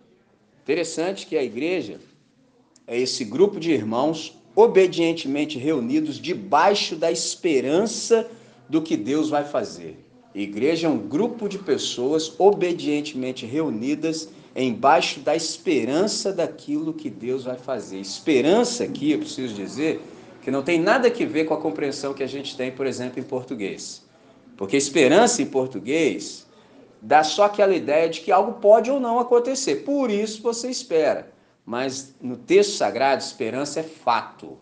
Interessante 0.63 1.27
que 1.27 1.37
a 1.37 1.43
igreja 1.43 1.99
é 2.87 2.99
esse 2.99 3.25
grupo 3.25 3.61
de 3.61 3.71
irmãos 3.71 4.39
obedientemente 4.55 5.59
reunidos 5.59 6.19
debaixo 6.19 6.97
da 6.97 7.13
esperança 7.13 8.31
do 8.69 8.81
que 8.81 8.97
Deus 8.97 9.29
vai 9.29 9.45
fazer. 9.45 10.05
Igreja 10.35 10.87
é 10.87 10.91
um 10.91 10.99
grupo 10.99 11.49
de 11.49 11.59
pessoas 11.59 12.33
obedientemente 12.39 13.45
reunidas 13.45 14.29
embaixo 14.63 15.21
da 15.21 15.37
esperança 15.37 16.33
daquilo 16.33 16.93
que 16.93 17.09
Deus 17.09 17.45
vai 17.45 17.57
fazer. 17.57 17.99
Esperança 17.99 18.85
aqui, 18.85 19.13
eu 19.13 19.19
preciso 19.19 19.55
dizer, 19.55 20.03
que 20.43 20.49
que 20.49 20.51
não 20.51 20.63
tem 20.63 20.81
nada 20.81 21.09
a 21.09 21.27
ver 21.27 21.45
com 21.45 21.53
a 21.53 21.61
compreensão 21.61 22.15
que 22.15 22.23
a 22.23 22.27
gente 22.27 22.57
tem, 22.57 22.73
por 22.73 22.87
exemplo, 22.87 23.21
em 23.21 23.23
português. 23.23 24.03
Porque 24.57 24.79
esperança 24.79 25.43
em 25.43 25.47
português 25.47 26.47
dá 27.03 27.23
só 27.23 27.45
aquela 27.45 27.75
ideia 27.75 28.09
de 28.09 28.23
que 28.23 28.33
algo 28.33 28.55
pode 28.55 28.91
ou 28.91 28.99
não 28.99 29.19
acontecer. 29.19 29.85
Por 29.85 30.11
isso 30.11 30.41
você 30.41 30.71
espera. 30.71 31.31
Mas 31.67 32.15
no 32.19 32.35
texto 32.35 32.77
sagrado, 32.77 33.23
esperança 33.23 33.81
é 33.81 33.83
fato. 33.83 34.57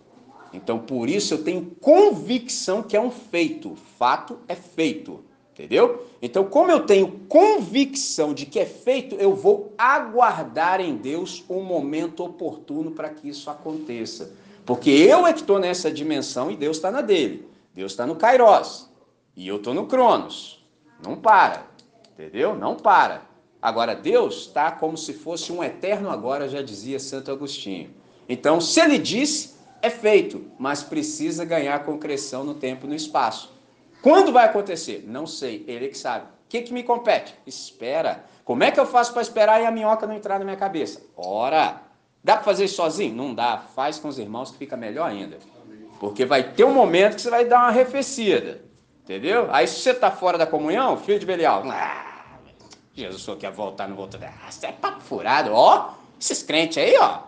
Então, 0.53 0.80
por 0.80 1.09
isso 1.09 1.34
eu 1.34 1.44
tenho 1.44 1.64
convicção 1.80 2.82
que 2.82 2.97
é 2.97 3.01
um 3.01 3.12
feito. 3.12 3.76
Fato 3.97 4.40
é 4.49 4.57
feito. 4.57 5.22
Entendeu? 5.57 6.07
Então, 6.21 6.45
como 6.45 6.71
eu 6.71 6.81
tenho 6.81 7.11
convicção 7.29 8.35
de 8.35 8.45
que 8.45 8.59
é 8.59 8.67
feito, 8.67 9.15
eu 9.15 9.35
vou 9.35 9.73
aguardar 9.79 10.83
em 10.83 10.95
Deus 10.95 11.43
o 11.49 11.55
um 11.55 11.65
momento 11.65 12.23
oportuno 12.23 12.91
para 12.91 13.09
que 13.09 13.31
isso 13.31 13.49
aconteça. 13.49 14.35
Porque 14.67 14.91
eu 14.91 15.27
é 15.27 15.33
que 15.33 15.41
estou 15.41 15.59
nessa 15.59 15.91
dimensão 15.91 16.51
e 16.51 16.57
Deus 16.57 16.77
está 16.77 16.91
na 16.91 17.01
dele. 17.01 17.49
Deus 17.75 17.93
está 17.93 18.07
no 18.07 18.17
Kairos. 18.17 18.91
E 19.35 19.49
eu 19.49 19.57
estou 19.57 19.73
no 19.73 19.87
Cronos. 19.87 20.63
Não 21.03 21.17
para. 21.17 21.67
Entendeu? 22.13 22.55
Não 22.55 22.77
para. 22.77 23.23
Agora, 23.61 23.95
Deus 23.95 24.43
está 24.43 24.71
como 24.71 24.99
se 24.99 25.15
fosse 25.15 25.51
um 25.53 25.65
eterno 25.65 26.11
agora, 26.11 26.51
já 26.51 26.61
dizia 26.61 27.01
Santo 27.01 27.31
Agostinho. 27.31 27.95
Então, 28.29 28.61
se 28.61 28.79
ele 28.79 28.99
disse, 28.99 29.55
é 29.81 29.89
feito, 29.89 30.45
mas 30.59 30.83
precisa 30.83 31.47
ganhar 31.47 31.83
concreção 31.83 32.45
no 32.45 32.55
tempo 32.55 32.85
e 32.85 32.91
no 32.91 32.95
espaço. 32.95 33.56
Quando 34.03 34.32
vai 34.32 34.44
acontecer? 34.44 35.05
Não 35.07 35.26
sei, 35.26 35.64
ele 35.66 35.88
que 35.88 35.99
sabe. 35.99 36.26
O 36.26 36.49
que, 36.49 36.62
que 36.62 36.72
me 36.72 36.82
compete? 36.82 37.34
Espera. 37.47 38.24
Como 38.44 38.62
é 38.62 38.70
que 38.70 38.78
eu 38.78 38.86
faço 38.86 39.12
para 39.12 39.22
esperar 39.22 39.61
e 39.61 39.66
a 39.66 39.70
minhoca 39.70 40.07
não 40.07 40.14
entrar 40.14 40.38
na 40.38 40.44
minha 40.44 40.57
cabeça? 40.57 41.03
Ora, 41.16 41.82
dá 42.22 42.34
para 42.34 42.44
fazer 42.44 42.66
isso 42.66 42.76
sozinho? 42.76 43.14
Não 43.14 43.34
dá. 43.34 43.59
Faz 43.74 43.99
com 43.99 44.07
os 44.09 44.18
irmãos 44.18 44.53
que 44.53 44.59
fica 44.59 44.76
melhor 44.76 45.11
ainda. 45.11 45.38
Porque 45.99 46.24
vai 46.24 46.53
ter 46.53 46.64
um 46.64 46.72
momento 46.72 47.16
que 47.16 47.22
você 47.22 47.30
vai 47.30 47.44
dar 47.44 47.59
uma 47.59 47.68
arrefecida. 47.68 48.61
Entendeu? 49.03 49.49
Aí 49.51 49.66
se 49.66 49.80
você 49.80 49.90
está 49.90 50.11
fora 50.11 50.36
da 50.36 50.47
comunhão, 50.47 50.97
filho 50.97 51.18
de 51.18 51.26
Belial, 51.26 51.62
ah, 51.66 52.16
Jesus 52.92 53.22
só 53.22 53.36
quer 53.36 53.53
voltar, 53.53 53.88
não 53.88 53.94
volta. 53.94 54.18
Ah, 54.22 54.51
você 54.51 54.66
é 54.66 54.72
papo 54.72 55.01
furado. 55.03 55.53
Ó, 55.53 55.94
esses 56.20 56.42
crentes 56.42 56.78
aí, 56.78 56.97
ó. 56.99 57.20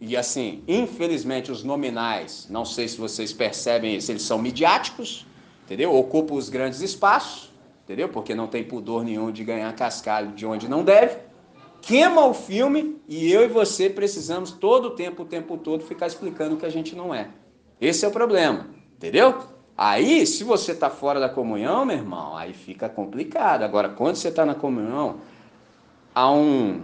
E 0.00 0.16
assim, 0.16 0.64
infelizmente, 0.66 1.52
os 1.52 1.62
nominais, 1.62 2.48
não 2.50 2.64
sei 2.64 2.88
se 2.88 2.96
vocês 2.96 3.32
percebem 3.32 3.94
isso, 3.94 4.10
eles 4.10 4.22
são 4.22 4.36
midiáticos, 4.36 5.26
entendeu? 5.72 5.94
Ocupam 5.94 6.34
os 6.34 6.50
grandes 6.50 6.82
espaços, 6.82 7.50
entendeu? 7.82 8.06
Porque 8.06 8.34
não 8.34 8.46
tem 8.46 8.62
pudor 8.62 9.02
nenhum 9.02 9.32
de 9.32 9.42
ganhar 9.42 9.74
cascalho 9.74 10.32
de 10.32 10.44
onde 10.44 10.68
não 10.68 10.84
deve. 10.84 11.16
Queima 11.80 12.26
o 12.26 12.34
filme 12.34 13.00
e 13.08 13.32
eu 13.32 13.42
e 13.42 13.48
você 13.48 13.88
precisamos 13.88 14.52
todo 14.52 14.88
o 14.88 14.90
tempo, 14.90 15.22
o 15.22 15.24
tempo 15.24 15.56
todo, 15.56 15.82
ficar 15.82 16.06
explicando 16.06 16.58
que 16.58 16.66
a 16.66 16.68
gente 16.68 16.94
não 16.94 17.14
é. 17.14 17.30
Esse 17.80 18.04
é 18.04 18.08
o 18.08 18.10
problema, 18.10 18.66
entendeu? 18.96 19.34
Aí, 19.76 20.26
se 20.26 20.44
você 20.44 20.72
está 20.72 20.90
fora 20.90 21.18
da 21.18 21.28
comunhão, 21.30 21.86
meu 21.86 21.96
irmão, 21.96 22.36
aí 22.36 22.52
fica 22.52 22.86
complicado. 22.86 23.62
Agora, 23.62 23.88
quando 23.88 24.16
você 24.16 24.28
está 24.28 24.44
na 24.44 24.54
comunhão, 24.54 25.16
há 26.14 26.30
um 26.30 26.82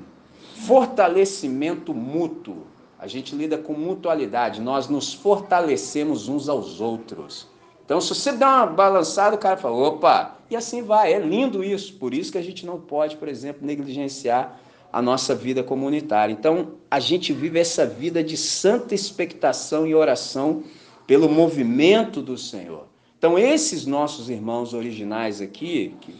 fortalecimento 0.66 1.92
mútuo. 1.92 2.66
A 2.98 3.06
gente 3.06 3.36
lida 3.36 3.58
com 3.58 3.74
mutualidade, 3.74 4.62
nós 4.62 4.88
nos 4.88 5.12
fortalecemos 5.12 6.26
uns 6.26 6.48
aos 6.48 6.80
outros. 6.80 7.46
Então, 7.88 8.02
se 8.02 8.14
você 8.14 8.32
dá 8.32 8.56
uma 8.56 8.66
balançada, 8.66 9.34
o 9.34 9.38
cara 9.38 9.56
fala, 9.56 9.74
opa, 9.74 10.36
e 10.50 10.54
assim 10.54 10.82
vai. 10.82 11.10
É 11.10 11.18
lindo 11.18 11.64
isso. 11.64 11.94
Por 11.94 12.12
isso 12.12 12.30
que 12.30 12.36
a 12.36 12.42
gente 12.42 12.66
não 12.66 12.78
pode, 12.78 13.16
por 13.16 13.28
exemplo, 13.28 13.66
negligenciar 13.66 14.60
a 14.92 15.00
nossa 15.00 15.34
vida 15.34 15.62
comunitária. 15.62 16.30
Então, 16.30 16.72
a 16.90 17.00
gente 17.00 17.32
vive 17.32 17.58
essa 17.58 17.86
vida 17.86 18.22
de 18.22 18.36
santa 18.36 18.94
expectação 18.94 19.86
e 19.86 19.94
oração 19.94 20.64
pelo 21.06 21.30
movimento 21.30 22.20
do 22.20 22.36
Senhor. 22.36 22.84
Então, 23.16 23.38
esses 23.38 23.86
nossos 23.86 24.28
irmãos 24.28 24.74
originais 24.74 25.40
aqui, 25.40 25.94
que 26.02 26.14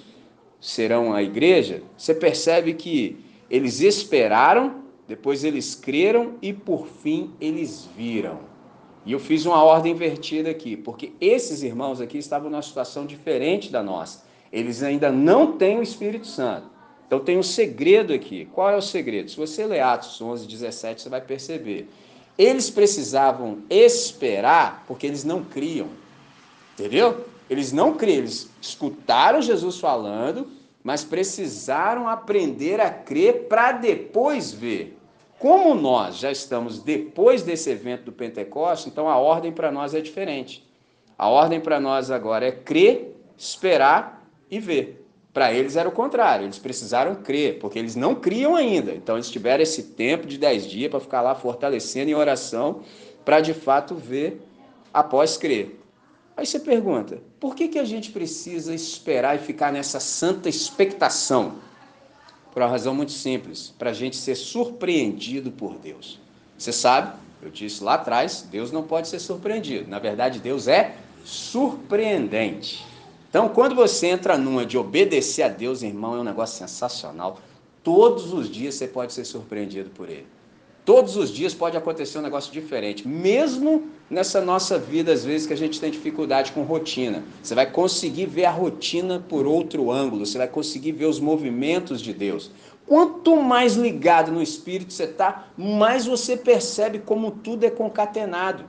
serão 0.59 1.13
a 1.13 1.23
igreja, 1.23 1.83
você 1.99 2.15
percebe 2.15 2.73
que 2.73 3.23
eles 3.51 3.83
esperaram, 3.83 4.77
depois 5.07 5.45
eles 5.45 5.75
creram 5.75 6.37
e 6.41 6.51
por 6.51 6.87
fim 6.87 7.31
eles 7.39 7.87
viram. 7.95 8.48
E 9.09 9.13
eu 9.13 9.19
fiz 9.19 9.47
uma 9.47 9.65
ordem 9.65 9.93
invertida 9.93 10.51
aqui, 10.51 10.77
porque 10.77 11.15
esses 11.19 11.63
irmãos 11.63 11.99
aqui 11.99 12.19
estavam 12.19 12.51
numa 12.51 12.61
situação 12.61 13.07
diferente 13.07 13.73
da 13.73 13.83
nossa. 13.83 14.23
Eles 14.53 14.83
ainda 14.83 15.11
não 15.11 15.53
têm 15.53 15.79
o 15.79 15.83
Espírito 15.83 16.27
Santo. 16.27 16.67
Então 17.07 17.19
tem 17.19 17.39
um 17.39 17.43
segredo 17.43 18.13
aqui. 18.13 18.47
Qual 18.53 18.69
é 18.69 18.77
o 18.77 18.83
segredo? 18.83 19.31
Se 19.31 19.37
você 19.39 19.65
ler 19.65 19.81
Atos 19.81 20.21
11, 20.21 20.47
17, 20.47 21.01
você 21.01 21.09
vai 21.09 21.23
perceber. 21.23 21.89
Eles 22.37 22.69
precisavam 22.69 23.61
esperar 23.71 24.85
porque 24.87 25.07
eles 25.07 25.25
não 25.25 25.43
criam. 25.43 25.89
Entendeu? 26.75 27.25
Eles 27.49 27.73
não 27.73 27.95
criam, 27.95 28.19
eles 28.19 28.51
escutaram 28.61 29.41
Jesus 29.41 29.81
falando, 29.81 30.51
mas 30.85 31.03
precisaram 31.03 32.07
aprender 32.07 32.79
a 32.79 32.91
crer 32.91 33.47
para 33.49 33.73
depois 33.73 34.53
ver. 34.53 34.98
Como 35.39 35.75
nós 35.75 36.17
já 36.17 36.33
estamos 36.33 36.83
depois 36.83 37.43
desse 37.43 37.71
evento 37.71 38.05
do 38.05 38.13
Pentecoste, 38.13 38.89
então 38.89 39.09
a 39.09 39.17
ordem 39.17 39.53
para 39.53 39.71
nós 39.71 39.95
é 39.95 40.01
diferente. 40.01 40.69
A 41.17 41.29
ordem 41.29 41.61
para 41.61 41.79
nós 41.79 42.11
agora 42.11 42.47
é 42.47 42.53
crer, 42.53 43.17
esperar 43.37 44.29
e 44.51 44.59
ver. 44.59 45.05
Para 45.33 45.53
eles 45.53 45.77
era 45.77 45.89
o 45.89 45.93
contrário, 45.93 46.47
eles 46.47 46.59
precisaram 46.59 47.15
crer, 47.15 47.61
porque 47.61 47.79
eles 47.79 47.95
não 47.95 48.17
criam 48.17 48.57
ainda. 48.57 48.93
Então 48.93 49.15
eles 49.15 49.31
tiveram 49.31 49.63
esse 49.63 49.85
tempo 49.85 50.27
de 50.27 50.39
dez 50.39 50.67
dias 50.67 50.91
para 50.91 50.99
ficar 50.99 51.23
lá 51.23 51.35
fortalecendo 51.35 52.11
em 52.11 52.15
oração, 52.15 52.83
para 53.25 53.41
de 53.41 53.55
fato 53.55 53.95
ver 53.95 54.41
após 54.93 55.37
crer. 55.37 55.79
Aí 56.37 56.47
você 56.47 56.59
pergunta, 56.59 57.21
por 57.39 57.55
que, 57.55 57.69
que 57.69 57.79
a 57.79 57.85
gente 57.85 58.11
precisa 58.11 58.75
esperar 58.75 59.37
e 59.37 59.39
ficar 59.39 59.73
nessa 59.73 60.01
santa 60.01 60.49
expectação? 60.49 61.68
Por 62.53 62.63
uma 62.63 62.69
razão 62.69 62.95
muito 62.95 63.13
simples, 63.13 63.75
para 63.79 63.91
a 63.91 63.93
gente 63.95 64.17
ser 64.17 64.35
surpreendido 64.35 65.51
por 65.51 65.75
Deus. 65.75 66.19
Você 66.57 66.73
sabe, 66.73 67.17
eu 67.43 67.51
disse 67.51 67.85
lá 67.85 67.95
atrás, 67.95 68.47
Deus 68.51 68.73
não 68.73 68.83
pode 68.83 69.09
ser 69.09 69.21
surpreendido. 69.21 69.89
Na 69.89 69.99
verdade, 69.99 70.41
Deus 70.41 70.67
é 70.67 70.97
surpreendente. 71.25 72.85
Então, 73.31 73.49
quando 73.51 73.75
você 73.75 74.07
entra 74.09 74.39
numa 74.39 74.65
de 74.65 74.79
obedecer 74.79 75.43
a 75.43 75.49
Deus, 75.49 75.83
irmão, 75.83 76.17
é 76.17 76.21
um 76.21 76.25
negócio 76.25 76.59
sensacional. 76.59 77.39
Todos 77.85 78.33
os 78.33 78.51
dias 78.51 78.75
você 78.75 78.89
pode 78.89 79.13
ser 79.13 79.25
surpreendido 79.25 79.91
por 79.91 80.09
Ele. 80.09 80.27
Todos 80.85 81.17
os 81.17 81.31
dias 81.31 81.53
pode 81.53 81.77
acontecer 81.77 82.19
um 82.19 82.23
negócio 82.23 82.51
diferente, 82.51 83.07
mesmo 83.07 83.91
nessa 84.11 84.41
nossa 84.41 84.79
vida, 84.79 85.13
às 85.13 85.25
vezes 85.25 85.47
que 85.47 85.53
a 85.53 85.57
gente 85.57 85.81
tem 85.81 85.91
dificuldade 85.91 86.53
com 86.53 86.63
rotina. 86.63 87.23
Você 87.43 87.55
vai 87.55 87.71
conseguir 87.71 88.27
ver 88.27 88.47
a 88.47 88.51
rotina 88.51 89.23
por 89.29 89.47
outro 89.47 89.91
ângulo, 89.91 90.25
você 90.25 90.39
vai 90.39 90.49
conseguir 90.49 90.93
ver 90.93 91.07
os 91.07 91.21
movimentos 91.21 92.01
de 92.01 92.13
Deus. 92.13 92.51
Quanto 92.87 93.37
mais 93.37 93.75
ligado 93.75 94.33
no 94.33 94.43
Espírito 94.43 94.93
você 94.93 95.05
está, 95.05 95.49
mais 95.57 96.07
você 96.07 96.37
percebe 96.37 97.01
como 97.01 97.31
tudo 97.31 97.65
é 97.65 97.71
concatenado. 97.71 98.65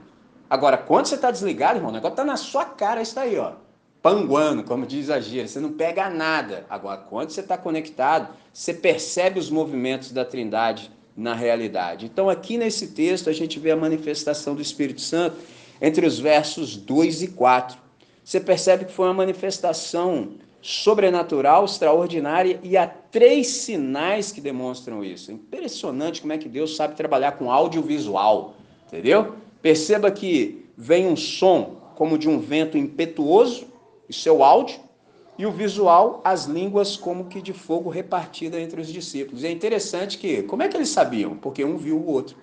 Agora, 0.50 0.78
quando 0.78 1.06
você 1.06 1.16
está 1.16 1.32
desligado, 1.32 1.78
irmão, 1.78 1.92
o 1.92 1.94
negócio 1.94 2.14
está 2.14 2.26
na 2.26 2.36
sua 2.36 2.66
cara, 2.66 3.02
isso 3.02 3.20
aí, 3.20 3.38
ó 3.38 3.54
panguando, 4.02 4.64
como 4.64 4.86
diz 4.86 5.10
a 5.10 5.20
gíria, 5.20 5.48
você 5.48 5.60
não 5.60 5.74
pega 5.74 6.10
nada. 6.10 6.66
Agora, 6.70 6.98
quando 6.98 7.32
você 7.32 7.42
está 7.42 7.58
conectado, 7.58 8.34
você 8.54 8.74
percebe 8.74 9.40
os 9.40 9.50
movimentos 9.50 10.12
da 10.12 10.24
Trindade 10.24 10.92
na 11.20 11.34
realidade. 11.34 12.06
Então, 12.06 12.30
aqui 12.30 12.58
nesse 12.58 12.88
texto, 12.88 13.30
a 13.30 13.34
gente 13.34 13.60
vê 13.60 13.72
a 13.72 13.76
manifestação 13.76 14.56
do 14.56 14.62
Espírito 14.62 15.02
Santo 15.02 15.36
entre 15.82 16.06
os 16.06 16.18
versos 16.18 16.78
2 16.78 17.24
e 17.24 17.28
4. 17.28 17.78
Você 18.24 18.40
percebe 18.40 18.86
que 18.86 18.94
foi 18.94 19.08
uma 19.08 19.14
manifestação 19.14 20.30
sobrenatural, 20.62 21.66
extraordinária, 21.66 22.60
e 22.64 22.78
há 22.78 22.88
três 22.88 23.48
sinais 23.48 24.32
que 24.32 24.40
demonstram 24.40 25.04
isso. 25.04 25.32
Impressionante 25.32 26.22
como 26.22 26.34
é 26.34 26.38
que 26.38 26.48
Deus 26.48 26.76
sabe 26.76 26.96
trabalhar 26.96 27.34
com 27.34 27.52
audiovisual, 27.52 28.56
entendeu? 28.88 29.36
Perceba 29.62 30.10
que 30.12 30.66
vem 30.78 31.06
um 31.06 31.16
som 31.16 31.78
como 31.96 32.18
de 32.18 32.30
um 32.30 32.40
vento 32.40 32.78
impetuoso, 32.78 33.68
isso 34.08 34.28
é 34.30 34.32
o 34.32 34.42
áudio, 34.42 34.80
e 35.40 35.46
o 35.46 35.52
visual, 35.52 36.20
as 36.22 36.44
línguas 36.44 36.98
como 36.98 37.28
que 37.28 37.42
de 37.42 37.54
fogo 37.54 37.90
repartida 37.90 38.60
entre 38.60 38.82
os 38.82 38.90
discípulos. 38.90 39.42
E 39.42 39.48
é 39.48 39.52
interessante 39.52 40.18
que, 40.18 40.44
como 40.44 40.64
é 40.64 40.68
que 40.68 40.76
eles 40.76 40.90
sabiam? 40.90 41.38
Porque 41.38 41.64
um 41.64 41.78
viu 41.78 41.96
o 41.96 42.12
outro. 42.12 42.36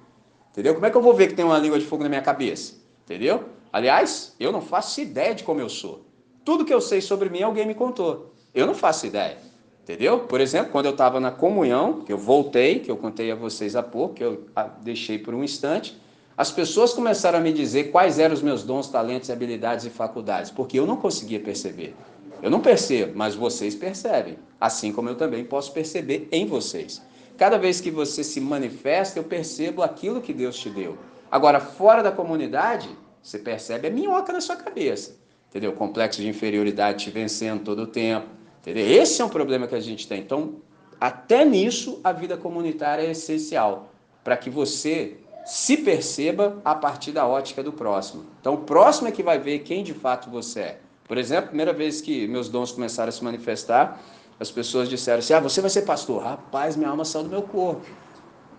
Entendeu? 0.51 0.73
Como 0.73 0.87
é 0.87 0.91
que 0.91 0.97
eu 0.97 1.03
vou 1.03 1.13
ver 1.13 1.29
que 1.29 1.35
tem 1.35 1.45
uma 1.45 1.59
língua 1.59 1.79
de 1.79 1.85
fogo 1.85 2.03
na 2.03 2.09
minha 2.09 2.23
cabeça? 2.23 2.73
Entendeu? 3.05 3.45
Aliás, 3.71 4.35
eu 4.41 4.51
não 4.51 4.63
faço 4.63 4.99
ideia 4.99 5.35
de 5.35 5.45
como 5.45 5.61
eu 5.61 5.69
sou. 5.69 6.07
Tudo 6.43 6.65
que 6.65 6.73
eu 6.73 6.81
sei 6.81 7.03
sobre 7.03 7.29
mim, 7.29 7.43
alguém 7.43 7.67
me 7.67 7.75
contou. 7.75 8.33
Eu 8.55 8.67
não 8.67 8.75
faço 8.75 9.07
ideia. 9.07 9.37
Entendeu? 9.83 10.21
Por 10.21 10.41
exemplo, 10.41 10.73
quando 10.73 10.87
eu 10.87 10.93
estava 10.93 11.21
na 11.21 11.31
comunhão, 11.31 12.01
que 12.01 12.11
eu 12.11 12.17
voltei, 12.17 12.81
que 12.81 12.91
eu 12.91 12.97
contei 12.97 13.31
a 13.31 13.35
vocês 13.35 13.77
há 13.77 13.83
pouco, 13.83 14.15
que 14.15 14.25
eu 14.25 14.47
deixei 14.81 15.19
por 15.19 15.35
um 15.35 15.45
instante, 15.45 16.01
as 16.35 16.51
pessoas 16.51 16.95
começaram 16.95 17.41
a 17.41 17.43
me 17.43 17.53
dizer 17.53 17.91
quais 17.91 18.19
eram 18.19 18.33
os 18.33 18.41
meus 18.41 18.63
dons, 18.63 18.89
talentos, 18.89 19.29
habilidades 19.29 19.85
e 19.85 19.91
faculdades, 19.91 20.51
porque 20.51 20.79
eu 20.79 20.87
não 20.87 20.97
conseguia 20.97 21.39
perceber. 21.39 21.95
Eu 22.43 22.51
não 22.51 22.61
percebo, 22.61 23.13
mas 23.17 23.35
vocês 23.35 23.75
percebem, 23.75 24.39
assim 24.61 24.93
como 24.93 25.09
eu 25.09 25.15
também 25.15 25.45
posso 25.45 25.73
perceber 25.73 26.29
em 26.31 26.47
vocês. 26.47 27.03
Cada 27.37 27.59
vez 27.59 27.81
que 27.81 27.91
você 27.91 28.25
se 28.25 28.41
manifesta, 28.41 29.19
eu 29.19 29.25
percebo 29.25 29.83
aquilo 29.83 30.21
que 30.21 30.33
Deus 30.33 30.57
te 30.57 30.71
deu. 30.71 30.97
Agora, 31.31 31.61
fora 31.61 32.03
da 32.03 32.13
comunidade, 32.13 32.89
você 33.23 33.39
percebe, 33.39 33.89
é 33.89 33.91
minhoca 33.91 34.33
na 34.33 34.41
sua 34.41 34.57
cabeça. 34.57 35.19
Entendeu? 35.49 35.73
Complexo 35.73 36.21
de 36.21 36.29
inferioridade 36.29 37.05
te 37.05 37.11
vencendo 37.11 37.65
todo 37.65 37.83
o 37.83 37.87
tempo. 37.87 38.27
Entendeu? 38.61 38.87
Esse 38.87 39.21
é 39.21 39.25
um 39.25 39.29
problema 39.29 39.67
que 39.67 39.75
a 39.75 39.81
gente 39.81 40.07
tem. 40.07 40.21
Então, 40.21 40.57
até 41.01 41.45
nisso, 41.45 42.01
a 42.03 42.13
vida 42.13 42.37
comunitária 42.37 43.03
é 43.03 43.11
essencial 43.11 43.93
para 44.25 44.37
que 44.37 44.49
você 44.49 45.19
se 45.45 45.77
perceba 45.77 46.61
a 46.65 46.75
partir 46.75 47.13
da 47.13 47.27
ótica 47.27 47.63
do 47.63 47.73
próximo. 47.73 48.25
Então, 48.41 48.55
o 48.55 48.59
próximo 48.59 49.09
é 49.09 49.13
que 49.13 49.23
vai 49.23 49.39
ver 49.39 49.61
quem 49.61 49.85
de 49.85 49.95
fato 49.95 50.31
você 50.31 50.61
é. 50.61 50.81
Por 51.07 51.19
exemplo, 51.19 51.45
a 51.45 51.49
primeira 51.49 51.73
vez 51.73 52.01
que 52.01 52.27
meus 52.27 52.49
dons 52.49 52.73
começaram 52.73 53.09
a 53.09 53.13
se 53.13 53.23
manifestar, 53.23 54.03
as 54.39 54.51
pessoas 54.51 54.89
disseram 54.89 55.21
assim: 55.21 55.35
Ah, 55.35 55.41
você 55.41 55.61
vai 55.61 55.71
ser 55.71 55.83
pastor. 55.83 56.23
Rapaz, 56.23 56.77
minha 56.77 56.91
alma 56.91 57.05
saiu 57.05 57.25
do 57.25 57.31
meu 57.31 57.43
corpo. 57.43 57.87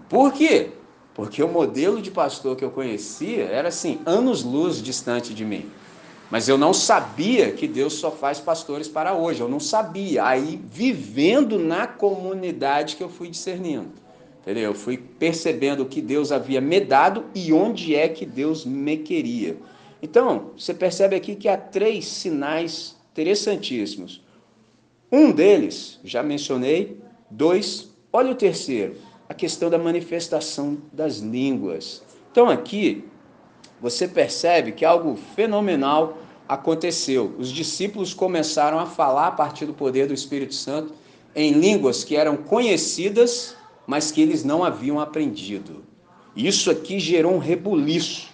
Por 0.10 0.32
quê? 0.32 0.72
Porque 1.14 1.44
o 1.44 1.48
modelo 1.48 2.02
de 2.02 2.12
pastor 2.12 2.56
que 2.56 2.64
eu 2.64 2.70
conhecia 2.70 3.46
era 3.46 3.70
assim, 3.70 4.00
anos-luz 4.06 4.82
distante 4.82 5.34
de 5.34 5.44
mim. 5.44 5.70
Mas 6.30 6.48
eu 6.48 6.58
não 6.58 6.74
sabia 6.74 7.52
que 7.52 7.68
Deus 7.68 7.94
só 7.94 8.12
faz 8.12 8.40
pastores 8.40 8.88
para 8.88 9.14
hoje. 9.14 9.42
Eu 9.42 9.48
não 9.48 9.60
sabia. 9.60 10.26
Aí, 10.26 10.62
vivendo 10.70 11.58
na 11.58 11.88
comunidade 11.88 12.98
que 12.98 13.04
eu 13.04 13.10
fui 13.10 13.30
discernindo. 13.30 13.90
Entendeu? 14.42 14.64
Eu 14.64 14.74
fui 14.76 14.98
percebendo 14.98 15.84
o 15.84 15.86
que 15.86 16.02
Deus 16.02 16.32
havia 16.32 16.62
me 16.62 16.80
dado 16.80 17.26
e 17.34 17.52
onde 17.52 17.96
é 17.96 18.08
que 18.08 18.26
Deus 18.26 18.66
me 18.66 18.98
queria. 18.98 19.58
Então, 20.02 20.52
você 20.58 20.74
percebe 20.74 21.16
aqui 21.16 21.36
que 21.36 21.48
há 21.48 21.58
três 21.58 22.06
sinais 22.06 22.96
interessantíssimos. 23.12 24.24
Um 25.12 25.32
deles, 25.32 26.00
já 26.04 26.22
mencionei. 26.22 27.00
Dois, 27.30 27.90
olha 28.12 28.32
o 28.32 28.36
terceiro, 28.36 28.96
a 29.28 29.34
questão 29.34 29.70
da 29.70 29.78
manifestação 29.78 30.78
das 30.92 31.18
línguas. 31.18 32.04
Então, 32.32 32.50
aqui, 32.50 33.04
você 33.82 34.08
percebe 34.08 34.72
que 34.72 34.86
algo 34.86 35.18
fenomenal 35.36 36.18
aconteceu. 36.48 37.36
Os 37.38 37.50
discípulos 37.50 38.14
começaram 38.14 38.80
a 38.80 38.86
falar 38.86 39.28
a 39.28 39.32
partir 39.32 39.66
do 39.66 39.74
poder 39.74 40.08
do 40.08 40.14
Espírito 40.14 40.54
Santo 40.54 40.94
em 41.36 41.52
línguas 41.52 42.04
que 42.04 42.16
eram 42.16 42.38
conhecidas 42.38 43.58
mas 43.88 44.12
que 44.12 44.22
eles 44.22 44.44
não 44.44 44.66
haviam 44.66 45.00
aprendido. 45.00 45.86
Isso 46.36 46.70
aqui 46.70 47.00
gerou 47.00 47.34
um 47.34 47.40
rebuliço. 47.40 48.28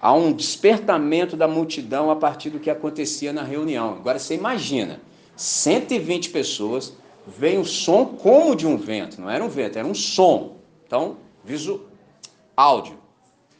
Há 0.00 0.14
um 0.14 0.32
despertamento 0.32 1.36
da 1.36 1.46
multidão 1.46 2.10
a 2.10 2.16
partir 2.16 2.48
do 2.48 2.58
que 2.58 2.70
acontecia 2.70 3.32
na 3.32 3.42
reunião. 3.42 3.94
Agora 3.94 4.18
você 4.18 4.34
imagina, 4.34 5.00
120 5.36 6.30
pessoas, 6.30 6.94
vem 7.26 7.58
o 7.58 7.64
som 7.64 8.06
como 8.06 8.56
de 8.56 8.66
um 8.66 8.76
vento, 8.76 9.20
não 9.20 9.28
era 9.28 9.44
um 9.44 9.48
vento, 9.48 9.78
era 9.78 9.86
um 9.86 9.94
som. 9.94 10.56
Então, 10.86 11.18
visu, 11.44 11.82
áudio. 12.56 12.98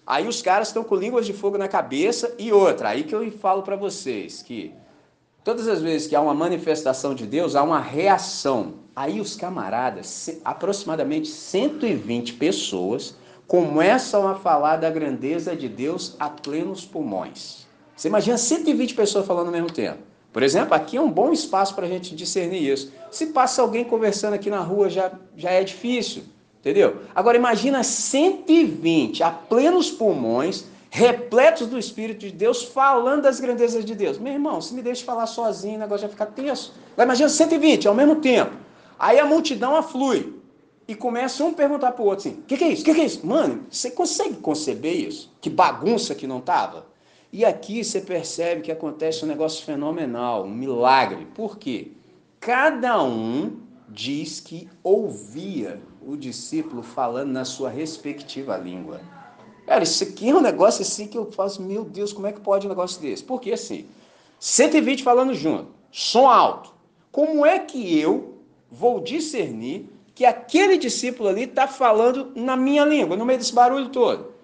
Aí 0.07 0.27
os 0.27 0.41
caras 0.41 0.69
estão 0.69 0.83
com 0.83 0.97
línguas 0.97 1.27
de 1.27 1.33
fogo 1.33 1.59
na 1.59 1.69
cabeça 1.69 2.35
e 2.39 2.51
outra, 2.53 2.89
aí 2.89 3.05
que 3.05 3.15
eu 3.15 3.31
falo 3.33 3.63
para 3.63 3.77
vocês 3.77 4.43
que 4.43 4.75
todas 5.45 5.69
as 5.69 5.81
vezes 5.81 6.09
que 6.09 6.17
há 6.17 6.21
uma 6.21 6.35
manifestação 6.35 7.15
de 7.15 7.27
Deus, 7.27 7.55
há 7.55 7.63
uma 7.63 7.81
reação. 7.81 8.75
Aí 8.97 9.21
os 9.21 9.37
camaradas, 9.37 10.41
aproximadamente 10.45 11.29
120 11.29 12.35
pessoas, 12.35 13.15
começam 13.51 14.29
a 14.29 14.37
falar 14.37 14.77
da 14.77 14.89
grandeza 14.89 15.57
de 15.57 15.69
Deus 15.69 16.15
a 16.21 16.31
plenos 16.31 16.85
pulmões. 16.85 17.67
Você 17.97 18.07
imagina 18.07 18.39
120 18.39 18.95
pessoas 18.95 19.27
falando 19.27 19.47
ao 19.47 19.53
mesmo 19.53 19.73
tempo. 19.73 19.99
Por 20.33 20.45
exemplo, 20.45 20.73
aqui 20.73 20.97
é 20.97 21.01
um 21.01 21.11
bom 21.11 21.33
espaço 21.33 21.75
para 21.75 21.85
a 21.85 21.89
gente 21.89 22.15
discernir 22.15 22.63
isso. 22.63 22.93
Se 23.11 23.27
passa 23.27 23.61
alguém 23.61 23.83
conversando 23.83 24.35
aqui 24.35 24.49
na 24.49 24.61
rua, 24.61 24.89
já, 24.89 25.11
já 25.37 25.51
é 25.51 25.65
difícil, 25.65 26.23
entendeu? 26.61 26.99
Agora 27.13 27.37
imagina 27.37 27.83
120 27.83 29.25
a 29.25 29.33
plenos 29.33 29.91
pulmões, 29.91 30.67
repletos 30.89 31.67
do 31.67 31.77
Espírito 31.77 32.21
de 32.21 32.31
Deus, 32.31 32.63
falando 32.63 33.23
das 33.23 33.41
grandezas 33.41 33.85
de 33.85 33.97
Deus. 33.97 34.17
Meu 34.17 34.33
irmão, 34.33 34.61
se 34.61 34.73
me 34.73 34.81
deixa 34.81 35.05
falar 35.05 35.27
sozinho, 35.27 35.75
o 35.75 35.81
negócio 35.81 36.07
já 36.07 36.09
fica 36.09 36.25
tenso. 36.25 36.73
Agora 36.93 37.07
imagina 37.07 37.29
120 37.29 37.89
ao 37.89 37.97
mesmo 37.97 38.15
tempo. 38.15 38.53
Aí 38.97 39.19
a 39.19 39.27
multidão 39.27 39.75
aflui 39.75 40.40
e 40.91 40.95
começa 40.97 41.45
um 41.45 41.51
a 41.51 41.53
perguntar 41.53 41.93
para 41.93 42.03
o 42.03 42.07
outro 42.07 42.29
assim: 42.29 42.41
o 42.41 42.43
que, 42.43 42.57
que, 42.57 42.65
é 42.65 42.69
isso? 42.69 42.83
O 42.83 42.85
que, 42.85 42.95
que, 42.95 43.01
é 43.01 43.05
isso? 43.05 43.25
Mano, 43.25 43.65
você 43.71 43.93
consegue 43.93 44.35
conceber 44.39 44.93
isso? 44.93 45.33
Que 45.41 45.49
bagunça 45.49 46.17
que 46.17 46.27
não 46.27 46.39
estava? 46.39 46.85
E 47.33 47.45
aqui 47.45 47.85
você 47.85 48.01
percebe 48.01 48.63
que 48.63 48.73
acontece 48.73 49.25
um 49.25 49.29
negócio 49.29 49.65
fenomenal, 49.65 50.43
um 50.43 50.51
milagre. 50.51 51.29
Por 51.33 51.59
quê? 51.59 51.93
Cada 52.41 53.01
um 53.05 53.61
diz 53.89 54.41
que 54.41 54.69
ouvia 54.83 55.81
o 56.05 56.17
discípulo 56.17 56.83
falando 56.83 57.31
na 57.31 57.45
sua 57.45 57.71
respectiva 57.71 58.57
língua. 58.57 59.01
Cara, 59.69 59.85
isso 59.85 60.03
aqui 60.03 60.31
é 60.31 60.35
um 60.35 60.41
negócio 60.41 60.83
assim 60.83 61.07
que 61.07 61.17
eu 61.17 61.31
faço, 61.31 61.63
meu 61.63 61.85
Deus, 61.85 62.13
como 62.13 62.27
é 62.27 62.33
que 62.33 62.41
pode 62.41 62.67
um 62.67 62.69
negócio 62.69 63.01
desse? 63.01 63.23
Porque 63.23 63.53
assim, 63.53 63.87
120 64.41 65.05
falando 65.05 65.35
junto, 65.35 65.69
som 65.93 66.29
alto. 66.29 66.75
Como 67.13 67.47
é 67.47 67.61
que 67.61 67.97
eu 67.97 68.41
vou 68.69 68.99
discernir 68.99 69.89
que 70.21 70.27
aquele 70.27 70.77
discípulo 70.77 71.31
ali 71.31 71.45
está 71.45 71.67
falando 71.67 72.31
na 72.37 72.55
minha 72.55 72.85
língua, 72.85 73.17
no 73.17 73.25
meio 73.25 73.39
desse 73.39 73.55
barulho 73.55 73.89
todo. 73.89 74.35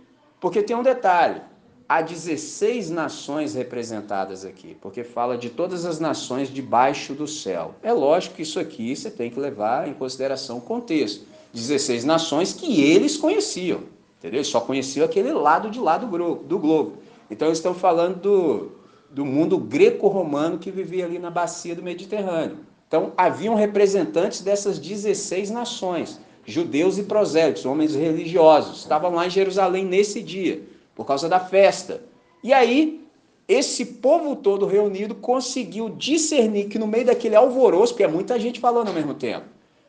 Porque 0.41 0.63
tem 0.63 0.75
um 0.75 0.83
detalhe: 0.83 1.43
há 1.87 2.01
16 2.01 2.89
nações 2.89 3.55
representadas 3.55 4.43
aqui, 4.43 4.75
porque 4.81 5.05
fala 5.05 5.37
de 5.37 5.51
todas 5.51 5.85
as 5.85 6.01
nações 6.01 6.49
debaixo 6.49 7.13
do 7.13 7.29
céu. 7.29 7.75
É 7.83 7.93
lógico 7.93 8.37
que 8.37 8.43
isso 8.43 8.59
aqui 8.59 8.97
você 8.97 9.11
tem 9.11 9.31
que 9.31 9.39
levar 9.39 9.87
em 9.87 9.93
consideração 9.93 10.57
o 10.57 10.63
contexto. 10.63 11.27
16 11.53 12.07
nações 12.07 12.55
que 12.55 12.81
eles 12.81 13.19
conheciam, 13.19 13.83
entendeu? 14.17 14.39
Eles 14.39 14.49
só 14.49 14.61
conheciam 14.61 15.05
aquele 15.05 15.35
lado 15.35 15.71
de 15.71 15.79
lá 15.79 15.99
do 15.99 16.59
globo. 16.59 17.03
Então 17.31 17.49
eles 17.49 17.59
estão 17.59 17.75
falando 17.75 18.19
do, 18.19 18.73
do 19.11 19.27
mundo 19.27 19.59
greco-romano 19.59 20.57
que 20.57 20.71
vivia 20.71 21.05
ali 21.05 21.19
na 21.19 21.31
bacia 21.31 21.75
do 21.75 21.83
Mediterrâneo. 21.83 22.61
Então, 22.89 23.13
haviam 23.17 23.55
representantes 23.55 24.41
dessas 24.41 24.79
16 24.79 25.51
nações, 25.51 26.21
judeus 26.45 26.99
e 26.99 27.03
prosélitos, 27.03 27.67
homens 27.67 27.95
religiosos, 27.95 28.79
estavam 28.79 29.13
lá 29.13 29.27
em 29.27 29.31
Jerusalém 29.31 29.85
nesse 29.85 30.23
dia, 30.23 30.63
por 30.95 31.05
causa 31.05 31.29
da 31.29 31.41
festa. 31.41 32.01
E 32.43 32.53
aí, 32.53 33.05
esse 33.49 33.85
povo 33.85 34.37
todo 34.37 34.67
reunido 34.67 35.15
conseguiu 35.15 35.89
discernir 35.89 36.69
que 36.69 36.79
no 36.79 36.87
meio 36.87 37.07
daquele 37.07 37.35
alvoroço, 37.35 37.93
porque 37.93 38.05
é 38.05 38.09
muita 38.09 38.39
gente 38.39 38.61
falando 38.61 38.89
ao 38.89 38.95
mesmo 38.95 39.15
tempo, 39.15 39.47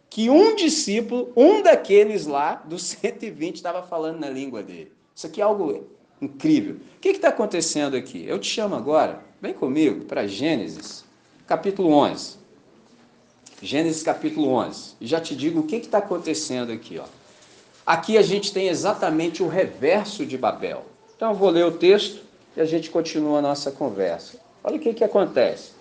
que 0.09 0.29
um 0.29 0.55
discípulo, 0.55 1.31
um 1.35 1.61
daqueles 1.61 2.25
lá, 2.25 2.55
dos 2.55 2.81
120, 3.01 3.55
estava 3.55 3.83
falando 3.83 4.19
na 4.19 4.29
língua 4.29 4.63
dele. 4.63 4.91
Isso 5.15 5.27
aqui 5.27 5.41
é 5.41 5.43
algo 5.43 5.87
incrível. 6.19 6.75
O 6.97 6.99
que 6.99 7.09
está 7.09 7.29
acontecendo 7.29 7.95
aqui? 7.95 8.25
Eu 8.27 8.39
te 8.39 8.47
chamo 8.47 8.75
agora, 8.75 9.23
vem 9.39 9.53
comigo, 9.53 10.05
para 10.05 10.27
Gênesis, 10.27 11.05
capítulo 11.45 11.89
11. 11.91 12.46
Gênesis 13.61 14.03
capítulo 14.03 14.49
11. 14.49 14.95
E 15.01 15.07
já 15.07 15.19
te 15.19 15.35
digo 15.35 15.61
o 15.61 15.63
que 15.63 15.77
está 15.77 15.97
acontecendo 15.97 16.71
aqui. 16.71 16.99
Ó. 16.99 17.05
Aqui 17.85 18.17
a 18.17 18.21
gente 18.21 18.53
tem 18.53 18.67
exatamente 18.67 19.41
o 19.41 19.47
reverso 19.47 20.25
de 20.25 20.37
Babel. 20.37 20.85
Então 21.15 21.31
eu 21.31 21.35
vou 21.35 21.49
ler 21.49 21.65
o 21.65 21.71
texto 21.71 22.21
e 22.55 22.61
a 22.61 22.65
gente 22.65 22.91
continua 22.91 23.39
a 23.39 23.41
nossa 23.41 23.71
conversa. 23.71 24.39
Olha 24.63 24.75
o 24.75 24.79
que, 24.79 24.93
que 24.93 25.03
acontece. 25.03 25.71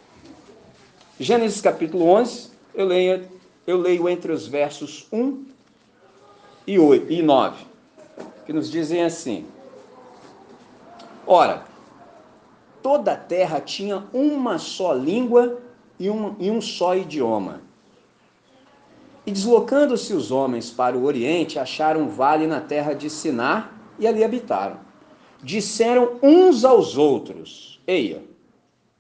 Gênesis 1.21 1.61
capítulo 1.61 2.07
11, 2.07 2.51
eu 2.75 2.87
leio, 2.87 3.29
eu 3.67 3.79
leio 3.79 4.09
entre 4.09 4.33
os 4.33 4.47
versos 4.47 5.07
1 5.13 5.45
e, 6.67 6.79
8, 6.79 7.13
e 7.13 7.23
9, 7.23 7.65
que 8.47 8.53
nos 8.53 8.71
dizem 8.71 9.03
assim: 9.03 9.47
Ora, 11.27 11.65
toda 12.83 13.13
a 13.13 13.17
terra 13.17 13.61
tinha 13.61 14.05
uma 14.13 14.59
só 14.59 14.93
língua 14.93 15.59
e 15.99 16.09
um, 16.09 16.37
e 16.39 16.51
um 16.51 16.61
só 16.61 16.97
idioma. 16.97 17.66
E 19.27 19.33
deslocando-se 19.33 20.15
os 20.15 20.31
homens 20.31 20.71
para 20.71 20.97
o 20.97 21.05
oriente, 21.05 21.59
acharam 21.59 22.03
um 22.03 22.09
vale 22.09 22.47
na 22.47 22.61
terra 22.61 22.95
de 22.95 23.11
Sinar 23.11 23.77
e 23.99 24.07
ali 24.07 24.23
habitaram. 24.23 24.79
Disseram 25.43 26.13
uns 26.23 26.65
aos 26.65 26.97
outros: 26.97 27.83
Eia, 27.85 28.23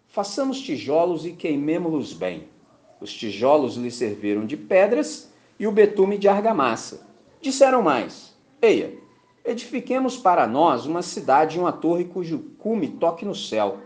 façamos 0.08 0.60
tijolos 0.60 1.24
e 1.24 1.30
queimemo-los 1.30 2.12
bem. 2.12 2.48
Os 3.00 3.12
tijolos 3.12 3.76
lhe 3.76 3.90
serviram 3.90 4.44
de 4.44 4.56
pedras 4.56 5.32
e 5.60 5.66
o 5.66 5.72
betume 5.72 6.18
de 6.18 6.26
argamassa. 6.26 7.06
Disseram 7.40 7.80
mais: 7.80 8.34
Eia, 8.60 8.98
edifiquemos 9.44 10.16
para 10.16 10.44
nós 10.44 10.86
uma 10.86 11.02
cidade 11.02 11.56
e 11.56 11.60
uma 11.60 11.72
torre 11.72 12.04
cujo 12.04 12.50
cume 12.58 12.88
toque 12.88 13.24
no 13.24 13.34
céu, 13.34 13.78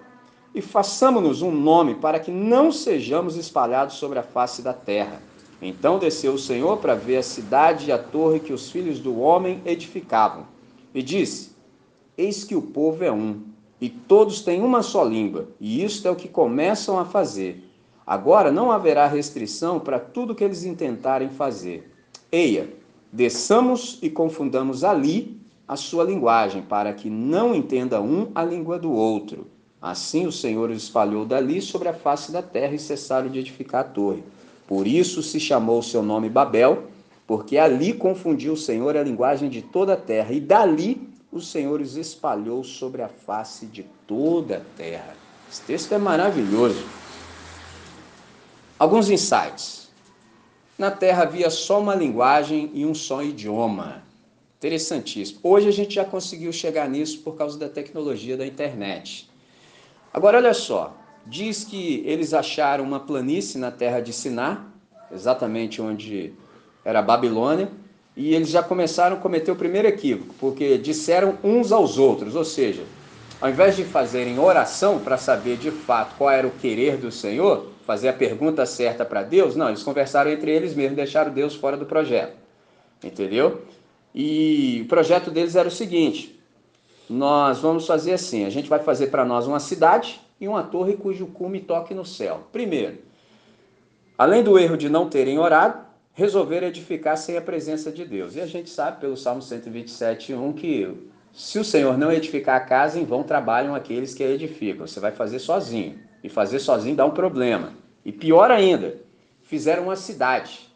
e 0.55 0.63
façamo-nos 0.63 1.43
um 1.43 1.53
nome 1.53 1.97
para 1.97 2.19
que 2.19 2.31
não 2.31 2.73
sejamos 2.73 3.37
espalhados 3.37 3.97
sobre 3.97 4.19
a 4.19 4.23
face 4.23 4.63
da 4.63 4.73
terra. 4.73 5.29
Então 5.61 5.99
desceu 5.99 6.35
o 6.35 6.39
Senhor 6.39 6.79
para 6.79 6.95
ver 6.95 7.19
a 7.19 7.23
cidade 7.23 7.89
e 7.89 7.93
a 7.93 7.99
torre 7.99 8.41
que 8.41 8.53
os 8.53 8.71
filhos 8.71 8.99
do 8.99 9.19
homem 9.21 9.61
edificavam. 9.67 10.47
E 10.95 11.03
disse: 11.03 11.51
Eis 12.17 12.45
que 12.45 12.57
o 12.57 12.63
povo 12.63 13.05
é 13.05 13.13
um, 13.13 13.43
e 13.81 13.89
todos 13.89 14.43
têm 14.43 14.63
uma 14.63 14.83
só 14.83 15.05
língua, 15.05 15.49
e 15.61 15.85
isto 15.85 16.07
é 16.09 16.11
o 16.11 16.17
que 16.17 16.29
começam 16.29 16.99
a 16.99 17.05
fazer. 17.05 17.65
Agora 18.07 18.51
não 18.51 18.73
haverá 18.73 19.07
restrição 19.07 19.79
para 19.79 19.99
tudo 19.99 20.35
que 20.35 20.43
eles 20.43 20.65
intentarem 20.65 21.29
fazer. 21.29 21.93
Eia, 22.33 22.69
desçamos 23.13 23.99
e 24.03 24.11
confundamos 24.11 24.83
ali 24.83 25.41
a 25.69 25.77
sua 25.77 26.05
linguagem, 26.05 26.63
para 26.63 26.93
que 26.93 27.09
não 27.09 27.55
entenda 27.55 28.01
um 28.01 28.29
a 28.35 28.43
língua 28.43 28.79
do 28.79 28.91
outro. 28.91 29.47
Assim 29.81 30.27
o 30.27 30.33
Senhor 30.33 30.71
os 30.71 30.83
espalhou 30.83 31.25
dali 31.25 31.63
sobre 31.63 31.89
a 31.89 31.95
face 31.95 32.33
da 32.33 32.43
terra 32.43 32.75
e 32.75 32.79
cessaram 32.79 33.31
de 33.31 33.39
edificar 33.39 33.83
a 33.83 33.85
torre. 33.85 34.23
Por 34.71 34.87
isso 34.87 35.21
se 35.21 35.41
chamou 35.41 35.81
o 35.81 35.83
seu 35.83 36.01
nome 36.01 36.29
Babel, 36.29 36.85
porque 37.27 37.59
ali 37.59 37.93
confundiu 37.93 38.53
o 38.53 38.57
Senhor 38.57 38.97
a 38.97 39.03
linguagem 39.03 39.51
de 39.51 39.63
toda 39.63 39.95
a 39.95 39.97
terra, 39.97 40.33
e 40.33 40.39
dali 40.39 41.11
o 41.33 41.41
Senhor 41.41 41.81
os 41.81 41.97
espalhou 41.97 42.63
sobre 42.63 43.03
a 43.03 43.09
face 43.09 43.67
de 43.67 43.85
toda 44.07 44.59
a 44.59 44.77
terra. 44.77 45.17
Esse 45.51 45.63
texto 45.63 45.93
é 45.93 45.99
maravilhoso. 45.99 46.85
Alguns 48.79 49.11
insights. 49.11 49.91
Na 50.79 50.93
terra 50.93 51.25
havia 51.25 51.51
só 51.51 51.81
uma 51.81 51.97
linguagem 51.97 52.71
e 52.73 52.87
um 52.87 52.95
só 52.95 53.25
idioma. 53.25 54.05
Interessantíssimo. 54.59 55.41
Hoje 55.43 55.67
a 55.67 55.73
gente 55.73 55.97
já 55.97 56.05
conseguiu 56.05 56.53
chegar 56.53 56.89
nisso 56.89 57.23
por 57.23 57.35
causa 57.37 57.59
da 57.59 57.69
tecnologia 57.69 58.37
da 58.37 58.47
internet. 58.47 59.29
Agora 60.15 60.39
olha 60.39 60.55
só, 60.55 60.97
diz 61.27 61.65
que 61.65 62.03
eles 62.07 62.35
acharam 62.35 62.85
uma 62.85 63.01
planície 63.01 63.59
na 63.59 63.71
terra 63.71 64.01
de 64.01 64.13
Siná, 64.13 64.67
exatamente 65.13 65.81
onde 65.81 66.33
era 66.85 67.01
a 67.01 67.03
Babilônia, 67.03 67.69
e 68.17 68.35
eles 68.35 68.49
já 68.49 68.63
começaram 68.63 69.17
a 69.17 69.21
cometer 69.21 69.51
o 69.51 69.57
primeiro 69.57 69.89
equívoco, 69.89 70.35
porque 70.39 70.77
disseram 70.79 71.39
uns 71.43 71.73
aos 71.73 71.99
outros, 71.99 72.35
ou 72.35 72.45
seja, 72.45 72.83
ao 73.41 73.49
invés 73.49 73.77
de 73.77 73.85
fazerem 73.85 74.39
oração 74.39 74.99
para 74.99 75.17
saber 75.17 75.57
de 75.57 75.71
fato 75.71 76.17
qual 76.17 76.31
era 76.31 76.47
o 76.47 76.51
querer 76.51 76.97
do 76.97 77.11
Senhor, 77.11 77.69
fazer 77.87 78.09
a 78.09 78.13
pergunta 78.13 78.67
certa 78.67 79.05
para 79.05 79.23
Deus, 79.23 79.57
não, 79.57 79.69
eles 79.69 79.83
conversaram 79.83 80.31
entre 80.31 80.51
eles 80.51 80.75
mesmos, 80.75 80.97
deixaram 80.97 81.33
Deus 81.33 81.55
fora 81.55 81.77
do 81.77 81.87
projeto. 81.87 82.37
Entendeu? 83.03 83.63
E 84.15 84.83
o 84.85 84.89
projeto 84.89 85.31
deles 85.31 85.57
era 85.57 85.69
o 85.69 85.71
seguinte: 85.71 86.39
nós 87.09 87.59
vamos 87.61 87.87
fazer 87.87 88.13
assim, 88.13 88.45
a 88.45 88.51
gente 88.51 88.69
vai 88.69 88.81
fazer 88.81 89.07
para 89.07 89.25
nós 89.25 89.47
uma 89.47 89.59
cidade 89.59 90.21
e 90.41 90.49
uma 90.49 90.63
torre 90.63 90.97
cujo 90.97 91.27
cume 91.27 91.61
toque 91.61 91.93
no 91.93 92.05
céu. 92.05 92.45
Primeiro, 92.51 92.99
além 94.17 94.43
do 94.43 94.59
erro 94.59 94.77
de 94.77 94.89
não 94.89 95.09
terem 95.09 95.39
orado, 95.39 95.85
resolveram 96.15 96.69
edificar 96.69 97.17
sem 97.17 97.37
a 97.37 97.43
presença 97.43 97.93
de 97.93 98.05
Deus. 98.05 98.35
E 98.35 98.41
a 98.41 98.47
gente 98.47 98.71
sabe 98.71 99.01
pelo 99.01 99.17
Salmo 99.17 99.43
127, 99.43 100.35
1 100.35 100.53
que 100.55 101.11
se 101.33 101.59
o 101.59 101.65
Senhor 101.65 101.97
não 101.97 102.11
edificar 102.11 102.57
a 102.57 102.65
casa, 102.65 102.99
em 102.99 103.05
vão 103.05 103.23
trabalham 103.23 103.75
aqueles 103.75 104.15
que 104.15 104.23
a 104.23 104.29
edificam. 104.29 104.87
Você 104.87 104.99
vai 104.99 105.13
fazer 105.13 105.39
sozinho. 105.39 105.99
E 106.23 106.29
fazer 106.29 106.59
sozinho 106.59 106.97
dá 106.97 107.05
um 107.05 107.13
problema. 107.13 107.73
E 108.05 108.13
pior 108.13 108.51
ainda, 108.51 108.97
fizeram 109.43 109.85
uma 109.85 109.97
cidade. 109.97 110.69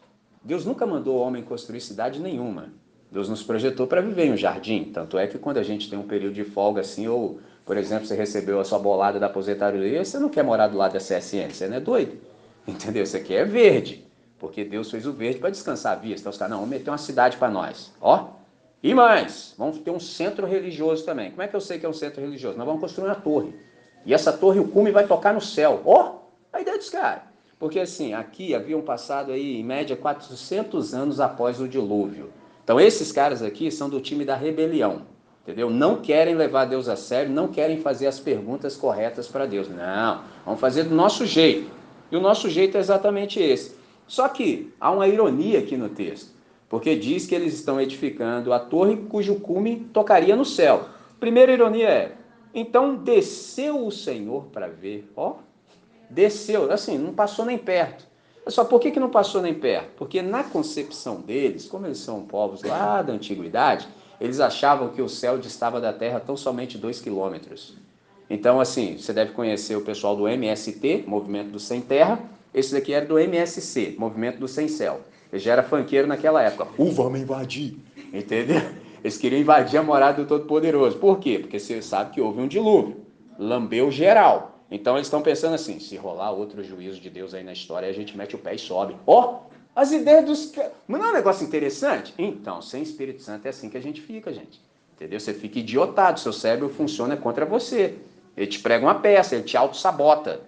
Deus 0.43 0.65
nunca 0.65 0.85
mandou 0.85 1.17
o 1.17 1.21
homem 1.21 1.43
construir 1.43 1.81
cidade 1.81 2.19
nenhuma. 2.19 2.69
Deus 3.11 3.29
nos 3.29 3.43
projetou 3.43 3.87
para 3.87 4.01
viver 4.01 4.25
em 4.25 4.33
um 4.33 4.37
jardim. 4.37 4.85
Tanto 4.85 5.17
é 5.17 5.27
que 5.27 5.37
quando 5.37 5.57
a 5.57 5.63
gente 5.63 5.89
tem 5.89 5.97
um 5.97 6.07
período 6.07 6.33
de 6.33 6.43
folga 6.43 6.81
assim, 6.81 7.07
ou, 7.07 7.39
por 7.65 7.77
exemplo, 7.77 8.05
você 8.05 8.15
recebeu 8.15 8.59
a 8.59 8.63
sua 8.63 8.77
bolada 8.77 9.19
da 9.19 9.25
aposentadoria, 9.25 10.05
você 10.05 10.19
não 10.19 10.29
quer 10.29 10.43
morar 10.43 10.67
do 10.67 10.77
lado 10.77 10.93
da 10.93 10.99
CSN, 10.99 11.51
você 11.51 11.67
não 11.67 11.77
é 11.77 11.79
doido. 11.79 12.17
Entendeu? 12.67 13.05
Você 13.05 13.19
quer 13.19 13.45
verde. 13.45 14.05
Porque 14.37 14.63
Deus 14.63 14.91
fez 14.91 15.07
o 15.07 15.13
verde 15.13 15.39
para 15.39 15.49
descansar 15.49 15.93
a 15.93 15.95
vista. 15.95 16.21
Então 16.21 16.29
os 16.29 16.37
caras, 16.37 16.51
não, 16.51 16.59
vamos 16.59 16.69
meter 16.69 16.91
uma 16.91 16.97
cidade 16.97 17.37
para 17.37 17.49
nós. 17.49 17.91
Ó, 17.99 18.29
e 18.83 18.93
mais, 18.93 19.55
vamos 19.57 19.79
ter 19.79 19.89
um 19.89 19.99
centro 19.99 20.45
religioso 20.45 21.03
também. 21.03 21.31
Como 21.31 21.41
é 21.41 21.47
que 21.47 21.55
eu 21.55 21.61
sei 21.61 21.79
que 21.79 21.85
é 21.85 21.89
um 21.89 21.93
centro 21.93 22.21
religioso? 22.21 22.55
Nós 22.55 22.67
vamos 22.67 22.81
construir 22.81 23.07
uma 23.07 23.15
torre. 23.15 23.55
E 24.05 24.13
essa 24.13 24.31
torre, 24.31 24.59
o 24.59 24.67
cume 24.67 24.91
vai 24.91 25.07
tocar 25.07 25.33
no 25.33 25.41
céu. 25.41 25.81
Ó, 25.85 26.19
a 26.53 26.61
ideia 26.61 26.77
dos 26.77 26.91
caras. 26.91 27.23
Porque 27.57 27.79
assim, 27.79 28.13
aqui 28.13 28.53
haviam 28.53 28.81
passado 28.81 29.31
aí, 29.31 29.59
em 29.59 29.63
média, 29.63 29.95
400 29.95 30.93
anos 30.93 31.19
após 31.19 31.59
o 31.59 31.67
dilúvio. 31.67 32.31
Então 32.63 32.79
esses 32.79 33.11
caras 33.11 33.41
aqui 33.41 33.71
são 33.71 33.89
do 33.89 33.99
time 33.99 34.23
da 34.23 34.35
rebelião. 34.35 35.14
Entendeu? 35.45 35.69
Não 35.69 35.97
querem 35.97 36.33
levar 36.33 36.65
Deus 36.65 36.89
a 36.89 36.95
sério, 36.95 37.31
não 37.31 37.47
querem 37.47 37.77
fazer 37.77 38.07
as 38.07 38.19
perguntas 38.19 38.75
corretas 38.75 39.27
para 39.27 39.45
Deus. 39.45 39.69
Não, 39.69 40.21
vamos 40.43 40.59
fazer 40.59 40.83
do 40.83 40.95
nosso 40.95 41.25
jeito. 41.25 41.69
E 42.11 42.17
o 42.17 42.21
nosso 42.21 42.49
jeito 42.49 42.77
é 42.77 42.79
exatamente 42.79 43.39
esse. 43.39 43.75
Só 44.07 44.27
que 44.27 44.73
há 44.79 44.89
uma 44.91 45.07
ironia 45.07 45.59
aqui 45.59 45.77
no 45.77 45.89
texto 45.89 46.35
porque 46.69 46.95
diz 46.95 47.25
que 47.25 47.35
eles 47.35 47.53
estão 47.53 47.79
edificando 47.79 48.51
a 48.51 48.59
torre 48.59 48.97
cujo 48.97 49.35
cume 49.35 49.87
tocaria 49.93 50.35
no 50.35 50.45
céu. 50.45 50.85
Primeira 51.19 51.51
ironia 51.51 51.87
é: 51.87 52.11
então 52.53 52.95
desceu 52.95 53.85
o 53.85 53.91
Senhor 53.91 54.45
para 54.51 54.67
ver, 54.67 55.09
ó, 55.15 55.35
desceu, 56.09 56.71
assim, 56.71 56.97
não 56.97 57.13
passou 57.13 57.45
nem 57.45 57.57
perto. 57.57 58.05
Só 58.47 58.63
por 58.63 58.79
que, 58.79 58.91
que 58.91 58.99
não 58.99 59.09
passou 59.09 59.41
nem 59.41 59.55
perto? 59.55 59.89
Porque 59.97 60.21
na 60.21 60.43
concepção 60.43 61.21
deles, 61.21 61.65
como 61.65 61.87
eles 61.87 61.97
são 61.97 62.21
povos 62.21 62.61
lá 62.61 63.01
da 63.01 63.11
antiguidade, 63.11 63.87
eles 64.19 64.39
achavam 64.39 64.89
que 64.89 65.01
o 65.01 65.09
céu 65.09 65.37
distava 65.37 65.81
da 65.81 65.91
terra 65.91 66.19
tão 66.19 66.37
somente 66.37 66.77
dois 66.77 67.01
quilômetros. 67.01 67.75
Então, 68.29 68.59
assim, 68.59 68.97
você 68.97 69.13
deve 69.13 69.31
conhecer 69.31 69.75
o 69.75 69.81
pessoal 69.81 70.15
do 70.15 70.27
MST, 70.27 71.03
Movimento 71.05 71.51
do 71.51 71.59
Sem 71.59 71.81
Terra. 71.81 72.19
Esse 72.53 72.73
daqui 72.73 72.93
era 72.93 73.05
do 73.05 73.19
MSC, 73.19 73.95
Movimento 73.99 74.39
do 74.39 74.47
Sem 74.47 74.67
Céu. 74.67 75.01
Ele 75.31 75.41
já 75.41 75.53
era 75.53 75.63
funkeiro 75.63 76.07
naquela 76.07 76.41
época. 76.41 76.67
Uh, 76.77 76.91
vamos 76.91 77.19
invadir. 77.19 77.77
Entendeu? 78.13 78.61
Eles 79.03 79.17
queriam 79.17 79.39
invadir 79.39 79.77
a 79.77 79.83
morada 79.83 80.23
do 80.23 80.27
Todo-Poderoso. 80.27 80.97
Por 80.97 81.19
quê? 81.19 81.37
Porque 81.39 81.59
você 81.59 81.81
sabe 81.81 82.11
que 82.11 82.21
houve 82.21 82.41
um 82.41 82.47
dilúvio. 82.47 83.05
Lambeu 83.37 83.91
geral. 83.91 84.63
Então 84.71 84.95
eles 84.95 85.07
estão 85.07 85.21
pensando 85.21 85.53
assim: 85.53 85.79
se 85.79 85.95
rolar 85.95 86.31
outro 86.31 86.63
juízo 86.63 86.99
de 86.99 87.09
Deus 87.09 87.33
aí 87.33 87.43
na 87.43 87.53
história, 87.53 87.87
a 87.87 87.93
gente 87.93 88.17
mete 88.17 88.35
o 88.35 88.39
pé 88.39 88.55
e 88.55 88.57
sobe. 88.59 88.95
Ó, 89.05 89.21
oh, 89.21 89.54
as 89.75 89.91
ideias 89.91 90.25
dos. 90.25 90.53
Mas 90.87 91.01
não 91.01 91.07
é 91.07 91.11
um 91.11 91.15
negócio 91.15 91.45
interessante? 91.45 92.13
Então, 92.17 92.61
sem 92.61 92.81
Espírito 92.81 93.21
Santo 93.21 93.45
é 93.45 93.49
assim 93.49 93.69
que 93.69 93.77
a 93.77 93.81
gente 93.81 94.01
fica, 94.01 94.31
gente. 94.31 94.61
Entendeu? 94.95 95.19
Você 95.19 95.33
fica 95.33 95.59
idiotado, 95.59 96.19
seu 96.19 96.31
cérebro 96.31 96.69
funciona 96.69 97.17
contra 97.17 97.45
você. 97.45 97.95
Ele 98.37 98.47
te 98.47 98.59
prega 98.59 98.85
uma 98.85 98.95
peça, 98.95 99.35
ele 99.35 99.43
te 99.43 99.57
auto-sabota. 99.57 100.41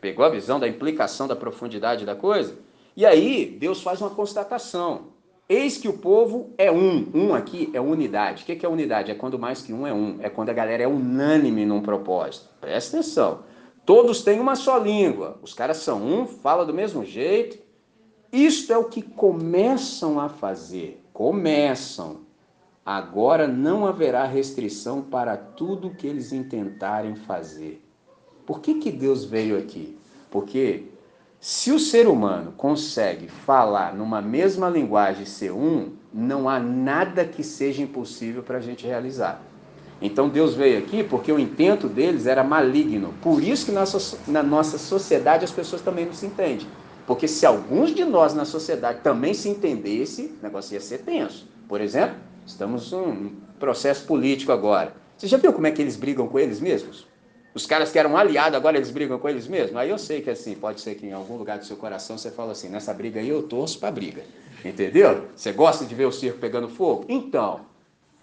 Pegou 0.00 0.24
a 0.24 0.28
visão 0.28 0.58
da 0.58 0.66
implicação 0.66 1.28
da 1.28 1.36
profundidade 1.36 2.04
da 2.04 2.16
coisa? 2.16 2.58
E 2.96 3.06
aí, 3.06 3.46
Deus 3.46 3.80
faz 3.80 4.00
uma 4.00 4.10
constatação. 4.10 5.12
Eis 5.48 5.76
que 5.76 5.88
o 5.88 5.98
povo 5.98 6.50
é 6.58 6.70
um. 6.70 7.08
Um 7.14 7.34
aqui 7.34 7.70
é 7.72 7.80
unidade. 7.80 8.42
O 8.42 8.46
que 8.46 8.66
é 8.66 8.68
unidade? 8.68 9.10
É 9.12 9.14
quando 9.14 9.38
mais 9.38 9.62
que 9.62 9.72
um 9.72 9.86
é 9.86 9.92
um. 9.92 10.18
É 10.20 10.28
quando 10.28 10.48
a 10.48 10.52
galera 10.52 10.82
é 10.82 10.88
unânime 10.88 11.64
num 11.64 11.80
propósito. 11.82 12.48
Presta 12.60 12.96
atenção. 12.96 13.40
Todos 13.86 14.22
têm 14.22 14.40
uma 14.40 14.56
só 14.56 14.78
língua. 14.78 15.38
Os 15.42 15.54
caras 15.54 15.78
são 15.78 16.02
um, 16.02 16.26
falam 16.26 16.66
do 16.66 16.74
mesmo 16.74 17.04
jeito. 17.04 17.58
Isto 18.32 18.72
é 18.72 18.78
o 18.78 18.84
que 18.84 19.02
começam 19.02 20.18
a 20.18 20.26
fazer. 20.26 21.04
Começam. 21.12 22.20
Agora 22.84 23.46
não 23.46 23.86
haverá 23.86 24.24
restrição 24.24 25.02
para 25.02 25.36
tudo 25.36 25.90
que 25.90 26.06
eles 26.06 26.32
intentarem 26.32 27.14
fazer. 27.14 27.84
Por 28.46 28.60
que, 28.60 28.76
que 28.76 28.90
Deus 28.90 29.24
veio 29.24 29.58
aqui? 29.58 29.98
Porque 30.30 30.84
se 31.38 31.70
o 31.70 31.78
ser 31.78 32.08
humano 32.08 32.52
consegue 32.56 33.28
falar 33.28 33.94
numa 33.94 34.22
mesma 34.22 34.68
linguagem 34.70 35.26
ser 35.26 35.52
um, 35.52 35.90
não 36.12 36.48
há 36.48 36.58
nada 36.58 37.26
que 37.26 37.44
seja 37.44 37.82
impossível 37.82 38.42
para 38.42 38.58
a 38.58 38.60
gente 38.62 38.86
realizar. 38.86 39.42
Então 40.00 40.28
Deus 40.28 40.54
veio 40.54 40.78
aqui 40.78 41.04
porque 41.04 41.30
o 41.30 41.38
intento 41.38 41.86
deles 41.86 42.26
era 42.26 42.42
maligno. 42.42 43.14
Por 43.20 43.42
isso 43.42 43.66
que 43.66 43.72
na 44.30 44.42
nossa 44.42 44.78
sociedade 44.78 45.44
as 45.44 45.52
pessoas 45.52 45.82
também 45.82 46.06
não 46.06 46.14
se 46.14 46.26
entendem. 46.26 46.66
Porque 47.06 47.26
se 47.26 47.44
alguns 47.44 47.94
de 47.94 48.04
nós 48.04 48.34
na 48.34 48.44
sociedade 48.44 49.00
também 49.00 49.34
se 49.34 49.48
entendesse, 49.48 50.36
o 50.40 50.42
negócio 50.42 50.74
ia 50.74 50.80
ser 50.80 50.98
tenso. 50.98 51.48
Por 51.68 51.80
exemplo, 51.80 52.16
estamos 52.46 52.92
num 52.92 53.36
processo 53.58 54.06
político 54.06 54.52
agora. 54.52 54.94
Você 55.16 55.26
já 55.26 55.36
viu 55.36 55.52
como 55.52 55.66
é 55.66 55.70
que 55.70 55.80
eles 55.80 55.96
brigam 55.96 56.28
com 56.28 56.38
eles 56.38 56.60
mesmos? 56.60 57.06
Os 57.54 57.66
caras 57.66 57.92
que 57.92 57.98
eram 57.98 58.16
aliados, 58.16 58.56
agora 58.56 58.76
eles 58.76 58.90
brigam 58.90 59.18
com 59.18 59.28
eles 59.28 59.46
mesmos? 59.46 59.76
Aí 59.76 59.90
eu 59.90 59.98
sei 59.98 60.22
que 60.22 60.30
assim, 60.30 60.54
pode 60.54 60.80
ser 60.80 60.94
que 60.94 61.06
em 61.06 61.12
algum 61.12 61.36
lugar 61.36 61.58
do 61.58 61.66
seu 61.66 61.76
coração 61.76 62.16
você 62.16 62.30
fala 62.30 62.52
assim, 62.52 62.68
nessa 62.68 62.94
briga 62.94 63.20
aí 63.20 63.28
eu 63.28 63.42
torço 63.42 63.78
para 63.78 63.90
briga. 63.90 64.22
Entendeu? 64.64 65.28
Você 65.36 65.52
gosta 65.52 65.84
de 65.84 65.94
ver 65.94 66.06
o 66.06 66.12
circo 66.12 66.38
pegando 66.38 66.68
fogo? 66.68 67.04
Então, 67.08 67.60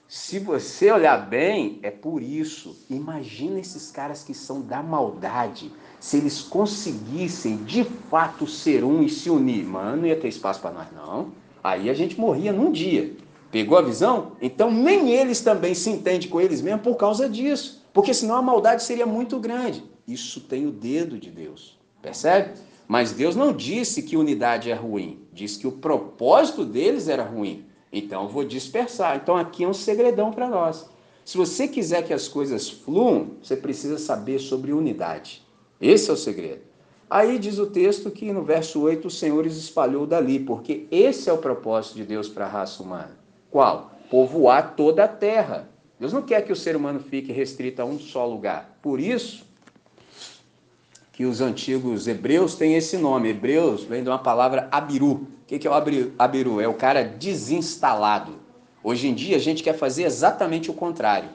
se 0.07 0.39
você 0.39 0.91
olhar 0.91 1.29
bem, 1.29 1.79
é 1.83 1.91
por 1.91 2.23
isso. 2.23 2.75
Imagina 2.89 3.59
esses 3.59 3.91
caras 3.91 4.23
que 4.23 4.33
são 4.33 4.61
da 4.61 4.81
maldade. 4.81 5.71
Se 5.99 6.17
eles 6.17 6.41
conseguissem 6.41 7.57
de 7.57 7.83
fato 7.83 8.47
ser 8.47 8.83
um 8.83 9.03
e 9.03 9.09
se 9.09 9.29
unir, 9.29 9.65
mano, 9.65 9.97
não 9.97 10.07
ia 10.07 10.15
ter 10.15 10.29
espaço 10.29 10.61
para 10.61 10.71
nós, 10.71 10.87
não. 10.95 11.31
Aí 11.63 11.89
a 11.89 11.93
gente 11.93 12.19
morria 12.19 12.53
num 12.53 12.71
dia. 12.71 13.15
Pegou 13.51 13.77
a 13.77 13.81
visão? 13.81 14.33
Então 14.41 14.71
nem 14.71 15.11
eles 15.11 15.41
também 15.41 15.73
se 15.73 15.89
entendem 15.89 16.29
com 16.29 16.39
eles 16.39 16.61
mesmos 16.61 16.83
por 16.83 16.95
causa 16.95 17.27
disso. 17.27 17.83
Porque 17.91 18.13
senão 18.13 18.35
a 18.35 18.41
maldade 18.41 18.83
seria 18.83 19.05
muito 19.05 19.39
grande. 19.39 19.83
Isso 20.07 20.39
tem 20.41 20.65
o 20.65 20.71
dedo 20.71 21.17
de 21.17 21.29
Deus. 21.29 21.77
Percebe? 22.01 22.53
Mas 22.87 23.11
Deus 23.11 23.35
não 23.35 23.51
disse 23.51 24.03
que 24.03 24.15
unidade 24.15 24.71
é 24.71 24.73
ruim. 24.73 25.19
Disse 25.33 25.59
que 25.59 25.67
o 25.67 25.73
propósito 25.73 26.63
deles 26.63 27.07
era 27.07 27.23
ruim. 27.23 27.65
Então 27.91 28.23
eu 28.23 28.29
vou 28.29 28.45
dispersar. 28.45 29.17
Então 29.17 29.35
aqui 29.35 29.63
é 29.63 29.67
um 29.67 29.73
segredão 29.73 30.31
para 30.31 30.47
nós. 30.47 30.89
Se 31.25 31.37
você 31.37 31.67
quiser 31.67 32.03
que 32.03 32.13
as 32.13 32.27
coisas 32.27 32.69
fluam, 32.69 33.31
você 33.41 33.55
precisa 33.55 33.97
saber 33.97 34.39
sobre 34.39 34.71
unidade. 34.71 35.43
Esse 35.81 36.09
é 36.09 36.13
o 36.13 36.17
segredo. 36.17 36.61
Aí 37.09 37.39
diz 37.39 37.57
o 37.57 37.67
texto 37.67 38.11
que 38.11 38.31
no 38.31 38.43
verso 38.43 38.81
8 38.81 39.07
o 39.07 39.11
Senhor 39.11 39.45
os 39.45 39.57
espalhou 39.57 40.05
dali, 40.05 40.39
porque 40.39 40.85
esse 40.91 41.29
é 41.29 41.33
o 41.33 41.37
propósito 41.37 41.95
de 41.95 42.03
Deus 42.03 42.29
para 42.29 42.45
a 42.45 42.49
raça 42.49 42.83
humana. 42.83 43.17
Qual? 43.49 43.89
povoar 44.09 44.75
toda 44.75 45.03
a 45.03 45.07
terra. 45.07 45.69
Deus 45.99 46.11
não 46.11 46.21
quer 46.21 46.43
que 46.43 46.51
o 46.51 46.55
ser 46.55 46.75
humano 46.75 46.99
fique 46.99 47.31
restrito 47.31 47.81
a 47.81 47.85
um 47.85 47.99
só 47.99 48.25
lugar. 48.25 48.77
Por 48.81 48.99
isso 48.99 49.45
que 51.13 51.25
os 51.25 51.41
antigos 51.41 52.07
hebreus 52.07 52.55
têm 52.55 52.75
esse 52.75 52.97
nome. 52.97 53.29
Hebreus 53.29 53.83
vem 53.83 54.01
de 54.01 54.09
uma 54.09 54.19
palavra 54.19 54.67
abiru. 54.71 55.27
O 55.43 55.45
que 55.45 55.67
é 55.67 55.69
o 55.69 55.73
abiru? 56.17 56.61
É 56.61 56.67
o 56.67 56.73
cara 56.73 57.03
desinstalado. 57.03 58.39
Hoje 58.83 59.07
em 59.07 59.13
dia 59.13 59.35
a 59.35 59.39
gente 59.39 59.61
quer 59.61 59.73
fazer 59.73 60.03
exatamente 60.03 60.71
o 60.71 60.73
contrário. 60.73 61.29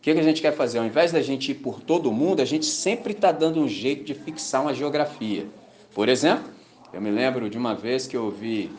O 0.00 0.02
que 0.02 0.12
a 0.12 0.22
gente 0.22 0.40
quer 0.40 0.56
fazer? 0.56 0.78
Ao 0.78 0.86
invés 0.86 1.12
da 1.12 1.20
gente 1.20 1.52
ir 1.52 1.56
por 1.56 1.78
todo 1.78 2.10
mundo, 2.10 2.40
a 2.40 2.44
gente 2.46 2.64
sempre 2.64 3.12
está 3.12 3.30
dando 3.30 3.60
um 3.60 3.68
jeito 3.68 4.02
de 4.02 4.14
fixar 4.14 4.62
uma 4.62 4.72
geografia. 4.72 5.46
Por 5.94 6.08
exemplo, 6.08 6.44
eu 6.90 7.02
me 7.02 7.10
lembro 7.10 7.50
de 7.50 7.58
uma 7.58 7.74
vez 7.74 8.06
que 8.06 8.16
eu 8.16 8.24
ouvi 8.24 8.70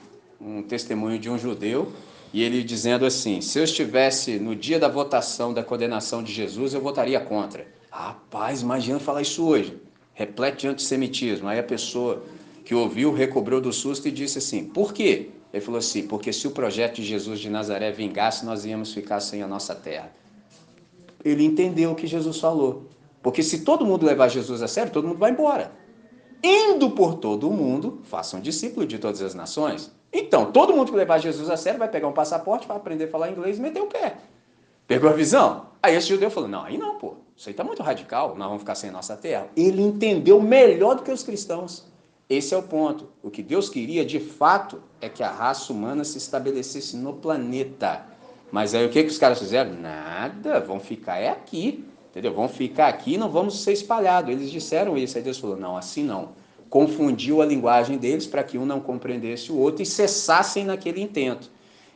um 0.41 0.63
testemunho 0.63 1.19
de 1.19 1.29
um 1.29 1.37
judeu 1.37 1.93
e 2.33 2.41
ele 2.41 2.63
dizendo 2.63 3.05
assim: 3.05 3.39
se 3.39 3.59
eu 3.59 3.63
estivesse 3.63 4.39
no 4.39 4.55
dia 4.55 4.79
da 4.79 4.87
votação 4.87 5.53
da 5.53 5.63
condenação 5.63 6.23
de 6.23 6.33
Jesus, 6.33 6.73
eu 6.73 6.81
votaria 6.81 7.19
contra. 7.19 7.67
Rapaz, 7.91 8.63
imagina 8.63 8.99
falar 8.99 9.21
isso 9.21 9.45
hoje, 9.45 9.77
repleto 10.15 10.57
de 10.57 10.69
antissemitismo. 10.69 11.47
Aí 11.47 11.59
a 11.59 11.63
pessoa 11.63 12.23
que 12.65 12.73
ouviu 12.73 13.13
recobrou 13.13 13.61
do 13.61 13.71
susto 13.71 14.07
e 14.07 14.11
disse 14.11 14.39
assim: 14.39 14.63
por 14.63 14.91
quê? 14.91 15.29
Ele 15.53 15.61
falou 15.61 15.77
assim: 15.77 16.07
porque 16.07 16.33
se 16.33 16.47
o 16.47 16.51
projeto 16.51 16.95
de 16.95 17.03
Jesus 17.03 17.39
de 17.39 17.47
Nazaré 17.47 17.91
vingasse, 17.91 18.43
nós 18.43 18.65
íamos 18.65 18.91
ficar 18.91 19.19
sem 19.19 19.43
a 19.43 19.47
nossa 19.47 19.75
terra. 19.75 20.11
Ele 21.23 21.43
entendeu 21.43 21.91
o 21.91 21.95
que 21.95 22.07
Jesus 22.07 22.39
falou. 22.39 22.87
Porque 23.21 23.43
se 23.43 23.63
todo 23.63 23.85
mundo 23.85 24.05
levar 24.05 24.27
Jesus 24.27 24.61
a 24.61 24.67
sério, 24.67 24.91
todo 24.91 25.07
mundo 25.07 25.19
vai 25.19 25.31
embora. 25.31 25.71
Indo 26.43 26.89
por 26.91 27.15
todo 27.15 27.47
o 27.47 27.53
mundo, 27.53 27.99
façam 28.03 28.39
discípulo 28.39 28.85
de 28.85 28.97
todas 28.97 29.21
as 29.21 29.35
nações. 29.35 29.91
Então, 30.11 30.51
todo 30.51 30.73
mundo 30.73 30.91
que 30.91 30.97
levar 30.97 31.19
Jesus 31.19 31.49
a 31.49 31.55
sério 31.55 31.79
vai 31.79 31.87
pegar 31.87 32.07
um 32.07 32.13
passaporte, 32.13 32.67
vai 32.67 32.77
aprender 32.77 33.05
a 33.05 33.07
falar 33.07 33.29
inglês 33.29 33.59
e 33.59 33.61
meter 33.61 33.81
o 33.81 33.87
pé. 33.87 34.17
Pegou 34.87 35.09
a 35.09 35.13
visão? 35.13 35.67
Aí 35.81 35.95
esse 35.95 36.07
judeu 36.07 36.29
falou: 36.29 36.49
não, 36.49 36.63
aí 36.63 36.77
não, 36.77 36.97
pô. 36.97 37.13
Isso 37.35 37.47
aí 37.47 37.53
está 37.53 37.63
muito 37.63 37.81
radical, 37.81 38.35
nós 38.35 38.47
vamos 38.47 38.61
ficar 38.61 38.75
sem 38.75 38.91
nossa 38.91 39.15
terra. 39.15 39.47
Ele 39.55 39.81
entendeu 39.81 40.41
melhor 40.41 40.95
do 40.95 41.03
que 41.03 41.11
os 41.11 41.23
cristãos. 41.23 41.85
Esse 42.29 42.53
é 42.53 42.57
o 42.57 42.63
ponto. 42.63 43.07
O 43.21 43.29
que 43.29 43.43
Deus 43.43 43.69
queria, 43.69 44.05
de 44.05 44.19
fato, 44.19 44.81
é 44.99 45.09
que 45.09 45.23
a 45.23 45.31
raça 45.31 45.71
humana 45.71 46.03
se 46.03 46.17
estabelecesse 46.17 46.97
no 46.97 47.13
planeta. 47.13 48.05
Mas 48.51 48.75
aí 48.75 48.85
o 48.85 48.89
que, 48.89 49.03
que 49.03 49.09
os 49.09 49.17
caras 49.17 49.39
fizeram? 49.39 49.73
Nada, 49.73 50.59
vão 50.59 50.79
ficar 50.79 51.17
é 51.17 51.29
aqui. 51.29 51.85
Entendeu? 52.09 52.33
Vão 52.33 52.49
ficar 52.49 52.87
aqui 52.87 53.17
não 53.17 53.29
vamos 53.29 53.63
ser 53.63 53.71
espalhados. 53.71 54.29
Eles 54.29 54.51
disseram 54.51 54.97
isso. 54.97 55.17
Aí 55.17 55.23
Deus 55.23 55.37
falou: 55.37 55.55
não, 55.55 55.77
assim 55.77 56.03
não. 56.03 56.29
Confundiu 56.69 57.41
a 57.41 57.45
linguagem 57.45 57.97
deles 57.97 58.27
para 58.27 58.43
que 58.43 58.57
um 58.57 58.65
não 58.65 58.81
compreendesse 58.81 59.51
o 59.51 59.57
outro 59.57 59.81
e 59.81 59.85
cessassem 59.85 60.65
naquele 60.65 61.01
intento. 61.01 61.49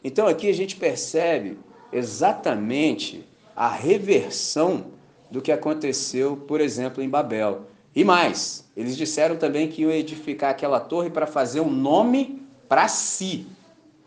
Então 0.03 0.27
aqui 0.27 0.49
a 0.49 0.53
gente 0.53 0.75
percebe 0.75 1.57
exatamente 1.91 3.25
a 3.55 3.69
reversão 3.69 4.87
do 5.31 5.41
que 5.41 5.51
aconteceu, 5.51 6.37
por 6.37 6.61
exemplo, 6.61 7.03
em 7.03 7.09
Babel. 7.09 7.63
E 7.95 8.03
mais, 8.03 8.69
eles 8.75 8.97
disseram 8.97 9.37
também 9.37 9.67
que 9.69 9.81
iam 9.81 9.91
edificar 9.91 10.51
aquela 10.51 10.79
torre 10.79 11.09
para 11.09 11.25
fazer 11.25 11.61
um 11.61 11.71
nome 11.71 12.41
para 12.67 12.87
si. 12.87 13.47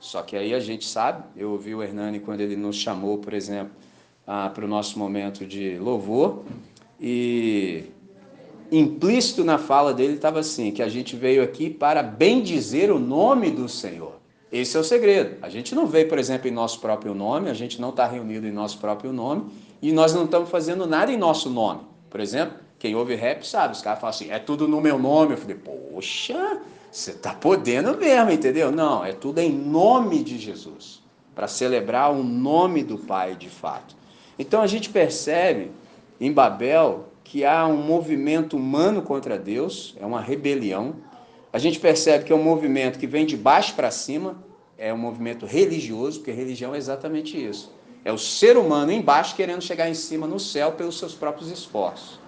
Só 0.01 0.22
que 0.22 0.36
aí 0.36 0.55
a 0.55 0.61
gente 0.61 0.86
sabe, 0.86 1.24
eu 1.36 1.51
ouvi 1.51 1.74
o 1.74 1.82
Hernani 1.82 2.20
quando 2.20 2.40
ele 2.40 2.57
nos 2.57 2.76
chamou, 2.76 3.18
por 3.18 3.34
exemplo, 3.34 3.72
ah, 4.26 4.51
para 4.53 4.64
o 4.64 4.68
nosso 4.68 4.99
momento 4.99 5.44
de 5.44 5.76
louvor, 5.78 6.44
e 7.01 7.84
implícito 8.70 9.44
na 9.44 9.59
fala 9.59 9.92
dele 9.92 10.14
estava 10.14 10.40
assim, 10.40 10.70
que 10.70 10.82
a 10.82 10.88
gente 10.88 11.16
veio 11.16 11.42
aqui 11.42 11.70
para 11.70 12.03
bendizer 12.03 12.92
o 12.92 12.99
nome 12.99 13.51
do 13.51 13.68
Senhor. 13.68 14.18
Esse 14.51 14.76
é 14.76 14.80
o 14.80 14.84
segredo. 14.84 15.36
A 15.42 15.49
gente 15.49 15.74
não 15.74 15.86
veio, 15.86 16.09
por 16.09 16.18
exemplo, 16.18 16.49
em 16.49 16.51
nosso 16.51 16.80
próprio 16.80 17.14
nome, 17.14 17.51
a 17.51 17.55
gente 17.55 17.80
não 17.80 17.90
está 17.90 18.07
reunido 18.07 18.46
em 18.46 18.53
nosso 18.53 18.78
próprio 18.78 19.12
nome, 19.12 19.51
e 19.82 19.92
nós 19.92 20.14
não 20.14 20.24
estamos 20.24 20.49
fazendo 20.49 20.86
nada 20.86 21.12
em 21.12 21.16
nosso 21.16 21.51
nome. 21.51 21.80
Por 22.09 22.20
exemplo, 22.20 22.57
quem 22.78 22.94
ouve 22.94 23.14
rap 23.14 23.46
sabe, 23.46 23.74
os 23.74 23.82
caras 23.82 24.01
falam 24.01 24.14
assim, 24.14 24.30
é 24.30 24.38
tudo 24.38 24.66
no 24.68 24.80
meu 24.80 24.99
nome. 24.99 25.32
Eu 25.32 25.38
falei, 25.38 25.57
poxa, 25.57 26.61
você 26.99 27.12
está 27.12 27.32
podendo 27.32 27.96
mesmo, 27.96 28.30
entendeu? 28.30 28.72
Não, 28.72 29.05
é 29.05 29.12
tudo 29.12 29.38
em 29.38 29.53
nome 29.53 30.22
de 30.24 30.36
Jesus, 30.36 31.01
para 31.34 31.46
celebrar 31.46 32.12
o 32.12 32.24
nome 32.24 32.82
do 32.82 32.99
Pai 32.99 33.36
de 33.36 33.49
fato. 33.49 33.96
Então 34.36 34.61
a 34.61 34.66
gente 34.66 34.90
percebe 34.90 35.70
em 36.20 36.32
Babel 36.32 37.09
que 37.22 37.44
há 37.44 37.66
um 37.66 37.76
movimento 37.76 38.57
humano 38.57 39.03
contra 39.03 39.38
Deus, 39.38 39.94
é 40.01 40.05
uma 40.05 40.20
rebelião. 40.20 40.96
A 41.53 41.59
gente 41.59 41.78
percebe 41.78 42.24
que 42.24 42.32
é 42.32 42.36
um 42.36 42.42
movimento 42.42 42.99
que 42.99 43.07
vem 43.07 43.24
de 43.24 43.36
baixo 43.36 43.74
para 43.74 43.90
cima, 43.90 44.36
é 44.76 44.92
um 44.92 44.99
movimento 44.99 45.46
religioso, 45.46 46.18
porque 46.18 46.32
religião 46.32 46.74
é 46.74 46.78
exatamente 46.78 47.42
isso. 47.42 47.72
É 48.05 48.12
o 48.12 48.18
ser 48.18 48.57
humano 48.57 48.90
embaixo 48.90 49.36
querendo 49.36 49.62
chegar 49.62 49.88
em 49.88 49.94
cima 49.94 50.26
no 50.26 50.40
céu 50.40 50.72
pelos 50.72 50.99
seus 50.99 51.14
próprios 51.14 51.51
esforços. 51.51 52.18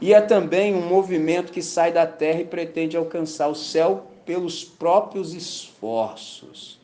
E 0.00 0.12
é 0.12 0.20
também 0.20 0.74
um 0.74 0.86
movimento 0.86 1.52
que 1.52 1.62
sai 1.62 1.92
da 1.92 2.06
terra 2.06 2.40
e 2.40 2.44
pretende 2.44 2.96
alcançar 2.96 3.48
o 3.48 3.54
céu 3.54 4.10
pelos 4.24 4.64
próprios 4.64 5.34
esforços. 5.34 6.78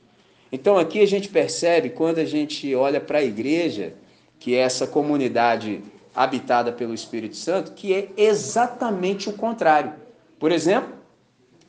Então 0.52 0.76
aqui 0.76 1.00
a 1.00 1.06
gente 1.06 1.28
percebe, 1.28 1.90
quando 1.90 2.18
a 2.18 2.24
gente 2.24 2.74
olha 2.74 3.00
para 3.00 3.18
a 3.18 3.24
igreja, 3.24 3.94
que 4.38 4.54
é 4.54 4.58
essa 4.58 4.86
comunidade 4.86 5.82
habitada 6.14 6.72
pelo 6.72 6.94
Espírito 6.94 7.36
Santo, 7.36 7.72
que 7.72 7.94
é 7.94 8.08
exatamente 8.16 9.28
o 9.28 9.32
contrário. 9.32 9.94
Por 10.38 10.50
exemplo, 10.50 10.94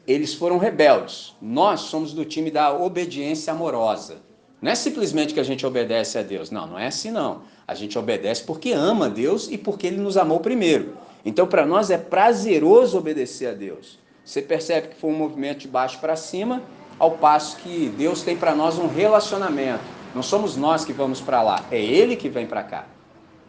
eles 0.08 0.34
foram 0.34 0.58
rebeldes. 0.58 1.36
Nós 1.42 1.82
somos 1.82 2.14
do 2.14 2.26
time 2.26 2.50
da 2.50 2.74
obediência 2.74 3.54
amorosa. 3.54 4.18
Não 4.62 4.72
é 4.72 4.76
simplesmente 4.76 5.34
que 5.34 5.40
a 5.40 5.44
gente 5.44 5.66
obedece 5.66 6.18
a 6.18 6.22
Deus. 6.22 6.52
Não, 6.52 6.68
não 6.68 6.80
é 6.80 6.88
assim 6.88 7.12
não. 7.12 7.44
A 7.68 7.74
gente 7.74 7.98
obedece 7.98 8.44
porque 8.44 8.72
ama 8.72 9.10
Deus 9.10 9.50
e 9.50 9.58
porque 9.58 9.88
Ele 9.88 9.98
nos 9.98 10.18
amou 10.18 10.40
primeiro. 10.40 10.91
Então, 11.26 11.48
para 11.48 11.66
nós 11.66 11.90
é 11.90 11.98
prazeroso 11.98 12.98
obedecer 12.98 13.48
a 13.48 13.54
Deus. 13.54 14.00
Você 14.24 14.42
percebe 14.42 14.90
que 14.90 14.96
foi 14.96 15.10
um 15.10 15.18
movimento 15.18 15.60
de 15.60 15.68
baixo 15.68 16.00
para 16.00 16.16
cima, 16.16 16.62
ao 16.98 17.12
passo 17.12 17.58
que 17.58 17.90
Deus 17.98 18.22
tem 18.22 18.38
para 18.38 18.54
nós 18.54 18.78
um 18.78 18.88
relacionamento. 18.88 19.84
Não 20.14 20.22
somos 20.22 20.56
nós 20.56 20.86
que 20.86 20.94
vamos 20.94 21.22
para 21.22 21.42
lá, 21.42 21.66
é 21.72 21.82
Ele 21.82 22.16
que 22.16 22.30
vem 22.30 22.46
para 22.46 22.64
cá. 22.64 22.86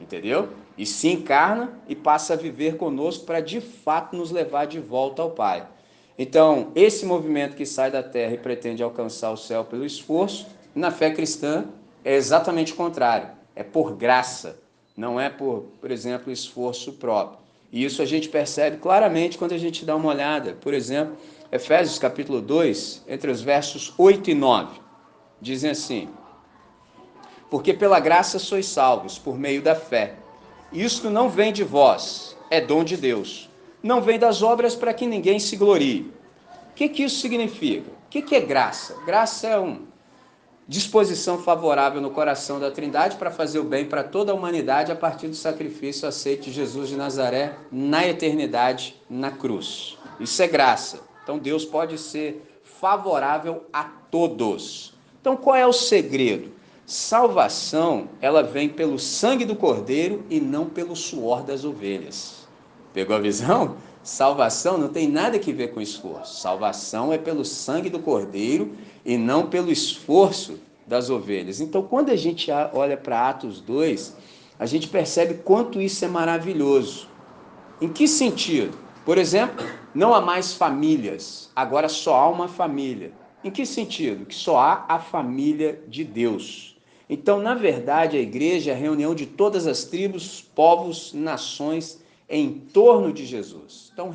Entendeu? 0.01 0.49
E 0.77 0.87
se 0.87 1.09
encarna 1.09 1.73
e 1.87 1.95
passa 1.95 2.35
a 2.35 2.37
viver 2.37 2.77
conosco 2.77 3.27
para 3.27 3.41
de 3.41 3.61
fato 3.61 4.17
nos 4.17 4.31
levar 4.31 4.67
de 4.67 4.81
volta 4.81 5.23
ao 5.23 5.31
Pai. 5.31 5.67
Então, 6.19 6.73
esse 6.75 7.05
movimento 7.05 7.57
que 7.57 7.67
sai 7.67 7.91
da 7.91 8.03
terra 8.03 8.35
e 8.35 8.39
pretende 8.39 8.83
alcançar 8.83 9.31
o 9.31 9.37
céu 9.37 9.65
pelo 9.65 9.85
esforço, 9.85 10.47
na 10.75 10.91
fé 10.91 11.11
cristã 11.11 11.67
é 12.05 12.15
exatamente 12.15 12.73
o 12.73 12.77
contrário. 12.77 13.29
É 13.55 13.63
por 13.63 13.95
graça, 13.95 14.59
não 14.97 15.21
é 15.21 15.29
por, 15.29 15.67
por 15.81 15.91
exemplo, 15.91 16.33
esforço 16.33 16.93
próprio. 16.95 17.42
E 17.73 17.83
isso 17.83 18.03
a 18.03 18.05
gente 18.05 18.29
percebe 18.29 18.77
claramente 18.77 19.39
quando 19.39 19.53
a 19.53 19.59
gente 19.59 19.83
dá 19.83 19.97
uma 19.97 20.11
olhada, 20.11 20.59
por 20.61 20.75
exemplo, 20.75 21.17
Efésios 21.51 21.99
capítulo 21.99 22.43
2, 22.43 23.05
entre 23.09 23.31
os 23.31 23.41
versos 23.41 23.95
8 23.97 24.31
e 24.31 24.35
9. 24.35 24.79
Dizem 25.41 25.71
assim: 25.71 26.09
Porque 27.51 27.73
pela 27.73 27.99
graça 27.99 28.39
sois 28.39 28.67
salvos, 28.67 29.19
por 29.19 29.39
meio 29.39 29.63
da 29.63 29.75
fé. 29.75 30.17
Isto 30.71 31.09
não 31.09 31.31
vem 31.31 31.51
de 31.51 31.65
vós, 31.65 32.37
é 32.51 32.61
dom 32.61 32.85
de 32.85 32.97
Deus. 32.97 33.49
Não 33.83 34.03
vem 34.03 34.19
das 34.19 34.43
obras 34.43 34.75
para 34.75 34.93
que 34.93 35.07
ninguém 35.07 35.39
se 35.39 35.57
glorie. 35.57 36.13
O 36.71 36.75
que, 36.75 36.89
que 36.89 37.03
isso 37.03 37.21
significa? 37.21 37.91
O 37.91 38.11
que, 38.11 38.21
que 38.21 38.35
é 38.35 38.41
graça? 38.41 38.97
Graça 39.05 39.49
é 39.49 39.59
um, 39.59 39.87
disposição 40.67 41.39
favorável 41.39 42.01
no 42.01 42.11
coração 42.11 42.61
da 42.61 42.71
Trindade 42.71 43.17
para 43.17 43.31
fazer 43.31 43.59
o 43.59 43.65
bem 43.65 43.85
para 43.85 44.05
toda 44.05 44.33
a 44.33 44.35
humanidade 44.35 44.93
a 44.93 44.97
partir 44.97 45.29
do 45.29 45.35
sacrifício 45.35 46.07
aceito 46.07 46.45
de 46.45 46.53
Jesus 46.53 46.89
de 46.89 46.97
Nazaré 46.97 47.57
na 47.71 48.07
eternidade 48.07 49.01
na 49.11 49.31
cruz. 49.31 49.99
Isso 50.21 50.43
é 50.43 50.47
graça. 50.47 51.01
Então 51.23 51.39
Deus 51.39 51.65
pode 51.65 51.99
ser 51.99 52.61
favorável 52.63 53.65
a 53.73 53.85
todos. 53.85 54.95
Então 55.21 55.37
qual 55.37 55.57
é 55.57 55.67
o 55.67 55.73
segredo? 55.73 56.53
Salvação, 56.85 58.09
ela 58.21 58.43
vem 58.43 58.69
pelo 58.69 58.99
sangue 58.99 59.45
do 59.45 59.57
cordeiro 59.57 60.25
e 60.29 60.41
não 60.41 60.67
pelo 60.67 60.95
suor 60.95 61.43
das 61.43 61.65
ovelhas. 61.65 62.47
Pegou 62.93 63.17
a 63.17 63.21
visão? 63.21 63.77
Salvação 64.03 64.77
não 64.77 64.89
tem 64.89 65.09
nada 65.09 65.39
que 65.39 65.53
ver 65.53 65.69
com 65.69 65.81
esforço. 65.81 66.41
Salvação 66.41 67.13
é 67.13 67.19
pelo 67.19 67.45
sangue 67.45 67.89
do 67.89 68.01
cordeiro 68.01 68.73
e 69.05 69.17
não 69.17 69.47
pelo 69.47 69.71
esforço 69.71 70.59
das 70.87 71.11
ovelhas. 71.11 71.61
Então, 71.61 71.83
quando 71.83 72.11
a 72.11 72.17
gente 72.17 72.51
olha 72.73 72.97
para 72.97 73.29
Atos 73.29 73.61
2, 73.61 74.17
a 74.59 74.67
gente 74.67 74.89
percebe 74.89 75.35
quanto 75.43 75.81
isso 75.81 76.05
é 76.05 76.09
maravilhoso. 76.09 77.09
Em 77.81 77.89
que 77.89 78.07
sentido? 78.07 78.77
Por 79.05 79.19
exemplo, 79.19 79.67
não 79.95 80.15
há 80.15 80.21
mais 80.21 80.55
famílias, 80.55 81.51
agora 81.57 81.89
só 81.89 82.15
há 82.15 82.29
uma 82.29 82.47
família. 82.47 83.13
Em 83.43 83.51
que 83.51 83.67
sentido? 83.67 84.25
Que 84.25 84.35
só 84.35 84.59
há 84.59 84.85
a 84.89 85.01
família 85.01 85.83
de 85.89 86.05
Deus. 86.05 86.77
Então, 87.11 87.41
na 87.41 87.55
verdade, 87.55 88.17
a 88.17 88.21
igreja 88.21 88.71
é 88.71 88.75
a 88.75 88.77
reunião 88.77 89.15
de 89.15 89.27
todas 89.27 89.67
as 89.67 89.85
tribos, 89.85 90.41
povos, 90.41 91.13
nações 91.13 92.01
em 92.29 92.53
torno 92.53 93.13
de 93.13 93.27
Jesus. 93.27 93.91
Então, 93.93 94.15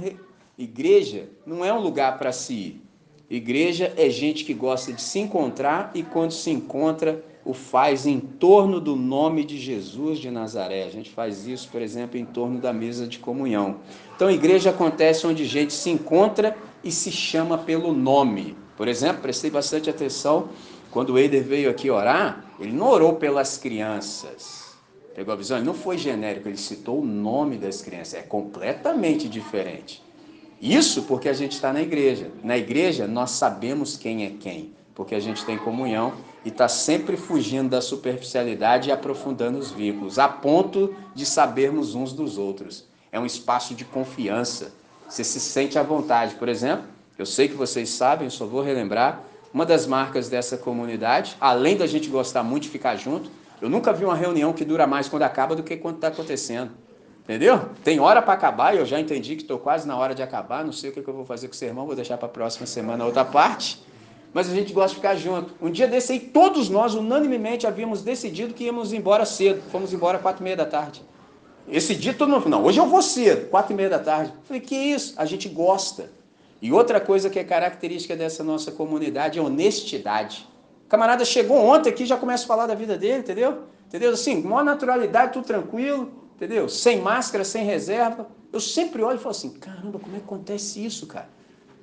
igreja 0.58 1.30
não 1.46 1.64
é 1.64 1.74
um 1.74 1.82
lugar 1.82 2.18
para 2.18 2.32
se 2.32 2.54
ir. 2.54 2.82
Igreja 3.30 3.94
é 3.98 4.10
gente 4.10 4.46
que 4.46 4.54
gosta 4.54 4.94
de 4.94 5.02
se 5.02 5.20
encontrar 5.20 5.92
e 5.94 6.02
quando 6.02 6.32
se 6.32 6.50
encontra, 6.50 7.24
o 7.44 7.54
faz 7.54 8.06
em 8.06 8.20
torno 8.20 8.80
do 8.80 8.96
nome 8.96 9.44
de 9.44 9.58
Jesus 9.58 10.20
de 10.20 10.32
Nazaré. 10.32 10.84
A 10.84 10.90
gente 10.90 11.10
faz 11.10 11.46
isso, 11.46 11.70
por 11.70 11.82
exemplo, 11.82 12.18
em 12.18 12.26
torno 12.26 12.60
da 12.60 12.72
mesa 12.72 13.08
de 13.08 13.20
comunhão. 13.20 13.78
Então, 14.16 14.32
igreja 14.32 14.70
acontece 14.70 15.28
onde 15.28 15.46
gente 15.46 15.74
se 15.74 15.90
encontra 15.90 16.58
e 16.84 16.92
se 16.92 17.12
chama 17.12 17.58
pelo 17.58 17.94
nome. 17.94 18.56
Por 18.78 18.88
exemplo, 18.88 19.22
prestei 19.22 19.50
bastante 19.50 19.90
atenção 19.90 20.50
quando 20.92 21.12
o 21.12 21.20
Eider 21.20 21.44
veio 21.44 21.70
aqui 21.70 21.90
orar, 21.90 22.46
ele 22.60 22.72
não 22.72 22.90
orou 22.90 23.14
pelas 23.16 23.58
crianças. 23.58 24.78
Pegou 25.14 25.34
a 25.34 25.38
visão? 25.38 25.58
Ele 25.58 25.66
não 25.66 25.74
foi 25.74 25.98
genérico, 25.98 26.48
ele 26.48 26.58
citou 26.58 27.02
o 27.02 27.06
nome 27.06 27.58
das 27.58 27.82
crianças. 27.82 28.14
É 28.16 28.22
completamente 28.22 29.28
diferente. 29.28 30.02
Isso 30.62 31.04
porque 31.04 31.30
a 31.30 31.34
gente 31.34 31.54
está 31.54 31.72
na 31.72 31.82
igreja. 31.82 32.32
Na 32.44 32.58
igreja, 32.58 33.08
nós 33.08 33.32
sabemos 33.32 33.96
quem 33.96 34.26
é 34.26 34.32
quem, 34.40 34.74
porque 34.96 35.14
a 35.14 35.20
gente 35.20 35.46
tem 35.46 35.58
comunhão 35.58 36.14
e 36.44 36.50
está 36.50 36.68
sempre 36.68 37.16
fugindo 37.16 37.70
da 37.70 37.82
superficialidade 37.82 38.90
e 38.90 38.92
aprofundando 38.92 39.60
os 39.60 39.72
vínculos, 39.72 40.18
a 40.18 40.28
ponto 40.28 40.96
de 41.14 41.26
sabermos 41.26 41.94
uns 41.94 42.12
dos 42.14 42.38
outros. 42.38 42.86
É 43.12 43.20
um 43.20 43.26
espaço 43.26 43.76
de 43.76 43.86
confiança. 43.86 44.74
Você 45.08 45.24
se 45.24 45.40
sente 45.40 45.78
à 45.78 45.84
vontade. 45.84 46.36
Por 46.36 46.50
exemplo, 46.50 46.86
eu 47.18 47.26
sei 47.26 47.48
que 47.48 47.56
vocês 47.56 47.90
sabem, 47.90 48.30
só 48.30 48.46
vou 48.46 48.62
relembrar, 48.62 49.22
uma 49.54 49.66
das 49.66 49.88
marcas 49.88 50.28
dessa 50.28 50.58
comunidade, 50.58 51.36
além 51.40 51.78
da 51.78 51.88
gente 51.88 52.10
gostar 52.10 52.44
muito 52.44 52.64
de 52.64 52.70
ficar 52.70 52.96
junto, 52.96 53.30
eu 53.62 53.70
nunca 53.70 53.94
vi 53.94 54.06
uma 54.06 54.16
reunião 54.16 54.54
que 54.54 54.66
dura 54.66 54.86
mais 54.86 55.08
quando 55.08 55.24
acaba 55.24 55.56
do 55.56 55.64
que 55.64 55.78
quando 55.78 55.96
está 55.96 56.10
acontecendo. 56.10 56.72
Entendeu? 57.28 57.60
Tem 57.84 58.00
hora 58.00 58.22
para 58.22 58.36
acabar, 58.36 58.74
eu 58.74 58.86
já 58.86 58.98
entendi 58.98 59.36
que 59.36 59.42
estou 59.42 59.60
quase 59.60 59.86
na 59.86 59.98
hora 59.98 60.16
de 60.16 60.24
acabar, 60.24 60.64
não 60.64 60.72
sei 60.72 60.92
o 60.92 60.94
que, 60.94 61.06
eu 61.06 61.14
vou 61.14 61.26
fazer 61.26 61.50
com 61.50 61.54
o 61.54 61.58
sermão, 61.58 61.86
vou 61.86 61.94
deixar 61.94 62.18
para 62.18 62.28
a 62.28 62.32
próxima 62.32 62.66
semana 62.66 63.04
outra 63.04 63.26
parte. 63.26 63.84
Mas 64.34 64.50
a 64.50 64.56
gente 64.56 64.72
gosta 64.72 64.92
de 64.92 64.96
ficar 64.96 65.16
junto. 65.16 65.54
Um 65.62 65.70
dia 65.70 65.90
desse 65.90 66.14
aí, 66.14 66.22
todos 66.22 66.70
nós, 66.70 66.94
unanimemente, 66.94 67.68
havíamos 67.68 68.02
decidido 68.02 68.54
que 68.54 68.64
íamos 68.64 68.94
embora 68.94 69.26
cedo. 69.26 69.62
Fomos 69.70 69.92
embora 69.92 70.20
quatro 70.20 70.42
e 70.42 70.46
meia 70.46 70.56
da 70.56 70.66
tarde. 70.66 71.02
Esse 71.68 71.96
dia 71.96 72.14
todo 72.14 72.30
mundo, 72.30 72.48
não, 72.48 72.64
hoje 72.64 72.80
eu 72.80 72.86
vou 72.86 73.02
cedo, 73.02 73.50
quatro 73.50 73.74
e 73.74 73.76
meia 73.76 73.90
da 73.90 74.00
tarde. 74.00 74.32
falei, 74.46 74.62
que 74.62 74.76
isso? 74.76 75.14
A 75.18 75.26
gente 75.26 75.50
gosta. 75.50 76.10
E 76.62 76.72
outra 76.72 77.02
coisa 77.02 77.30
que 77.30 77.38
é 77.38 77.44
característica 77.44 78.16
dessa 78.16 78.42
nossa 78.42 78.72
comunidade 78.72 79.38
é 79.38 79.42
honestidade. 79.42 80.48
O 80.86 80.88
camarada 80.88 81.26
chegou 81.26 81.58
ontem 81.58 81.90
aqui 81.90 82.06
já 82.06 82.16
começa 82.16 82.46
a 82.46 82.48
falar 82.48 82.68
da 82.68 82.76
vida 82.76 82.98
dele, 82.98 83.20
entendeu? 83.20 83.64
Entendeu? 83.86 84.14
Assim, 84.14 84.42
maior 84.42 84.64
naturalidade, 84.64 85.34
tudo 85.34 85.46
tranquilo 85.46 86.27
entendeu? 86.38 86.70
Sem 86.70 87.02
máscara, 87.02 87.44
sem 87.44 87.66
reserva. 87.66 88.28
Eu 88.54 88.62
sempre 88.62 89.02
olho 89.04 89.18
e 89.18 89.20
falo 89.20 89.32
assim: 89.32 89.50
caramba, 89.50 90.00
como 90.00 90.16
é 90.16 90.20
que 90.20 90.26
acontece 90.26 90.84
isso, 90.84 91.06
cara? 91.06 91.28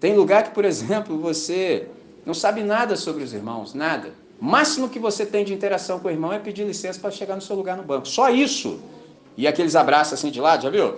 Tem 0.01 0.17
lugar 0.17 0.45
que, 0.45 0.51
por 0.51 0.65
exemplo, 0.65 1.19
você 1.19 1.89
não 2.25 2.33
sabe 2.33 2.63
nada 2.63 2.97
sobre 2.97 3.23
os 3.23 3.35
irmãos, 3.35 3.75
nada. 3.75 4.13
O 4.41 4.45
máximo 4.45 4.89
que 4.89 4.99
você 4.99 5.27
tem 5.27 5.45
de 5.45 5.53
interação 5.53 5.99
com 5.99 6.09
o 6.09 6.11
irmão 6.11 6.33
é 6.33 6.39
pedir 6.39 6.65
licença 6.65 6.99
para 6.99 7.11
chegar 7.11 7.35
no 7.35 7.43
seu 7.43 7.57
lugar 7.57 7.77
no 7.77 7.83
banco. 7.83 8.09
Só 8.09 8.31
isso. 8.31 8.81
E 9.37 9.47
aqueles 9.47 9.75
abraços 9.77 10.15
assim 10.15 10.31
de 10.31 10.41
lado, 10.41 10.63
já 10.63 10.71
viu? 10.71 10.97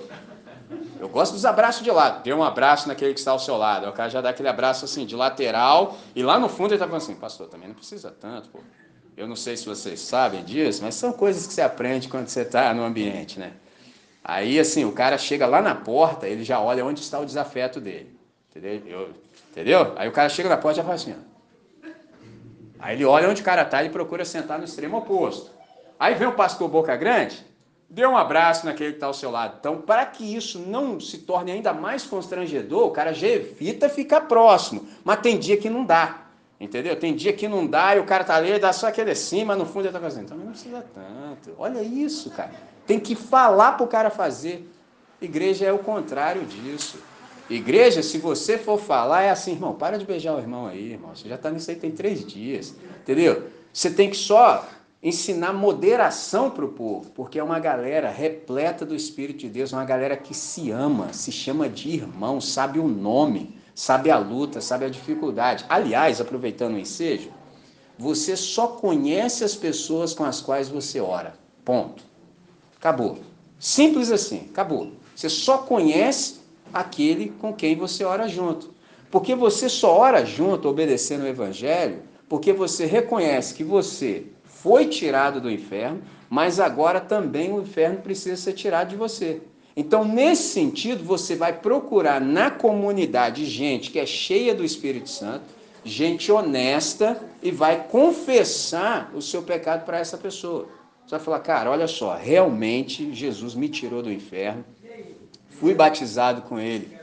Eu 0.98 1.08
gosto 1.08 1.32
dos 1.32 1.44
abraços 1.44 1.82
de 1.82 1.90
lado. 1.90 2.22
Dê 2.22 2.32
um 2.32 2.42
abraço 2.42 2.88
naquele 2.88 3.12
que 3.12 3.20
está 3.20 3.30
ao 3.30 3.38
seu 3.38 3.56
lado. 3.56 3.88
O 3.88 3.92
cara 3.92 4.08
já 4.08 4.20
dá 4.20 4.30
aquele 4.30 4.48
abraço 4.48 4.84
assim 4.84 5.06
de 5.06 5.14
lateral. 5.14 5.96
E 6.14 6.22
lá 6.22 6.38
no 6.38 6.48
fundo 6.48 6.68
ele 6.68 6.76
está 6.76 6.86
falando 6.86 7.02
assim: 7.02 7.14
Pastor, 7.14 7.48
também 7.48 7.68
não 7.68 7.74
precisa 7.74 8.10
tanto, 8.10 8.48
pô. 8.48 8.60
Eu 9.16 9.26
não 9.26 9.34
sei 9.34 9.56
se 9.56 9.64
vocês 9.64 9.98
sabem 10.00 10.44
disso, 10.44 10.82
mas 10.82 10.94
são 10.94 11.10
coisas 11.10 11.46
que 11.46 11.54
você 11.54 11.62
aprende 11.62 12.06
quando 12.06 12.28
você 12.28 12.42
está 12.42 12.74
no 12.74 12.84
ambiente, 12.84 13.38
né? 13.38 13.52
Aí, 14.22 14.58
assim, 14.58 14.84
o 14.84 14.92
cara 14.92 15.16
chega 15.16 15.46
lá 15.46 15.62
na 15.62 15.74
porta, 15.74 16.28
ele 16.28 16.44
já 16.44 16.60
olha 16.60 16.84
onde 16.84 17.00
está 17.00 17.18
o 17.18 17.24
desafeto 17.24 17.80
dele. 17.80 18.14
Entendeu? 18.50 18.82
Eu, 18.86 19.10
entendeu? 19.50 19.94
Aí 19.96 20.06
o 20.08 20.12
cara 20.12 20.28
chega 20.28 20.48
na 20.48 20.56
porta 20.58 20.74
e 20.74 20.76
já 20.78 20.82
fala 20.82 20.94
assim, 20.96 21.14
ó. 21.14 21.36
Aí 22.78 22.94
ele 22.94 23.06
olha 23.06 23.30
onde 23.30 23.40
o 23.40 23.44
cara 23.44 23.62
está 23.62 23.82
e 23.82 23.88
procura 23.88 24.24
sentar 24.24 24.58
no 24.58 24.64
extremo 24.64 24.98
oposto. 24.98 25.50
Aí 25.98 26.14
vem 26.14 26.28
o 26.28 26.32
pastor 26.32 26.68
Boca 26.68 26.94
Grande, 26.94 27.42
dê 27.88 28.04
um 28.04 28.16
abraço 28.16 28.66
naquele 28.66 28.90
que 28.90 28.96
está 28.96 29.06
ao 29.06 29.14
seu 29.14 29.30
lado. 29.30 29.56
Então, 29.58 29.80
para 29.80 30.04
que 30.04 30.36
isso 30.36 30.58
não 30.58 31.00
se 31.00 31.18
torne 31.18 31.52
ainda 31.52 31.72
mais 31.72 32.04
constrangedor, 32.04 32.86
o 32.86 32.90
cara 32.90 33.14
já 33.14 33.28
evita 33.28 33.88
ficar 33.88 34.22
próximo. 34.22 34.86
Mas 35.02 35.20
tem 35.20 35.38
dia 35.38 35.56
que 35.56 35.70
não 35.70 35.86
dá. 35.86 36.25
Entendeu? 36.58 36.96
Tem 36.96 37.14
dia 37.14 37.32
que 37.34 37.46
não 37.46 37.66
dá 37.66 37.94
e 37.96 38.00
o 38.00 38.04
cara 38.04 38.24
tá 38.24 38.34
ali, 38.34 38.58
dá 38.58 38.72
só 38.72 38.88
aquele 38.88 39.10
assim, 39.10 39.44
mas 39.44 39.58
no 39.58 39.66
fundo 39.66 39.86
ele 39.86 39.92
tá 39.92 40.00
fazendo. 40.00 40.24
Então 40.24 40.38
não 40.38 40.48
precisa 40.48 40.84
tanto. 40.94 41.54
Olha 41.58 41.82
isso, 41.82 42.30
cara. 42.30 42.52
Tem 42.86 42.98
que 42.98 43.14
falar 43.14 43.72
pro 43.72 43.86
cara 43.86 44.08
fazer. 44.08 44.66
Igreja 45.20 45.66
é 45.66 45.72
o 45.72 45.78
contrário 45.78 46.44
disso. 46.46 46.98
Igreja, 47.48 48.02
se 48.02 48.18
você 48.18 48.56
for 48.56 48.78
falar, 48.78 49.22
é 49.22 49.30
assim, 49.30 49.52
irmão, 49.52 49.74
para 49.74 49.98
de 49.98 50.04
beijar 50.04 50.34
o 50.34 50.38
irmão 50.38 50.66
aí, 50.66 50.92
irmão. 50.92 51.14
Você 51.14 51.28
já 51.28 51.34
está 51.34 51.50
nisso 51.50 51.70
aí 51.70 51.76
tem 51.76 51.90
três 51.90 52.24
dias. 52.24 52.74
Entendeu? 53.02 53.48
Você 53.72 53.90
tem 53.90 54.08
que 54.08 54.16
só 54.16 54.66
ensinar 55.02 55.52
moderação 55.52 56.50
para 56.50 56.64
o 56.64 56.68
povo, 56.68 57.10
porque 57.10 57.38
é 57.38 57.44
uma 57.44 57.60
galera 57.60 58.10
repleta 58.10 58.84
do 58.84 58.94
Espírito 58.94 59.40
de 59.40 59.48
Deus, 59.48 59.72
uma 59.72 59.84
galera 59.84 60.16
que 60.16 60.34
se 60.34 60.70
ama, 60.70 61.12
se 61.12 61.30
chama 61.30 61.68
de 61.68 61.90
irmão, 61.90 62.40
sabe 62.40 62.78
o 62.78 62.88
nome 62.88 63.55
sabe 63.76 64.10
a 64.10 64.16
luta, 64.16 64.62
sabe 64.62 64.86
a 64.86 64.88
dificuldade. 64.88 65.66
Aliás, 65.68 66.18
aproveitando 66.18 66.74
o 66.74 66.78
ensejo, 66.78 67.30
você 67.98 68.34
só 68.34 68.68
conhece 68.68 69.44
as 69.44 69.54
pessoas 69.54 70.14
com 70.14 70.24
as 70.24 70.40
quais 70.40 70.68
você 70.70 70.98
ora. 70.98 71.34
Ponto. 71.62 72.02
Acabou. 72.78 73.18
Simples 73.58 74.10
assim, 74.10 74.48
acabou. 74.50 74.92
Você 75.14 75.28
só 75.28 75.58
conhece 75.58 76.40
aquele 76.72 77.28
com 77.38 77.52
quem 77.52 77.76
você 77.76 78.02
ora 78.02 78.26
junto. 78.26 78.74
Porque 79.10 79.34
você 79.34 79.68
só 79.68 79.98
ora 79.98 80.24
junto, 80.24 80.68
obedecendo 80.68 81.24
o 81.24 81.28
Evangelho, 81.28 82.02
porque 82.28 82.54
você 82.54 82.86
reconhece 82.86 83.54
que 83.54 83.62
você 83.62 84.26
foi 84.44 84.86
tirado 84.86 85.38
do 85.38 85.50
inferno, 85.50 86.02
mas 86.30 86.58
agora 86.58 86.98
também 86.98 87.52
o 87.52 87.60
inferno 87.60 88.00
precisa 88.00 88.36
ser 88.36 88.54
tirado 88.54 88.88
de 88.88 88.96
você. 88.96 89.42
Então, 89.76 90.06
nesse 90.06 90.54
sentido, 90.54 91.04
você 91.04 91.36
vai 91.36 91.52
procurar 91.52 92.18
na 92.18 92.50
comunidade 92.50 93.44
gente 93.44 93.90
que 93.90 93.98
é 93.98 94.06
cheia 94.06 94.54
do 94.54 94.64
Espírito 94.64 95.10
Santo, 95.10 95.44
gente 95.84 96.32
honesta 96.32 97.22
e 97.42 97.50
vai 97.50 97.86
confessar 97.88 99.12
o 99.14 99.20
seu 99.20 99.42
pecado 99.42 99.84
para 99.84 99.98
essa 99.98 100.16
pessoa. 100.16 100.66
Você 101.04 101.10
vai 101.10 101.20
falar, 101.20 101.40
cara, 101.40 101.70
olha 101.70 101.86
só, 101.86 102.16
realmente 102.16 103.14
Jesus 103.14 103.54
me 103.54 103.68
tirou 103.68 104.02
do 104.02 104.10
inferno, 104.10 104.64
fui 105.50 105.74
batizado 105.74 106.40
com 106.42 106.58
ele 106.58 106.96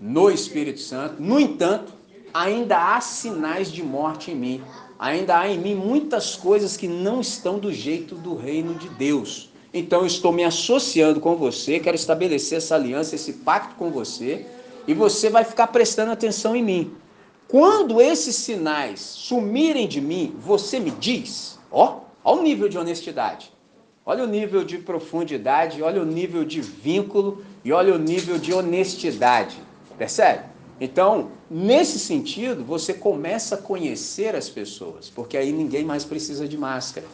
no 0.00 0.30
Espírito 0.30 0.80
Santo, 0.80 1.20
no 1.20 1.40
entanto, 1.40 1.92
ainda 2.32 2.94
há 2.94 3.00
sinais 3.00 3.72
de 3.72 3.82
morte 3.82 4.30
em 4.30 4.36
mim, 4.36 4.62
ainda 4.98 5.38
há 5.38 5.48
em 5.48 5.58
mim 5.58 5.74
muitas 5.74 6.36
coisas 6.36 6.76
que 6.76 6.86
não 6.86 7.20
estão 7.20 7.58
do 7.58 7.72
jeito 7.72 8.14
do 8.14 8.36
reino 8.36 8.74
de 8.74 8.88
Deus. 8.88 9.50
Então 9.76 10.02
eu 10.02 10.06
estou 10.06 10.32
me 10.32 10.44
associando 10.44 11.18
com 11.18 11.34
você, 11.34 11.80
quero 11.80 11.96
estabelecer 11.96 12.58
essa 12.58 12.76
aliança, 12.76 13.16
esse 13.16 13.32
pacto 13.32 13.74
com 13.74 13.90
você, 13.90 14.46
e 14.86 14.94
você 14.94 15.28
vai 15.28 15.42
ficar 15.42 15.66
prestando 15.66 16.12
atenção 16.12 16.54
em 16.54 16.62
mim. 16.62 16.92
Quando 17.48 18.00
esses 18.00 18.36
sinais 18.36 19.00
sumirem 19.00 19.88
de 19.88 20.00
mim, 20.00 20.32
você 20.38 20.78
me 20.78 20.92
diz, 20.92 21.58
ó, 21.72 22.02
olha 22.22 22.40
o 22.40 22.44
nível 22.44 22.68
de 22.68 22.78
honestidade, 22.78 23.52
olha 24.06 24.22
o 24.22 24.28
nível 24.28 24.62
de 24.62 24.78
profundidade, 24.78 25.82
olha 25.82 26.00
o 26.00 26.06
nível 26.06 26.44
de 26.44 26.60
vínculo 26.60 27.44
e 27.64 27.72
olha 27.72 27.92
o 27.92 27.98
nível 27.98 28.38
de 28.38 28.54
honestidade. 28.54 29.56
Percebe? 29.98 30.44
Então, 30.80 31.32
nesse 31.50 31.98
sentido, 31.98 32.64
você 32.64 32.94
começa 32.94 33.56
a 33.56 33.58
conhecer 33.58 34.36
as 34.36 34.48
pessoas, 34.48 35.10
porque 35.10 35.36
aí 35.36 35.50
ninguém 35.52 35.84
mais 35.84 36.04
precisa 36.04 36.46
de 36.46 36.56
máscara. 36.56 37.06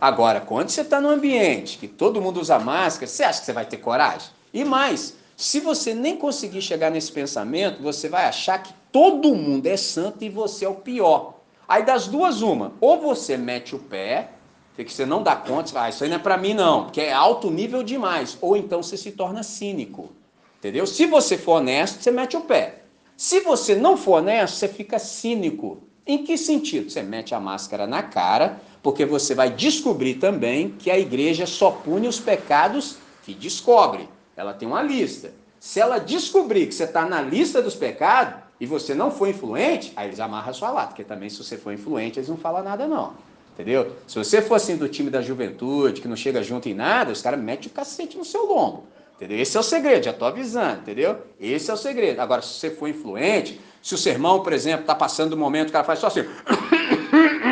Agora, 0.00 0.40
quando 0.40 0.68
você 0.68 0.82
está 0.82 1.00
num 1.00 1.10
ambiente 1.10 1.78
que 1.78 1.88
todo 1.88 2.20
mundo 2.20 2.40
usa 2.40 2.58
máscara, 2.58 3.06
você 3.06 3.24
acha 3.24 3.40
que 3.40 3.46
você 3.46 3.52
vai 3.52 3.64
ter 3.64 3.78
coragem? 3.78 4.28
E 4.52 4.64
mais, 4.64 5.16
se 5.36 5.60
você 5.60 5.94
nem 5.94 6.16
conseguir 6.16 6.62
chegar 6.62 6.90
nesse 6.90 7.12
pensamento, 7.12 7.82
você 7.82 8.08
vai 8.08 8.26
achar 8.26 8.62
que 8.62 8.72
todo 8.92 9.34
mundo 9.34 9.66
é 9.66 9.76
santo 9.76 10.24
e 10.24 10.28
você 10.28 10.64
é 10.64 10.68
o 10.68 10.74
pior. 10.74 11.34
Aí 11.68 11.84
das 11.84 12.06
duas, 12.06 12.42
uma, 12.42 12.72
ou 12.80 13.00
você 13.00 13.36
mete 13.36 13.74
o 13.74 13.78
pé, 13.78 14.30
que 14.76 14.92
você 14.92 15.06
não 15.06 15.22
dá 15.22 15.34
conta, 15.34 15.68
você 15.68 15.72
fala, 15.72 15.86
ah, 15.86 15.88
isso 15.88 16.04
aí 16.04 16.10
não 16.10 16.16
é 16.16 16.20
para 16.20 16.36
mim 16.36 16.52
não, 16.52 16.84
porque 16.84 17.00
é 17.00 17.12
alto 17.12 17.50
nível 17.50 17.82
demais, 17.82 18.36
ou 18.40 18.56
então 18.56 18.82
você 18.82 18.96
se 18.96 19.12
torna 19.12 19.42
cínico. 19.42 20.12
Entendeu? 20.58 20.86
Se 20.86 21.06
você 21.06 21.38
for 21.38 21.58
honesto, 21.58 22.02
você 22.02 22.10
mete 22.10 22.36
o 22.36 22.42
pé. 22.42 22.82
Se 23.16 23.40
você 23.40 23.74
não 23.74 23.96
for 23.96 24.18
honesto, 24.18 24.56
você 24.56 24.68
fica 24.68 24.98
cínico. 24.98 25.82
Em 26.06 26.22
que 26.22 26.36
sentido? 26.36 26.90
Você 26.90 27.02
mete 27.02 27.34
a 27.34 27.40
máscara 27.40 27.86
na 27.86 28.02
cara, 28.02 28.60
porque 28.86 29.04
você 29.04 29.34
vai 29.34 29.50
descobrir 29.50 30.14
também 30.14 30.70
que 30.78 30.92
a 30.92 30.96
igreja 30.96 31.44
só 31.44 31.72
pune 31.72 32.06
os 32.06 32.20
pecados 32.20 32.98
que 33.24 33.34
descobre. 33.34 34.08
Ela 34.36 34.54
tem 34.54 34.68
uma 34.68 34.80
lista. 34.80 35.32
Se 35.58 35.80
ela 35.80 35.98
descobrir 35.98 36.68
que 36.68 36.72
você 36.72 36.84
está 36.84 37.04
na 37.04 37.20
lista 37.20 37.60
dos 37.60 37.74
pecados 37.74 38.36
e 38.60 38.64
você 38.64 38.94
não 38.94 39.10
foi 39.10 39.30
influente, 39.30 39.92
aí 39.96 40.06
eles 40.06 40.20
amarram 40.20 40.50
a 40.50 40.52
sua 40.52 40.70
lata, 40.70 40.90
porque 40.90 41.02
também 41.02 41.28
se 41.28 41.42
você 41.42 41.56
for 41.56 41.72
influente, 41.72 42.20
eles 42.20 42.28
não 42.28 42.36
falam 42.36 42.62
nada 42.62 42.86
não. 42.86 43.14
Entendeu? 43.54 43.90
Se 44.06 44.16
você 44.16 44.40
for 44.40 44.54
assim 44.54 44.76
do 44.76 44.88
time 44.88 45.10
da 45.10 45.20
juventude, 45.20 46.00
que 46.00 46.06
não 46.06 46.14
chega 46.14 46.40
junto 46.40 46.68
em 46.68 46.74
nada, 46.74 47.10
os 47.10 47.20
caras 47.20 47.40
metem 47.40 47.66
o 47.66 47.70
cacete 47.70 48.16
no 48.16 48.24
seu 48.24 48.46
lombo. 48.46 48.84
Entendeu? 49.16 49.40
Esse 49.40 49.56
é 49.56 49.60
o 49.60 49.64
segredo, 49.64 50.04
já 50.04 50.12
estou 50.12 50.28
avisando, 50.28 50.82
entendeu? 50.82 51.18
Esse 51.40 51.72
é 51.72 51.74
o 51.74 51.76
segredo. 51.76 52.20
Agora, 52.20 52.40
se 52.40 52.60
você 52.60 52.70
for 52.70 52.86
influente, 52.86 53.60
se 53.82 53.96
o 53.96 53.98
sermão, 53.98 54.44
por 54.44 54.52
exemplo, 54.52 54.82
está 54.82 54.94
passando 54.94 55.30
do 55.30 55.36
momento, 55.36 55.70
o 55.70 55.72
cara 55.72 55.84
faz 55.84 55.98
só 55.98 56.06
assim. 56.06 56.20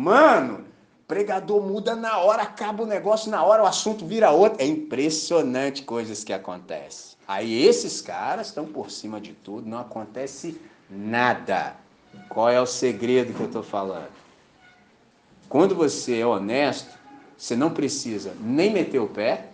Mano, 0.00 0.64
pregador 1.08 1.60
muda 1.60 1.96
na 1.96 2.18
hora, 2.18 2.42
acaba 2.42 2.84
o 2.84 2.86
negócio 2.86 3.32
na 3.32 3.42
hora, 3.42 3.64
o 3.64 3.66
assunto 3.66 4.06
vira 4.06 4.30
outro. 4.30 4.62
É 4.62 4.64
impressionante 4.64 5.82
coisas 5.82 6.22
que 6.22 6.32
acontecem. 6.32 7.16
Aí 7.26 7.66
esses 7.66 8.00
caras 8.00 8.46
estão 8.46 8.64
por 8.64 8.92
cima 8.92 9.20
de 9.20 9.32
tudo, 9.32 9.68
não 9.68 9.80
acontece 9.80 10.56
nada. 10.88 11.74
Qual 12.28 12.48
é 12.48 12.60
o 12.60 12.64
segredo 12.64 13.34
que 13.34 13.40
eu 13.40 13.46
estou 13.46 13.64
falando? 13.64 14.12
Quando 15.48 15.74
você 15.74 16.20
é 16.20 16.24
honesto, 16.24 16.96
você 17.36 17.56
não 17.56 17.70
precisa 17.70 18.36
nem 18.40 18.72
meter 18.72 19.00
o 19.00 19.08
pé 19.08 19.48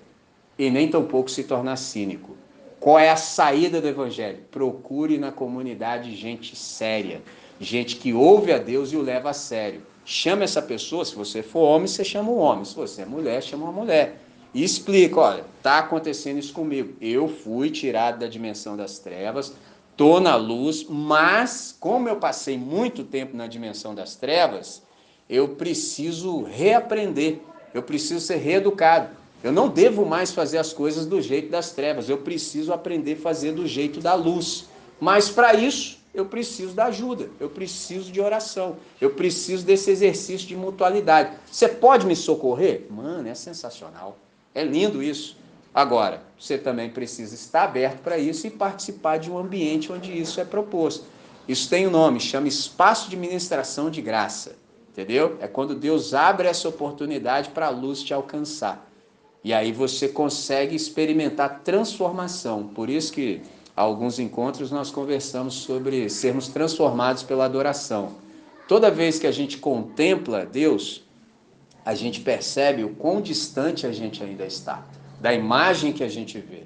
e 0.58 0.68
nem 0.68 0.90
tampouco 0.90 1.30
se 1.30 1.44
tornar 1.44 1.76
cínico. 1.76 2.36
Qual 2.78 2.98
é 2.98 3.08
a 3.08 3.16
saída 3.16 3.80
do 3.80 3.88
evangelho? 3.88 4.44
Procure 4.50 5.16
na 5.16 5.32
comunidade 5.32 6.14
gente 6.14 6.54
séria, 6.54 7.22
gente 7.58 7.96
que 7.96 8.12
ouve 8.12 8.52
a 8.52 8.58
Deus 8.58 8.92
e 8.92 8.96
o 8.98 9.00
leva 9.00 9.30
a 9.30 9.32
sério. 9.32 9.93
Chame 10.04 10.44
essa 10.44 10.60
pessoa, 10.60 11.04
se 11.04 11.14
você 11.14 11.42
for 11.42 11.60
homem, 11.60 11.86
você 11.86 12.04
chama 12.04 12.30
um 12.30 12.38
homem, 12.38 12.64
se 12.64 12.74
você 12.74 13.02
é 13.02 13.06
mulher, 13.06 13.42
chama 13.42 13.64
uma 13.64 13.72
mulher. 13.72 14.20
E 14.52 14.62
explica, 14.62 15.18
olha, 15.18 15.44
está 15.56 15.78
acontecendo 15.78 16.38
isso 16.38 16.52
comigo. 16.52 16.94
Eu 17.00 17.26
fui 17.26 17.70
tirado 17.70 18.18
da 18.18 18.28
dimensão 18.28 18.76
das 18.76 18.98
trevas, 18.98 19.54
estou 19.90 20.20
na 20.20 20.36
luz, 20.36 20.84
mas 20.88 21.74
como 21.80 22.08
eu 22.08 22.16
passei 22.16 22.58
muito 22.58 23.02
tempo 23.02 23.36
na 23.36 23.46
dimensão 23.46 23.94
das 23.94 24.14
trevas, 24.14 24.82
eu 25.28 25.48
preciso 25.48 26.42
reaprender, 26.42 27.40
eu 27.72 27.82
preciso 27.82 28.20
ser 28.20 28.36
reeducado. 28.36 29.08
Eu 29.42 29.52
não 29.52 29.68
devo 29.68 30.04
mais 30.04 30.32
fazer 30.32 30.58
as 30.58 30.72
coisas 30.72 31.06
do 31.06 31.20
jeito 31.20 31.50
das 31.50 31.72
trevas, 31.72 32.08
eu 32.08 32.18
preciso 32.18 32.72
aprender 32.72 33.14
a 33.14 33.22
fazer 33.22 33.52
do 33.52 33.66
jeito 33.66 34.00
da 34.00 34.14
luz. 34.14 34.68
Mas 35.00 35.28
para 35.28 35.54
isso, 35.54 35.98
eu 36.14 36.26
preciso 36.26 36.74
da 36.74 36.86
ajuda, 36.86 37.28
eu 37.40 37.50
preciso 37.50 38.12
de 38.12 38.20
oração, 38.20 38.76
eu 39.00 39.10
preciso 39.10 39.66
desse 39.66 39.90
exercício 39.90 40.46
de 40.46 40.56
mutualidade. 40.56 41.36
Você 41.50 41.68
pode 41.68 42.06
me 42.06 42.14
socorrer? 42.14 42.86
Mano, 42.88 43.28
é 43.28 43.34
sensacional. 43.34 44.16
É 44.54 44.62
lindo 44.62 45.02
isso. 45.02 45.36
Agora, 45.74 46.22
você 46.38 46.56
também 46.56 46.88
precisa 46.88 47.34
estar 47.34 47.64
aberto 47.64 48.00
para 48.00 48.16
isso 48.16 48.46
e 48.46 48.50
participar 48.50 49.18
de 49.18 49.28
um 49.28 49.36
ambiente 49.36 49.92
onde 49.92 50.16
isso 50.16 50.40
é 50.40 50.44
proposto. 50.44 51.04
Isso 51.48 51.68
tem 51.68 51.86
um 51.88 51.90
nome, 51.90 52.20
chama 52.20 52.46
espaço 52.46 53.10
de 53.10 53.16
ministração 53.16 53.90
de 53.90 54.00
graça. 54.00 54.56
Entendeu? 54.92 55.36
É 55.40 55.48
quando 55.48 55.74
Deus 55.74 56.14
abre 56.14 56.46
essa 56.46 56.68
oportunidade 56.68 57.50
para 57.50 57.66
a 57.66 57.70
luz 57.70 58.00
te 58.00 58.14
alcançar. 58.14 58.88
E 59.42 59.52
aí 59.52 59.72
você 59.72 60.06
consegue 60.06 60.76
experimentar 60.76 61.62
transformação. 61.64 62.68
Por 62.68 62.88
isso 62.88 63.12
que 63.12 63.42
alguns 63.74 64.18
encontros 64.18 64.70
nós 64.70 64.90
conversamos 64.90 65.54
sobre 65.54 66.08
sermos 66.08 66.48
transformados 66.48 67.22
pela 67.22 67.44
adoração. 67.44 68.12
Toda 68.68 68.90
vez 68.90 69.18
que 69.18 69.26
a 69.26 69.32
gente 69.32 69.58
contempla 69.58 70.46
Deus, 70.46 71.04
a 71.84 71.94
gente 71.94 72.20
percebe 72.20 72.82
o 72.82 72.94
quão 72.94 73.20
distante 73.20 73.86
a 73.86 73.92
gente 73.92 74.22
ainda 74.22 74.46
está 74.46 74.84
da 75.24 75.32
imagem 75.32 75.90
que 75.90 76.04
a 76.04 76.08
gente 76.08 76.38
vê. 76.38 76.64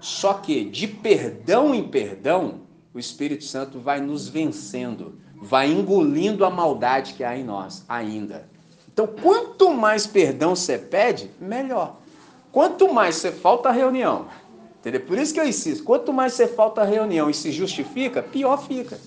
Só 0.00 0.34
que 0.34 0.64
de 0.64 0.88
perdão 0.88 1.72
em 1.72 1.86
perdão, 1.86 2.62
o 2.92 2.98
Espírito 2.98 3.44
Santo 3.44 3.78
vai 3.78 4.00
nos 4.00 4.28
vencendo, 4.28 5.14
vai 5.36 5.70
engolindo 5.70 6.44
a 6.44 6.50
maldade 6.50 7.14
que 7.14 7.22
há 7.22 7.38
em 7.38 7.44
nós 7.44 7.84
ainda. 7.88 8.48
Então, 8.92 9.06
quanto 9.06 9.72
mais 9.72 10.08
perdão 10.08 10.56
você 10.56 10.76
pede, 10.76 11.30
melhor. 11.40 11.98
Quanto 12.50 12.92
mais 12.92 13.14
você 13.14 13.30
falta 13.30 13.68
a 13.68 13.72
reunião, 13.72 14.26
entendeu? 14.80 15.00
Por 15.02 15.16
isso 15.18 15.32
que 15.32 15.40
eu 15.40 15.46
insisto, 15.46 15.84
quanto 15.84 16.12
mais 16.12 16.32
você 16.32 16.48
falta 16.48 16.82
reunião 16.82 17.30
e 17.30 17.34
se 17.34 17.52
justifica, 17.52 18.22
pior 18.22 18.56
fica. 18.56 18.98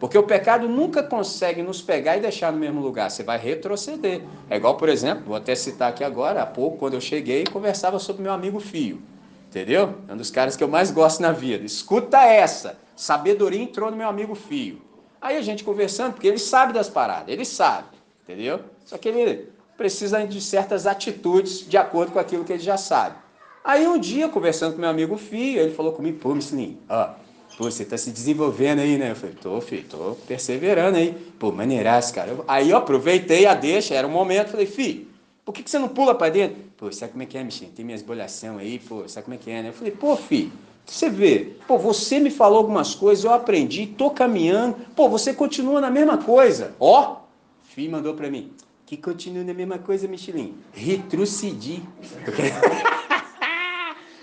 Porque 0.00 0.18
o 0.18 0.24
pecado 0.24 0.68
nunca 0.68 1.00
consegue 1.00 1.62
nos 1.62 1.80
pegar 1.80 2.16
e 2.16 2.20
deixar 2.20 2.50
no 2.50 2.58
mesmo 2.58 2.80
lugar, 2.80 3.08
você 3.08 3.22
vai 3.22 3.38
retroceder. 3.38 4.22
É 4.50 4.56
igual, 4.56 4.76
por 4.76 4.88
exemplo, 4.88 5.26
vou 5.26 5.36
até 5.36 5.54
citar 5.54 5.90
aqui 5.90 6.02
agora, 6.02 6.42
há 6.42 6.46
pouco, 6.46 6.76
quando 6.76 6.94
eu 6.94 7.00
cheguei, 7.00 7.44
conversava 7.44 8.00
sobre 8.00 8.20
meu 8.20 8.32
amigo 8.32 8.58
Fio. 8.58 9.00
Entendeu? 9.48 9.94
É 10.08 10.12
um 10.12 10.16
dos 10.16 10.28
caras 10.28 10.56
que 10.56 10.64
eu 10.64 10.66
mais 10.66 10.90
gosto 10.90 11.22
na 11.22 11.30
vida. 11.30 11.64
Escuta 11.64 12.18
essa. 12.20 12.78
Sabedoria 12.96 13.62
entrou 13.62 13.92
no 13.92 13.96
meu 13.96 14.08
amigo 14.08 14.34
Fio. 14.34 14.82
Aí 15.20 15.36
a 15.36 15.42
gente 15.42 15.62
conversando, 15.62 16.14
porque 16.14 16.26
ele 16.26 16.38
sabe 16.38 16.72
das 16.72 16.88
paradas, 16.88 17.28
ele 17.28 17.44
sabe, 17.44 17.86
entendeu? 18.24 18.58
Só 18.84 18.98
que 18.98 19.08
ele 19.08 19.52
precisa 19.76 20.26
de 20.26 20.40
certas 20.40 20.84
atitudes 20.84 21.64
de 21.68 21.76
acordo 21.76 22.10
com 22.10 22.18
aquilo 22.18 22.44
que 22.44 22.52
ele 22.52 22.62
já 22.62 22.76
sabe. 22.76 23.21
Aí 23.64 23.86
um 23.86 23.96
dia, 23.96 24.28
conversando 24.28 24.74
com 24.74 24.80
meu 24.80 24.90
amigo 24.90 25.16
Fio, 25.16 25.60
ele 25.60 25.72
falou 25.72 25.92
comigo, 25.92 26.18
pô, 26.18 26.34
Misslin, 26.34 26.78
ó, 26.88 27.10
pô, 27.56 27.70
você 27.70 27.84
tá 27.84 27.96
se 27.96 28.10
desenvolvendo 28.10 28.80
aí, 28.80 28.98
né? 28.98 29.12
Eu 29.12 29.16
falei, 29.16 29.36
tô, 29.40 29.60
filho, 29.60 29.84
tô 29.88 30.16
perseverando 30.26 30.96
aí. 30.96 31.12
Pô, 31.38 31.52
maneiraço, 31.52 32.12
cara. 32.12 32.36
Aí 32.48 32.70
eu 32.70 32.76
aproveitei 32.76 33.46
a 33.46 33.54
deixa, 33.54 33.94
era 33.94 34.06
um 34.06 34.10
momento, 34.10 34.50
falei, 34.50 34.66
filho, 34.66 35.06
por 35.44 35.52
que, 35.52 35.62
que 35.62 35.70
você 35.70 35.78
não 35.78 35.88
pula 35.88 36.12
para 36.12 36.32
dentro? 36.32 36.56
Pô, 36.76 36.90
sabe 36.90 37.12
como 37.12 37.22
é 37.22 37.26
que 37.26 37.38
é, 37.38 37.44
Michel? 37.44 37.68
Tem 37.74 37.84
minhas 37.84 38.02
bolhação 38.02 38.58
aí, 38.58 38.80
pô, 38.80 39.06
sabe 39.06 39.26
como 39.26 39.34
é 39.36 39.38
que 39.38 39.48
é, 39.48 39.62
né? 39.62 39.68
Eu 39.68 39.72
falei, 39.72 39.92
pô, 39.92 40.16
filho, 40.16 40.50
você 40.84 41.08
vê, 41.08 41.54
pô, 41.68 41.78
você 41.78 42.18
me 42.18 42.30
falou 42.30 42.58
algumas 42.58 42.96
coisas, 42.96 43.24
eu 43.24 43.32
aprendi, 43.32 43.86
tô 43.86 44.10
caminhando, 44.10 44.76
pô, 44.96 45.08
você 45.08 45.32
continua 45.32 45.80
na 45.80 45.90
mesma 45.90 46.18
coisa. 46.18 46.74
Ó, 46.80 47.18
filho 47.62 47.92
mandou 47.92 48.14
para 48.14 48.28
mim, 48.28 48.52
que 48.84 48.96
continua 48.96 49.44
na 49.44 49.54
mesma 49.54 49.78
coisa, 49.78 50.08
Michelin. 50.08 50.56
Retrocedi. 50.72 51.80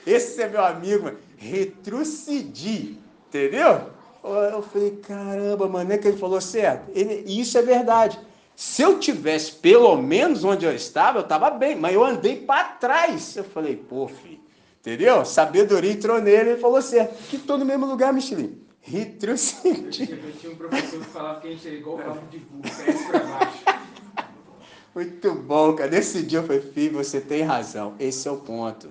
Esse 0.10 0.42
é 0.42 0.50
meu 0.50 0.64
amigo, 0.64 1.06
mano. 1.06 1.18
Retrocedi. 1.38 2.98
Entendeu? 3.28 3.82
Eu 4.24 4.62
falei, 4.64 4.92
caramba, 4.98 5.68
mano, 5.68 5.94
é 5.94 5.98
que 5.98 6.08
ele 6.08 6.18
falou 6.18 6.42
certo. 6.42 6.90
Ele, 6.94 7.24
isso 7.28 7.58
é 7.58 7.62
verdade. 7.62 8.20
Se 8.56 8.82
eu 8.82 9.00
tivesse 9.00 9.54
pelo 9.54 9.96
menos 9.96 10.44
onde 10.44 10.66
eu 10.66 10.76
estava, 10.76 11.20
eu 11.20 11.24
estava 11.24 11.50
bem, 11.50 11.76
mas 11.76 11.94
eu 11.94 12.04
andei 12.04 12.36
para 12.38 12.64
trás. 12.66 13.38
Eu 13.38 13.44
falei, 13.46 13.78
pô, 13.78 14.08
filho, 14.08 14.40
entendeu? 14.82 15.24
Sabedoria 15.24 15.92
entrou 15.92 16.20
nele, 16.20 16.52
ele 16.52 16.60
falou 16.60 16.82
certo. 16.82 17.16
Que 17.30 17.38
estou 17.38 17.58
no 17.58 17.64
mesmo 17.64 17.86
lugar, 17.86 18.12
Michelin. 18.12 18.60
Retrocedi. 18.82 20.12
Eu 20.12 20.32
tinha 20.34 20.52
um 20.52 20.56
professor 20.56 21.00
que 21.00 21.06
falava 21.06 21.40
que 21.40 21.48
a 21.48 21.52
gente 21.52 21.68
era 21.68 21.78
igual 21.78 21.96
o 21.96 22.00
cabo 22.00 22.22
de 22.30 22.40
burro, 22.40 22.64
cresce 22.64 23.06
para 23.06 23.20
baixo. 23.20 23.64
Muito 24.96 25.36
bom, 25.36 25.74
cara. 25.76 25.92
Nesse 25.92 26.24
dia 26.24 26.40
eu 26.40 26.44
falei, 26.44 26.62
filho, 26.62 26.98
você 26.98 27.22
tem 27.22 27.44
razão. 27.44 27.94
Esse 28.00 28.28
é 28.28 28.32
o 28.32 28.38
ponto. 28.38 28.90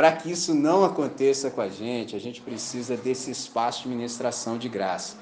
Para 0.00 0.12
que 0.12 0.30
isso 0.30 0.54
não 0.54 0.82
aconteça 0.82 1.50
com 1.50 1.60
a 1.60 1.68
gente, 1.68 2.16
a 2.16 2.18
gente 2.18 2.40
precisa 2.40 2.96
desse 2.96 3.30
espaço 3.30 3.82
de 3.82 3.90
ministração 3.90 4.56
de 4.56 4.66
graça. 4.66 5.18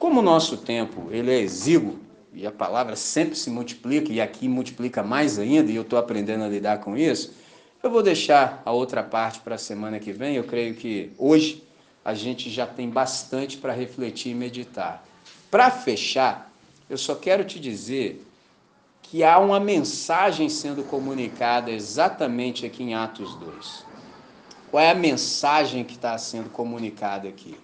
Como 0.00 0.18
o 0.18 0.22
nosso 0.22 0.56
tempo 0.56 1.06
ele 1.12 1.30
é 1.30 1.38
exíguo, 1.38 2.00
e 2.32 2.44
a 2.44 2.50
palavra 2.50 2.96
sempre 2.96 3.36
se 3.36 3.48
multiplica, 3.48 4.12
e 4.12 4.20
aqui 4.20 4.48
multiplica 4.48 5.00
mais 5.00 5.38
ainda, 5.38 5.70
e 5.70 5.76
eu 5.76 5.82
estou 5.82 5.96
aprendendo 5.96 6.42
a 6.42 6.48
lidar 6.48 6.80
com 6.80 6.96
isso, 6.96 7.34
eu 7.80 7.88
vou 7.88 8.02
deixar 8.02 8.62
a 8.64 8.72
outra 8.72 9.00
parte 9.00 9.38
para 9.38 9.54
a 9.54 9.58
semana 9.58 10.00
que 10.00 10.10
vem. 10.10 10.34
Eu 10.34 10.42
creio 10.42 10.74
que 10.74 11.12
hoje 11.16 11.62
a 12.04 12.12
gente 12.12 12.50
já 12.50 12.66
tem 12.66 12.90
bastante 12.90 13.56
para 13.56 13.72
refletir 13.72 14.32
e 14.32 14.34
meditar. 14.34 15.06
Para 15.52 15.70
fechar, 15.70 16.52
eu 16.90 16.98
só 16.98 17.14
quero 17.14 17.44
te 17.44 17.60
dizer 17.60 18.26
que 19.02 19.22
há 19.22 19.38
uma 19.38 19.60
mensagem 19.60 20.48
sendo 20.48 20.82
comunicada 20.82 21.70
exatamente 21.70 22.66
aqui 22.66 22.82
em 22.82 22.92
Atos 22.92 23.36
2. 23.36 23.85
Qual 24.76 24.84
é 24.84 24.90
a 24.90 24.94
mensagem 24.94 25.82
que 25.84 25.94
está 25.94 26.18
sendo 26.18 26.50
comunicada 26.50 27.26
aqui? 27.26 27.56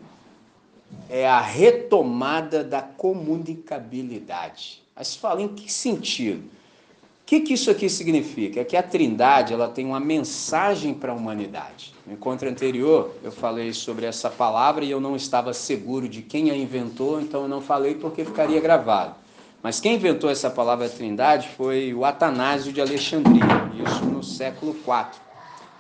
É 1.11 1.29
a 1.29 1.43
retomada 1.43 2.65
da 2.65 2.81
comunicabilidade. 2.81 4.83
Mas 4.97 5.09
se 5.09 5.19
fala 5.19 5.43
em 5.43 5.49
que 5.49 5.71
sentido? 5.71 6.41
O 6.41 7.27
que, 7.27 7.41
que 7.41 7.53
isso 7.53 7.71
aqui 7.71 7.91
significa? 7.91 8.63
É 8.63 8.65
que 8.65 8.79
a 8.79 8.83
Trindade 8.83 9.53
ela 9.53 9.69
tem 9.69 9.85
uma 9.85 10.01
mensagem 10.01 10.95
para 10.95 11.13
a 11.13 11.15
humanidade. 11.15 11.93
No 12.07 12.15
encontro 12.15 12.49
anterior, 12.49 13.15
eu 13.23 13.31
falei 13.31 13.75
sobre 13.75 14.07
essa 14.07 14.31
palavra 14.31 14.83
e 14.83 14.91
eu 14.91 14.99
não 14.99 15.15
estava 15.15 15.53
seguro 15.53 16.09
de 16.09 16.23
quem 16.23 16.51
a 16.51 16.57
inventou, 16.57 17.21
então 17.21 17.43
eu 17.43 17.49
não 17.49 17.61
falei 17.61 17.95
porque 17.95 18.25
ficaria 18.25 18.59
gravado. 18.59 19.17
Mas 19.63 19.81
quem 19.81 19.97
inventou 19.97 20.31
essa 20.31 20.49
palavra 20.49 20.89
Trindade 20.89 21.51
foi 21.59 21.93
o 21.93 22.07
Atanásio 22.07 22.73
de 22.73 22.81
Alexandria, 22.81 23.45
isso 23.87 24.03
no 24.07 24.25
século 24.25 24.75
IV. 24.75 25.32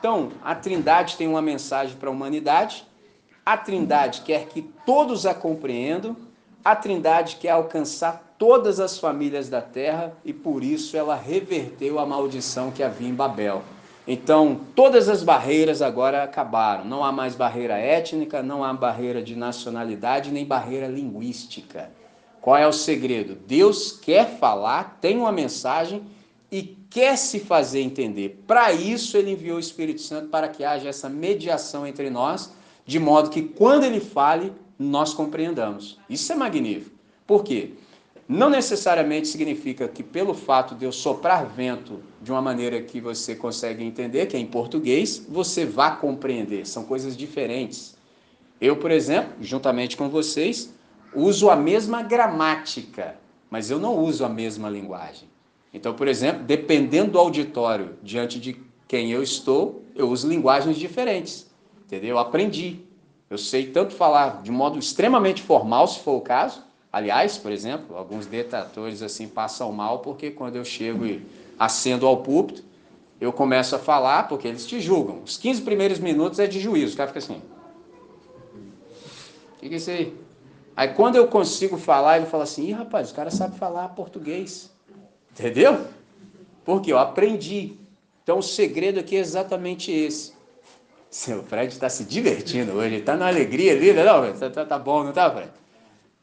Então, 0.03 0.33
a 0.43 0.53
Trindade 0.53 1.17
tem 1.17 1.29
uma 1.29 1.41
mensagem 1.41 1.97
para 1.97 2.09
a 2.09 2.13
humanidade, 2.13 2.85
a 3.47 3.57
Trindade 3.57 4.23
quer 4.23 4.47
que 4.47 4.61
todos 4.85 5.25
a 5.27 5.33
compreendam, 5.33 6.17
a 6.65 6.75
Trindade 6.75 7.37
quer 7.37 7.51
alcançar 7.51 8.35
todas 8.37 8.81
as 8.81 8.99
famílias 8.99 9.49
da 9.49 9.61
terra 9.61 10.13
e 10.25 10.33
por 10.33 10.65
isso 10.65 10.97
ela 10.97 11.15
reverteu 11.15 12.01
a 12.01 12.05
maldição 12.05 12.73
que 12.73 12.83
havia 12.83 13.09
em 13.09 13.15
Babel. 13.15 13.63
Então, 14.05 14.63
todas 14.75 15.09
as 15.09 15.23
barreiras 15.23 15.81
agora 15.81 16.25
acabaram. 16.25 16.85
Não 16.85 17.05
há 17.05 17.13
mais 17.13 17.37
barreira 17.37 17.79
étnica, 17.79 18.43
não 18.43 18.65
há 18.65 18.73
barreira 18.73 19.23
de 19.23 19.37
nacionalidade, 19.37 20.33
nem 20.33 20.45
barreira 20.45 20.89
linguística. 20.89 21.93
Qual 22.41 22.57
é 22.57 22.67
o 22.67 22.73
segredo? 22.73 23.37
Deus 23.47 23.93
quer 23.93 24.37
falar, 24.41 24.99
tem 25.01 25.17
uma 25.17 25.31
mensagem 25.31 26.03
e 26.53 26.77
quer 26.91 27.17
se 27.17 27.41
fazer 27.41 27.81
entender. 27.81 28.43
Para 28.47 28.73
isso, 28.73 29.17
ele 29.17 29.33
enviou 29.33 29.57
o 29.57 29.61
Espírito 29.61 30.03
Santo 30.03 30.29
para 30.29 30.49
que 30.49 30.63
haja 30.63 30.89
essa 30.89 31.09
mediação 31.09 31.87
entre 31.87 32.11
nós, 32.11 32.53
de 32.87 32.99
modo 33.01 33.31
que 33.31 33.43
quando 33.43 33.85
ele 33.85 34.01
fale, 34.01 34.53
nós 34.79 35.15
compreendamos. 35.15 35.99
Isso 36.09 36.31
é 36.31 36.37
magnífico. 36.37 36.95
Por 37.27 37.43
quê? 37.43 37.73
não 38.29 38.49
necessariamente 38.49 39.29
significa 39.29 39.87
que 39.87 40.03
pelo 40.03 40.33
fato 40.33 40.75
de 40.75 40.85
eu 40.85 40.93
soprar 40.93 41.45
vento 41.45 42.01
de 42.21 42.31
uma 42.31 42.41
maneira 42.41 42.81
que 42.81 43.01
você 43.01 43.35
consegue 43.35 43.85
entender, 43.85 44.27
que 44.27 44.37
é 44.37 44.41
em 44.41 44.47
português, 44.47 45.25
você 45.29 45.67
vá 45.67 45.91
compreender. 45.91 46.67
São 46.67 46.85
coisas 46.85 47.17
diferentes. 47.17 47.95
Eu, 48.61 48.77
por 48.77 48.91
exemplo, 48.91 49.35
juntamente 49.41 49.97
com 49.97 50.09
vocês, 50.09 50.73
uso 51.15 51.51
a 51.51 51.57
mesma 51.57 52.03
gramática, 52.03 53.17
mas 53.51 53.71
eu 53.71 53.79
não 53.79 53.99
uso 53.99 54.25
a 54.25 54.29
mesma 54.29 54.71
linguagem. 54.71 55.29
Então, 55.73 55.95
por 55.95 56.09
exemplo, 56.09 56.45
dependendo 56.45 57.13
do 57.13 57.19
auditório 57.19 57.97
diante 58.03 58.39
de 58.39 58.57
quem 58.87 59.11
eu 59.11 59.23
estou, 59.23 59.83
eu 59.95 60.09
uso 60.09 60.29
linguagens 60.29 60.77
diferentes. 60.77 61.51
Entendeu? 61.85 62.11
Eu 62.11 62.19
aprendi. 62.19 62.81
Eu 63.31 63.39
sei 63.39 63.67
tanto 63.67 63.95
falar 63.95 64.43
de 64.43 64.51
modo 64.51 64.79
extremamente 64.79 65.43
formal, 65.43 65.89
se 65.89 66.01
for 66.01 66.17
o 66.17 66.21
caso, 66.21 66.63
Aliás, 66.93 67.39
por 67.39 67.51
exemplo, 67.51 67.97
alguns 67.97 68.27
detratores 68.27 69.01
assim 69.01 69.27
passam 69.27 69.73
mal 69.73 70.01
porque 70.01 70.31
quando 70.31 70.57
eu 70.57 70.65
chego 70.65 71.07
e 71.07 71.25
acendo 71.59 72.07
ao 72.07 72.19
púlpito, 72.19 72.63
eu 73.19 73.33
começo 73.33 73.75
a 73.75 73.79
falar 73.79 74.29
porque 74.29 74.47
eles 74.47 74.67
te 74.67 74.79
julgam. 74.79 75.23
Os 75.25 75.39
15 75.39 75.63
primeiros 75.63 75.99
minutos 75.99 76.39
é 76.39 76.47
de 76.47 76.61
juízo, 76.61 76.93
o 76.93 76.97
cara 76.99 77.09
fica 77.09 77.21
assim. 77.21 77.41
O 79.57 79.61
que, 79.61 79.69
que 79.71 79.75
é 79.75 79.79
isso 79.79 79.91
aí? 79.91 80.15
Aí 80.77 80.89
quando 80.89 81.17
eu 81.17 81.27
consigo 81.29 81.79
falar, 81.79 82.19
ele 82.19 82.27
fala 82.27 82.43
assim: 82.43 82.67
Ih, 82.67 82.73
rapaz, 82.73 83.11
o 83.11 83.15
cara 83.15 83.31
sabe 83.31 83.57
falar 83.57 83.89
português. 83.91 84.71
Entendeu? 85.33 85.87
Porque 86.65 86.93
eu 86.93 86.99
aprendi. 86.99 87.77
Então 88.23 88.39
o 88.39 88.43
segredo 88.43 89.01
aqui 89.01 89.17
é 89.17 89.21
exatamente 89.21 89.91
esse. 89.91 90.33
Seu 91.11 91.43
Fred 91.43 91.73
está 91.73 91.89
se 91.89 92.05
divertindo 92.05 92.73
hoje, 92.73 92.97
está 92.97 93.17
na 93.17 93.29
alegria 93.29 93.73
ali, 93.73 93.93
não? 93.93 94.33
Tá, 94.33 94.49
tá, 94.49 94.65
tá 94.65 94.79
bom, 94.79 95.03
não 95.03 95.11
está, 95.11 95.31
Fred? 95.31 95.51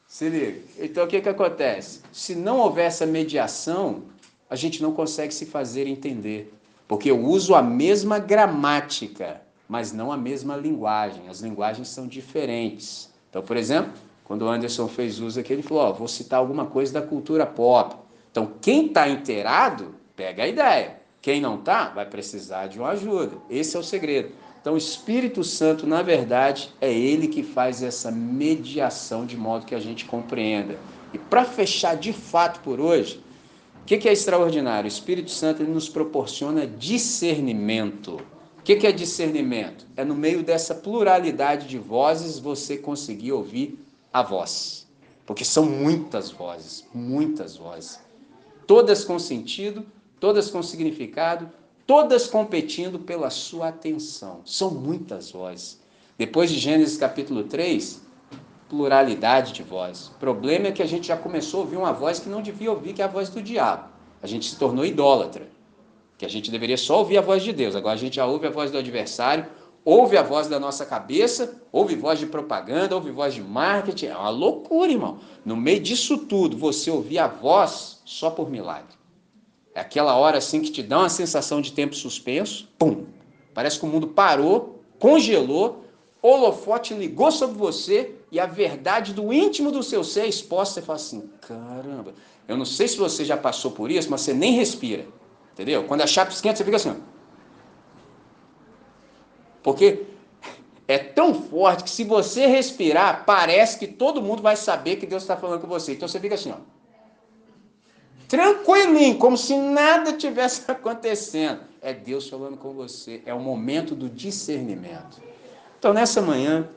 Se 0.08 0.28
liga. 0.30 0.60
Então 0.80 1.06
o 1.06 1.08
que, 1.08 1.22
que 1.22 1.30
acontece? 1.30 2.02
Se 2.12 2.34
não 2.34 2.60
houver 2.60 2.88
essa 2.88 3.06
mediação, 3.06 4.04
a 4.50 4.56
gente 4.56 4.82
não 4.82 4.92
consegue 4.92 5.34
se 5.34 5.46
fazer 5.46 5.86
entender. 5.86 6.52
Porque 6.88 7.12
eu 7.12 7.24
uso 7.24 7.54
a 7.54 7.62
mesma 7.62 8.18
gramática, 8.18 9.42
mas 9.68 9.94
não 9.94 10.12
a 10.12 10.18
mesma 10.18 10.58
linguagem. 10.58 11.30
As 11.30 11.42
linguagens 11.42 11.90
são 11.90 12.08
diferentes. 12.08 13.12
Então, 13.30 13.44
por 13.44 13.56
exemplo, 13.56 13.94
quando 14.24 14.42
o 14.42 14.50
Anderson 14.50 14.88
fez 14.88 15.20
uso 15.20 15.40
aqui, 15.40 15.54
ele 15.54 15.62
falou: 15.62 15.84
ó, 15.84 15.94
vou 15.94 16.08
citar 16.08 16.40
alguma 16.40 16.66
coisa 16.66 16.94
da 16.94 17.02
cultura 17.02 17.46
pop. 17.46 17.96
Então, 18.40 18.54
quem 18.62 18.86
está 18.86 19.10
inteirado, 19.10 19.96
pega 20.16 20.44
a 20.44 20.48
ideia. 20.48 21.02
Quem 21.22 21.42
não 21.42 21.56
está, 21.56 21.90
vai 21.90 22.06
precisar 22.06 22.68
de 22.68 22.80
uma 22.80 22.92
ajuda. 22.92 23.36
Esse 23.50 23.76
é 23.76 23.80
o 23.80 23.84
segredo. 23.84 24.32
Então, 24.62 24.76
o 24.76 24.78
Espírito 24.78 25.44
Santo, 25.44 25.86
na 25.86 26.02
verdade, 26.02 26.74
é 26.80 26.90
ele 26.90 27.28
que 27.28 27.44
faz 27.44 27.84
essa 27.84 28.10
mediação 28.10 29.26
de 29.26 29.36
modo 29.36 29.66
que 29.66 29.76
a 29.76 29.80
gente 29.80 30.06
compreenda. 30.06 30.78
E 31.14 31.18
para 31.18 31.44
fechar 31.44 31.98
de 31.98 32.14
fato 32.14 32.62
por 32.62 32.80
hoje, 32.80 33.22
o 33.82 33.86
que, 33.86 33.98
que, 33.98 34.08
é 34.08 34.14
extraordinário? 34.14 34.86
O 34.86 34.88
Espírito 34.88 35.32
Santo 35.32 35.62
ele 35.62 35.74
nos 35.74 35.90
proporciona 35.90 36.66
discernimento. 36.66 38.22
O 38.58 38.62
que, 38.64 38.78
que 38.78 38.88
é 38.88 38.92
discernimento? 38.94 39.86
É 39.98 40.06
no 40.06 40.16
meio 40.16 40.44
dessa 40.44 40.74
pluralidade 40.74 41.68
de 41.68 41.78
vozes 41.78 42.40
você 42.40 42.78
conseguir 42.78 43.34
ouvir 43.34 43.78
a 44.14 44.24
voz. 44.24 44.88
Porque 45.26 45.44
são 45.44 45.66
muitas 45.66 46.32
vozes, 46.32 46.86
muitas 46.94 47.58
vozes. 47.58 48.00
Todas 48.70 49.04
com 49.04 49.18
sentido, 49.18 49.84
todas 50.20 50.52
com 50.52 50.62
significado, 50.62 51.50
todas 51.88 52.28
competindo 52.28 53.00
pela 53.00 53.32
sua 53.32 53.70
atenção. 53.70 54.42
São 54.46 54.70
muitas 54.70 55.32
vozes. 55.32 55.82
Depois 56.20 56.52
de 56.52 56.60
Gênesis 56.60 56.96
capítulo 56.96 57.46
3, 57.46 58.00
pluralidade 58.70 59.54
de 59.54 59.64
vozes. 59.64 60.10
O 60.10 60.20
problema 60.20 60.68
é 60.68 60.72
que 60.72 60.84
a 60.84 60.86
gente 60.86 61.08
já 61.08 61.18
começou 61.18 61.62
a 61.62 61.64
ouvir 61.64 61.78
uma 61.78 61.92
voz 61.92 62.20
que 62.20 62.30
não 62.30 62.44
devia 62.44 62.70
ouvir, 62.70 62.94
que 62.94 63.02
é 63.02 63.06
a 63.06 63.08
voz 63.08 63.28
do 63.30 63.42
diabo. 63.42 63.90
A 64.22 64.28
gente 64.28 64.48
se 64.48 64.56
tornou 64.56 64.86
idólatra. 64.86 65.50
Que 66.16 66.26
a 66.28 66.30
gente 66.30 66.52
deveria 66.52 66.78
só 66.78 67.00
ouvir 67.00 67.18
a 67.18 67.22
voz 67.22 67.42
de 67.42 67.52
Deus. 67.52 67.76
Agora 67.76 67.96
a 67.96 68.00
gente 68.00 68.18
já 68.18 68.28
ouve 68.28 68.46
a 68.46 68.52
voz 68.52 68.70
do 68.70 68.78
adversário, 68.78 69.48
ouve 69.84 70.16
a 70.16 70.22
voz 70.22 70.48
da 70.48 70.60
nossa 70.60 70.86
cabeça, 70.86 71.60
ouve 71.72 71.96
voz 71.96 72.20
de 72.20 72.28
propaganda, 72.28 72.94
ouve 72.94 73.10
voz 73.10 73.34
de 73.34 73.42
marketing. 73.42 74.06
É 74.06 74.16
uma 74.16 74.30
loucura, 74.30 74.92
irmão. 74.92 75.18
No 75.44 75.56
meio 75.56 75.80
disso 75.80 76.20
tudo, 76.20 76.56
você 76.56 76.92
ouvir 76.92 77.18
a 77.18 77.26
voz 77.28 77.99
só 78.10 78.32
por 78.32 78.50
milagre. 78.50 78.98
É 79.76 79.80
aquela 79.80 80.16
hora 80.16 80.40
assim 80.40 80.62
que 80.62 80.72
te 80.72 80.82
dá 80.82 80.98
uma 80.98 81.10
sensação 81.10 81.62
de 81.62 81.72
tempo 81.72 81.96
suspenso, 81.96 82.68
pum. 82.76 83.06
Parece 83.54 83.78
que 83.78 83.86
o 83.86 83.88
mundo 83.88 84.08
parou, 84.08 84.82
congelou, 84.98 85.86
holofote 86.20 86.96
ligou 86.96 87.32
sobre 87.32 87.56
você 87.56 88.16
e 88.32 88.40
a 88.40 88.48
verdade 88.48 89.14
do 89.14 89.32
íntimo 89.32 89.72
do 89.72 89.84
seu 89.84 90.04
ser 90.04 90.22
é 90.22 90.28
exposta. 90.28 90.74
Você 90.74 90.82
fala 90.82 90.96
assim: 90.96 91.30
caramba, 91.40 92.16
eu 92.48 92.58
não 92.58 92.66
sei 92.66 92.88
se 92.88 92.98
você 92.98 93.24
já 93.24 93.38
passou 93.38 93.70
por 93.70 93.92
isso, 93.92 94.10
mas 94.10 94.22
você 94.22 94.34
nem 94.34 94.54
respira. 94.54 95.06
Entendeu? 95.54 95.84
Quando 95.84 96.02
a 96.02 96.08
chapa 96.08 96.32
esquenta, 96.32 96.58
você 96.58 96.64
fica 96.64 96.78
assim. 96.78 96.96
Porque 99.62 100.08
é 100.88 100.98
tão 100.98 101.36
forte 101.36 101.84
que 101.84 101.92
se 101.92 102.04
você 102.04 102.48
respirar, 102.48 103.24
parece 103.24 103.78
que 103.78 103.86
todo 103.86 104.20
mundo 104.20 104.42
vai 104.42 104.56
saber 104.56 104.96
que 104.96 105.06
Deus 105.06 105.22
está 105.22 105.38
falando 105.38 105.62
com 105.62 105.68
você. 105.68 105.94
Então 105.94 106.08
você 106.08 106.20
fica 106.20 106.34
assim, 106.34 106.52
ó 106.52 106.79
tranquilinho, 108.30 109.18
como 109.18 109.36
se 109.36 109.58
nada 109.58 110.14
tivesse 110.14 110.64
acontecendo. 110.72 111.62
É 111.82 111.94
Deus 111.94 112.30
falando 112.30 112.58
com 112.58 112.74
você, 112.74 113.22
é 113.26 113.34
o 113.34 113.40
momento 113.40 113.96
do 113.96 114.08
discernimento. 114.08 115.22
Então, 115.78 115.94
nessa 115.94 116.22
manhã, 116.22 116.70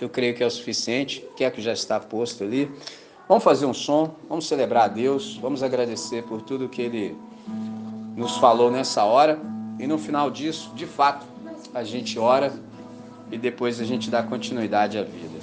eu 0.00 0.08
creio 0.08 0.34
que 0.34 0.42
é 0.42 0.46
o 0.46 0.50
suficiente, 0.50 1.24
que 1.36 1.42
é 1.42 1.50
que 1.50 1.60
já 1.60 1.72
está 1.72 1.98
posto 1.98 2.44
ali. 2.44 2.70
Vamos 3.28 3.44
fazer 3.44 3.66
um 3.66 3.74
som, 3.74 4.14
vamos 4.28 4.46
celebrar 4.46 4.84
a 4.84 4.88
Deus, 4.88 5.36
vamos 5.36 5.62
agradecer 5.62 6.22
por 6.24 6.42
tudo 6.42 6.68
que 6.68 6.82
Ele 6.82 7.16
nos 8.16 8.36
falou 8.38 8.70
nessa 8.70 9.04
hora. 9.04 9.40
E 9.78 9.86
no 9.86 9.98
final 9.98 10.30
disso, 10.30 10.72
de 10.74 10.86
fato, 10.86 11.24
a 11.72 11.84
gente 11.84 12.18
ora 12.18 12.52
e 13.30 13.38
depois 13.38 13.80
a 13.80 13.84
gente 13.84 14.10
dá 14.10 14.22
continuidade 14.22 14.98
à 14.98 15.02
vida. 15.02 15.37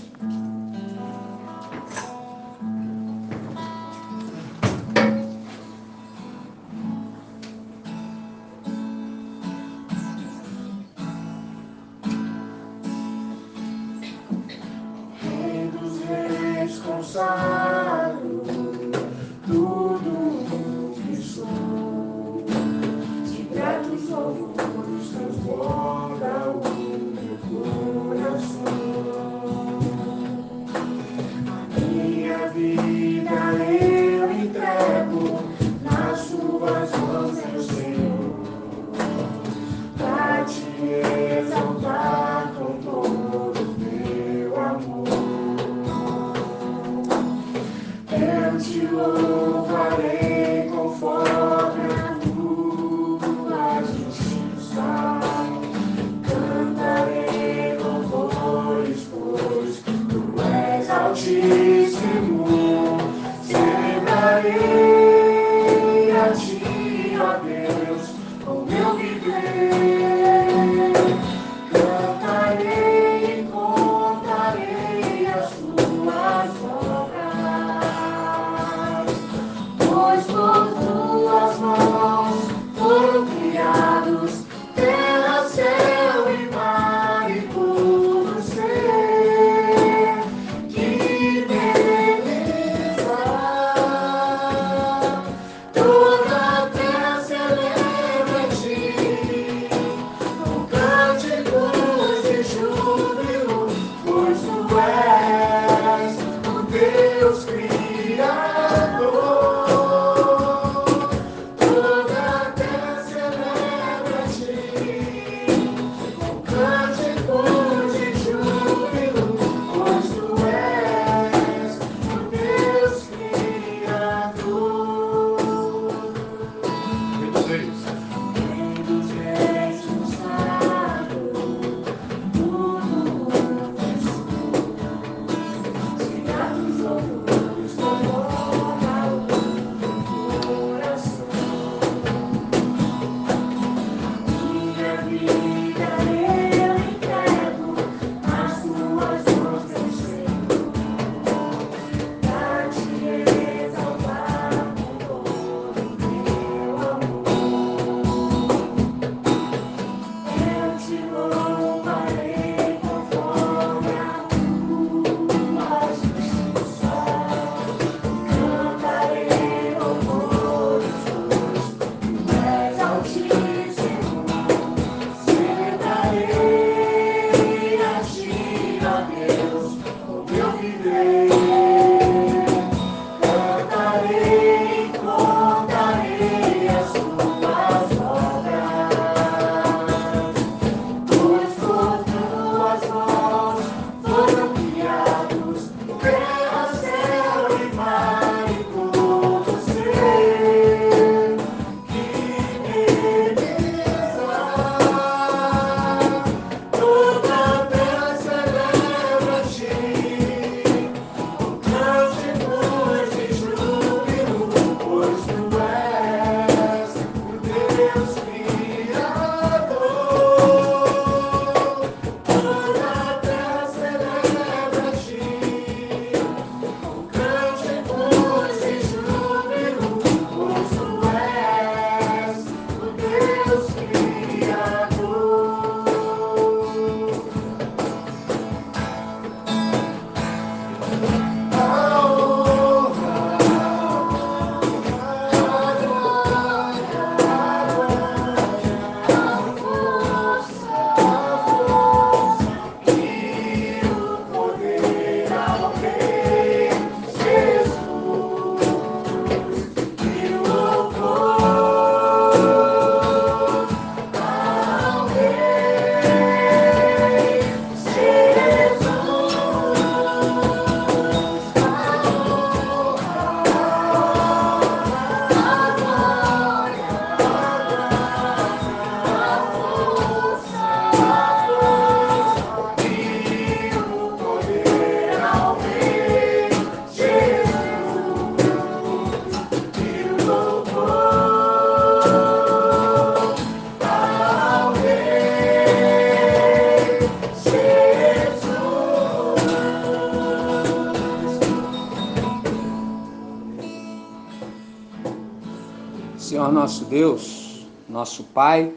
Deus, 306.95 307.67
nosso 307.89 308.23
Pai, 308.23 308.72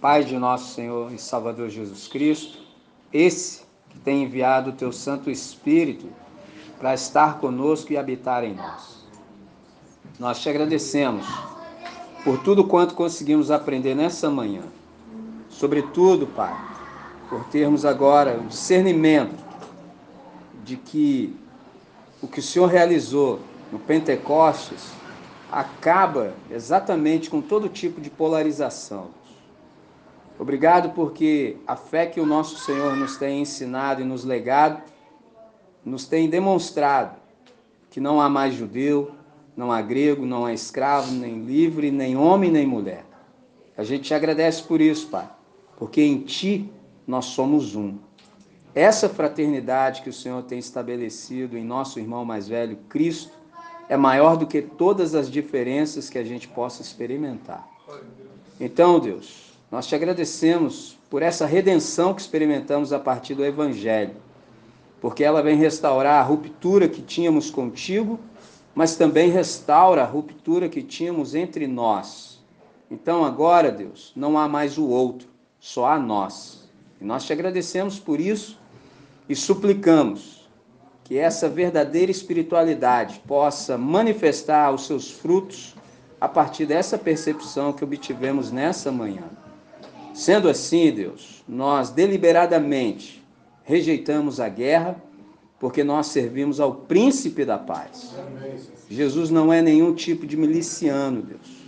Pai 0.00 0.24
de 0.24 0.36
nosso 0.36 0.74
Senhor 0.74 1.12
e 1.12 1.16
Salvador 1.16 1.68
Jesus 1.68 2.08
Cristo, 2.08 2.58
esse 3.12 3.62
que 3.88 4.00
tem 4.00 4.24
enviado 4.24 4.70
o 4.70 4.72
teu 4.72 4.90
Santo 4.90 5.30
Espírito 5.30 6.08
para 6.80 6.92
estar 6.92 7.38
conosco 7.38 7.92
e 7.92 7.96
habitar 7.96 8.42
em 8.42 8.52
nós. 8.52 9.04
Nós 10.18 10.40
te 10.40 10.48
agradecemos 10.48 11.24
por 12.24 12.42
tudo 12.42 12.64
quanto 12.64 12.96
conseguimos 12.96 13.48
aprender 13.48 13.94
nessa 13.94 14.28
manhã. 14.28 14.62
Sobretudo, 15.48 16.26
Pai, 16.26 16.52
por 17.28 17.44
termos 17.44 17.84
agora 17.84 18.40
o 18.40 18.48
discernimento 18.48 19.40
de 20.64 20.76
que 20.76 21.36
o 22.20 22.26
que 22.26 22.40
o 22.40 22.42
Senhor 22.42 22.66
realizou 22.66 23.38
no 23.70 23.78
Pentecostes 23.78 25.00
acaba 25.52 26.32
exatamente 26.50 27.28
com 27.28 27.42
todo 27.42 27.68
tipo 27.68 28.00
de 28.00 28.08
polarização. 28.08 29.10
Obrigado 30.38 30.94
porque 30.94 31.58
a 31.66 31.76
fé 31.76 32.06
que 32.06 32.18
o 32.18 32.26
nosso 32.26 32.58
Senhor 32.58 32.96
nos 32.96 33.18
tem 33.18 33.42
ensinado 33.42 34.00
e 34.00 34.04
nos 34.04 34.24
legado 34.24 34.82
nos 35.84 36.06
tem 36.06 36.28
demonstrado 36.28 37.20
que 37.90 38.00
não 38.00 38.20
há 38.20 38.28
mais 38.28 38.54
judeu, 38.54 39.10
não 39.56 39.70
há 39.70 39.82
grego, 39.82 40.24
não 40.24 40.46
há 40.46 40.54
escravo, 40.54 41.12
nem 41.12 41.44
livre, 41.44 41.90
nem 41.90 42.16
homem, 42.16 42.50
nem 42.50 42.66
mulher. 42.66 43.04
A 43.76 43.82
gente 43.82 44.04
te 44.04 44.14
agradece 44.14 44.62
por 44.62 44.80
isso, 44.80 45.08
Pai, 45.08 45.28
porque 45.76 46.00
em 46.00 46.20
Ti 46.20 46.72
nós 47.06 47.26
somos 47.26 47.74
um. 47.74 47.98
Essa 48.74 49.08
fraternidade 49.08 50.00
que 50.00 50.08
o 50.08 50.12
Senhor 50.12 50.42
tem 50.44 50.58
estabelecido 50.58 51.58
em 51.58 51.64
nosso 51.64 51.98
irmão 51.98 52.24
mais 52.24 52.48
velho, 52.48 52.78
Cristo, 52.88 53.41
é 53.88 53.96
maior 53.96 54.36
do 54.36 54.46
que 54.46 54.62
todas 54.62 55.14
as 55.14 55.30
diferenças 55.30 56.08
que 56.08 56.18
a 56.18 56.24
gente 56.24 56.48
possa 56.48 56.82
experimentar. 56.82 57.68
Então, 58.60 58.98
Deus, 58.98 59.52
nós 59.70 59.86
te 59.86 59.94
agradecemos 59.94 60.98
por 61.10 61.22
essa 61.22 61.46
redenção 61.46 62.14
que 62.14 62.20
experimentamos 62.20 62.92
a 62.92 62.98
partir 62.98 63.34
do 63.34 63.44
Evangelho, 63.44 64.16
porque 65.00 65.24
ela 65.24 65.42
vem 65.42 65.56
restaurar 65.56 66.20
a 66.20 66.22
ruptura 66.22 66.88
que 66.88 67.02
tínhamos 67.02 67.50
contigo, 67.50 68.18
mas 68.74 68.96
também 68.96 69.30
restaura 69.30 70.02
a 70.02 70.06
ruptura 70.06 70.68
que 70.68 70.82
tínhamos 70.82 71.34
entre 71.34 71.66
nós. 71.66 72.42
Então, 72.90 73.24
agora, 73.24 73.70
Deus, 73.70 74.12
não 74.14 74.38
há 74.38 74.48
mais 74.48 74.78
o 74.78 74.86
outro, 74.86 75.28
só 75.58 75.86
há 75.86 75.98
nós. 75.98 76.70
E 77.00 77.04
nós 77.04 77.24
te 77.24 77.32
agradecemos 77.32 77.98
por 77.98 78.20
isso 78.20 78.58
e 79.28 79.34
suplicamos 79.34 80.41
que 81.04 81.18
essa 81.18 81.48
verdadeira 81.48 82.10
espiritualidade 82.10 83.20
possa 83.26 83.76
manifestar 83.76 84.72
os 84.72 84.86
seus 84.86 85.10
frutos 85.10 85.74
a 86.20 86.28
partir 86.28 86.66
dessa 86.66 86.96
percepção 86.96 87.72
que 87.72 87.82
obtivemos 87.82 88.52
nessa 88.52 88.92
manhã. 88.92 89.24
Sendo 90.14 90.48
assim, 90.48 90.92
Deus, 90.92 91.42
nós 91.48 91.90
deliberadamente 91.90 93.22
rejeitamos 93.64 94.38
a 94.38 94.48
guerra, 94.48 94.96
porque 95.58 95.82
nós 95.82 96.08
servimos 96.08 96.60
ao 96.60 96.74
príncipe 96.74 97.44
da 97.44 97.58
paz. 97.58 98.14
Jesus 98.88 99.30
não 99.30 99.52
é 99.52 99.62
nenhum 99.62 99.94
tipo 99.94 100.26
de 100.26 100.36
miliciano, 100.36 101.22
Deus. 101.22 101.62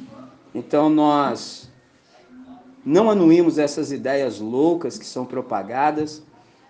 Então 0.55 0.89
nós 0.89 1.71
não 2.85 3.11
anuímos 3.11 3.59
essas 3.59 3.91
ideias 3.91 4.39
loucas 4.39 4.99
que 4.99 5.07
são 5.07 5.25
propagadas, 5.25 6.23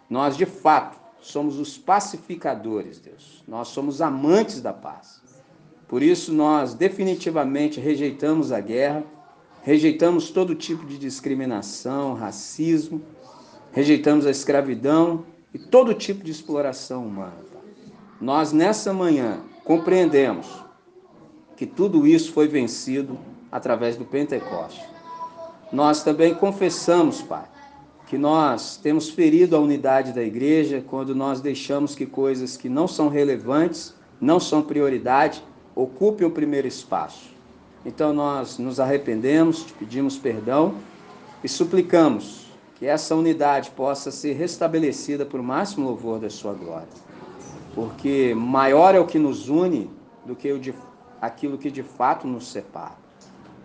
nós 0.09 0.36
de 0.36 0.47
fato 0.47 1.03
somos 1.24 1.59
os 1.59 1.78
pacificadores, 1.78 3.01
Deus. 3.01 3.42
Nós 3.48 3.68
somos 3.68 4.02
amantes 4.02 4.60
da 4.60 4.74
paz. 4.74 5.22
Por 5.88 6.02
isso, 6.02 6.32
nós 6.32 6.74
definitivamente 6.74 7.80
rejeitamos 7.80 8.52
a 8.52 8.60
guerra, 8.60 9.02
rejeitamos 9.62 10.30
todo 10.30 10.55
tipo 10.55 10.84
de 10.84 10.98
discriminação, 10.98 12.12
racismo, 12.12 13.01
rejeitamos 13.72 14.26
a 14.26 14.30
escravidão 14.30 15.24
e 15.52 15.59
todo 15.59 15.94
tipo 15.94 16.22
de 16.22 16.30
exploração 16.30 17.06
humana. 17.06 17.42
Nós, 18.20 18.52
nessa 18.52 18.92
manhã, 18.92 19.40
compreendemos 19.64 20.46
que 21.56 21.64
tudo 21.64 22.06
isso 22.06 22.32
foi 22.32 22.48
vencido 22.48 23.18
através 23.51 23.96
do 23.96 24.05
Pentecoste. 24.05 24.84
Nós 25.72 26.02
também 26.02 26.34
confessamos, 26.34 27.22
Pai, 27.22 27.53
que 28.06 28.18
nós 28.18 28.76
temos 28.76 29.09
ferido 29.09 29.56
a 29.56 29.60
unidade 29.60 30.12
da 30.12 30.22
igreja 30.22 30.85
quando 30.86 31.14
nós 31.14 31.40
deixamos 31.40 31.94
que 31.94 32.05
coisas 32.05 32.56
que 32.56 32.68
não 32.68 32.86
são 32.86 33.09
relevantes, 33.09 33.94
não 34.20 34.39
são 34.39 34.62
prioridade, 34.62 35.43
ocupem 35.74 36.26
o 36.26 36.31
primeiro 36.31 36.68
espaço. 36.68 37.35
Então 37.85 38.12
nós 38.12 38.59
nos 38.59 38.78
arrependemos, 38.78 39.64
te 39.64 39.72
pedimos 39.74 40.16
perdão 40.16 40.74
e 41.43 41.48
suplicamos 41.48 42.47
que 42.76 42.86
essa 42.86 43.14
unidade 43.14 43.70
possa 43.70 44.10
ser 44.10 44.35
restabelecida 44.35 45.24
por 45.24 45.43
máximo 45.43 45.86
louvor 45.86 46.18
da 46.18 46.31
sua 46.31 46.52
glória. 46.52 46.89
Porque 47.74 48.35
maior 48.36 48.94
é 48.94 49.01
o 49.01 49.06
que 49.06 49.18
nos 49.18 49.48
une 49.48 49.90
do 50.24 50.35
que 50.35 50.56
de, 50.59 50.74
aquilo 51.20 51.59
que 51.59 51.70
de 51.70 51.82
fato 51.82 52.26
nos 52.26 52.48
separa. 52.48 52.97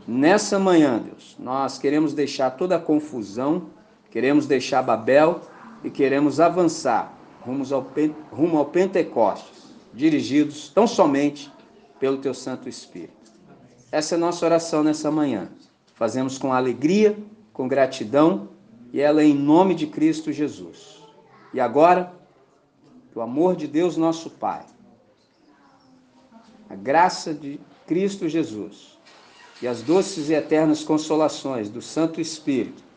Nessa 0.07 0.57
manhã, 0.57 0.99
Deus, 0.99 1.35
nós 1.39 1.77
queremos 1.77 2.13
deixar 2.13 2.51
toda 2.51 2.75
a 2.75 2.79
confusão 2.79 3.67
Queremos 4.09 4.47
deixar 4.47 4.81
Babel 4.81 5.41
e 5.83 5.89
queremos 5.89 6.39
avançar 6.39 7.17
ao, 7.45 7.87
rumo 8.31 8.57
ao 8.57 8.65
Pentecostes, 8.65 9.73
dirigidos 9.93 10.69
tão 10.69 10.87
somente 10.87 11.51
pelo 11.99 12.17
Teu 12.17 12.33
Santo 12.33 12.67
Espírito. 12.67 13.13
Essa 13.91 14.15
é 14.15 14.17
nossa 14.17 14.45
oração 14.45 14.83
nessa 14.83 15.09
manhã. 15.09 15.49
Fazemos 15.95 16.37
com 16.37 16.53
alegria, 16.53 17.17
com 17.53 17.67
gratidão, 17.67 18.49
e 18.93 19.01
ela 19.01 19.21
é 19.21 19.25
em 19.25 19.33
nome 19.33 19.75
de 19.75 19.87
Cristo 19.87 20.31
Jesus. 20.31 20.99
E 21.53 21.59
agora, 21.59 22.13
o 23.13 23.21
amor 23.21 23.55
de 23.55 23.67
Deus, 23.67 23.97
nosso 23.97 24.29
Pai, 24.29 24.65
a 26.69 26.75
graça 26.75 27.33
de 27.33 27.59
Cristo 27.87 28.29
Jesus 28.29 28.97
e 29.61 29.67
as 29.67 29.81
doces 29.81 30.29
e 30.29 30.33
eternas 30.33 30.83
consolações 30.83 31.69
do 31.69 31.81
Santo 31.81 32.21
Espírito 32.21 32.88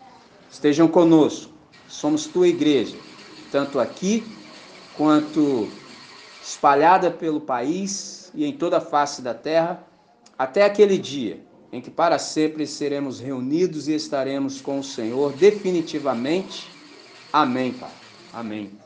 estejam 0.53 0.87
conosco. 0.87 1.51
Somos 1.89 2.27
tua 2.27 2.47
igreja, 2.47 2.97
tanto 3.51 3.81
aqui 3.81 4.23
quanto 4.97 5.69
espalhada 6.43 7.11
pelo 7.11 7.41
país 7.41 8.31
e 8.35 8.45
em 8.45 8.53
toda 8.53 8.79
a 8.79 8.81
face 8.81 9.23
da 9.23 9.35
terra, 9.35 9.85
até 10.39 10.65
aquele 10.65 10.99
dia 10.99 11.41
em 11.73 11.81
que 11.81 11.91
para 11.91 12.19
sempre 12.19 12.67
seremos 12.67 13.19
reunidos 13.19 13.89
e 13.89 13.95
estaremos 13.95 14.61
com 14.61 14.79
o 14.79 14.85
Senhor 14.85 15.33
definitivamente. 15.33 16.71
Amém, 17.33 17.73
Pai. 17.73 17.91
Amém. 18.33 18.82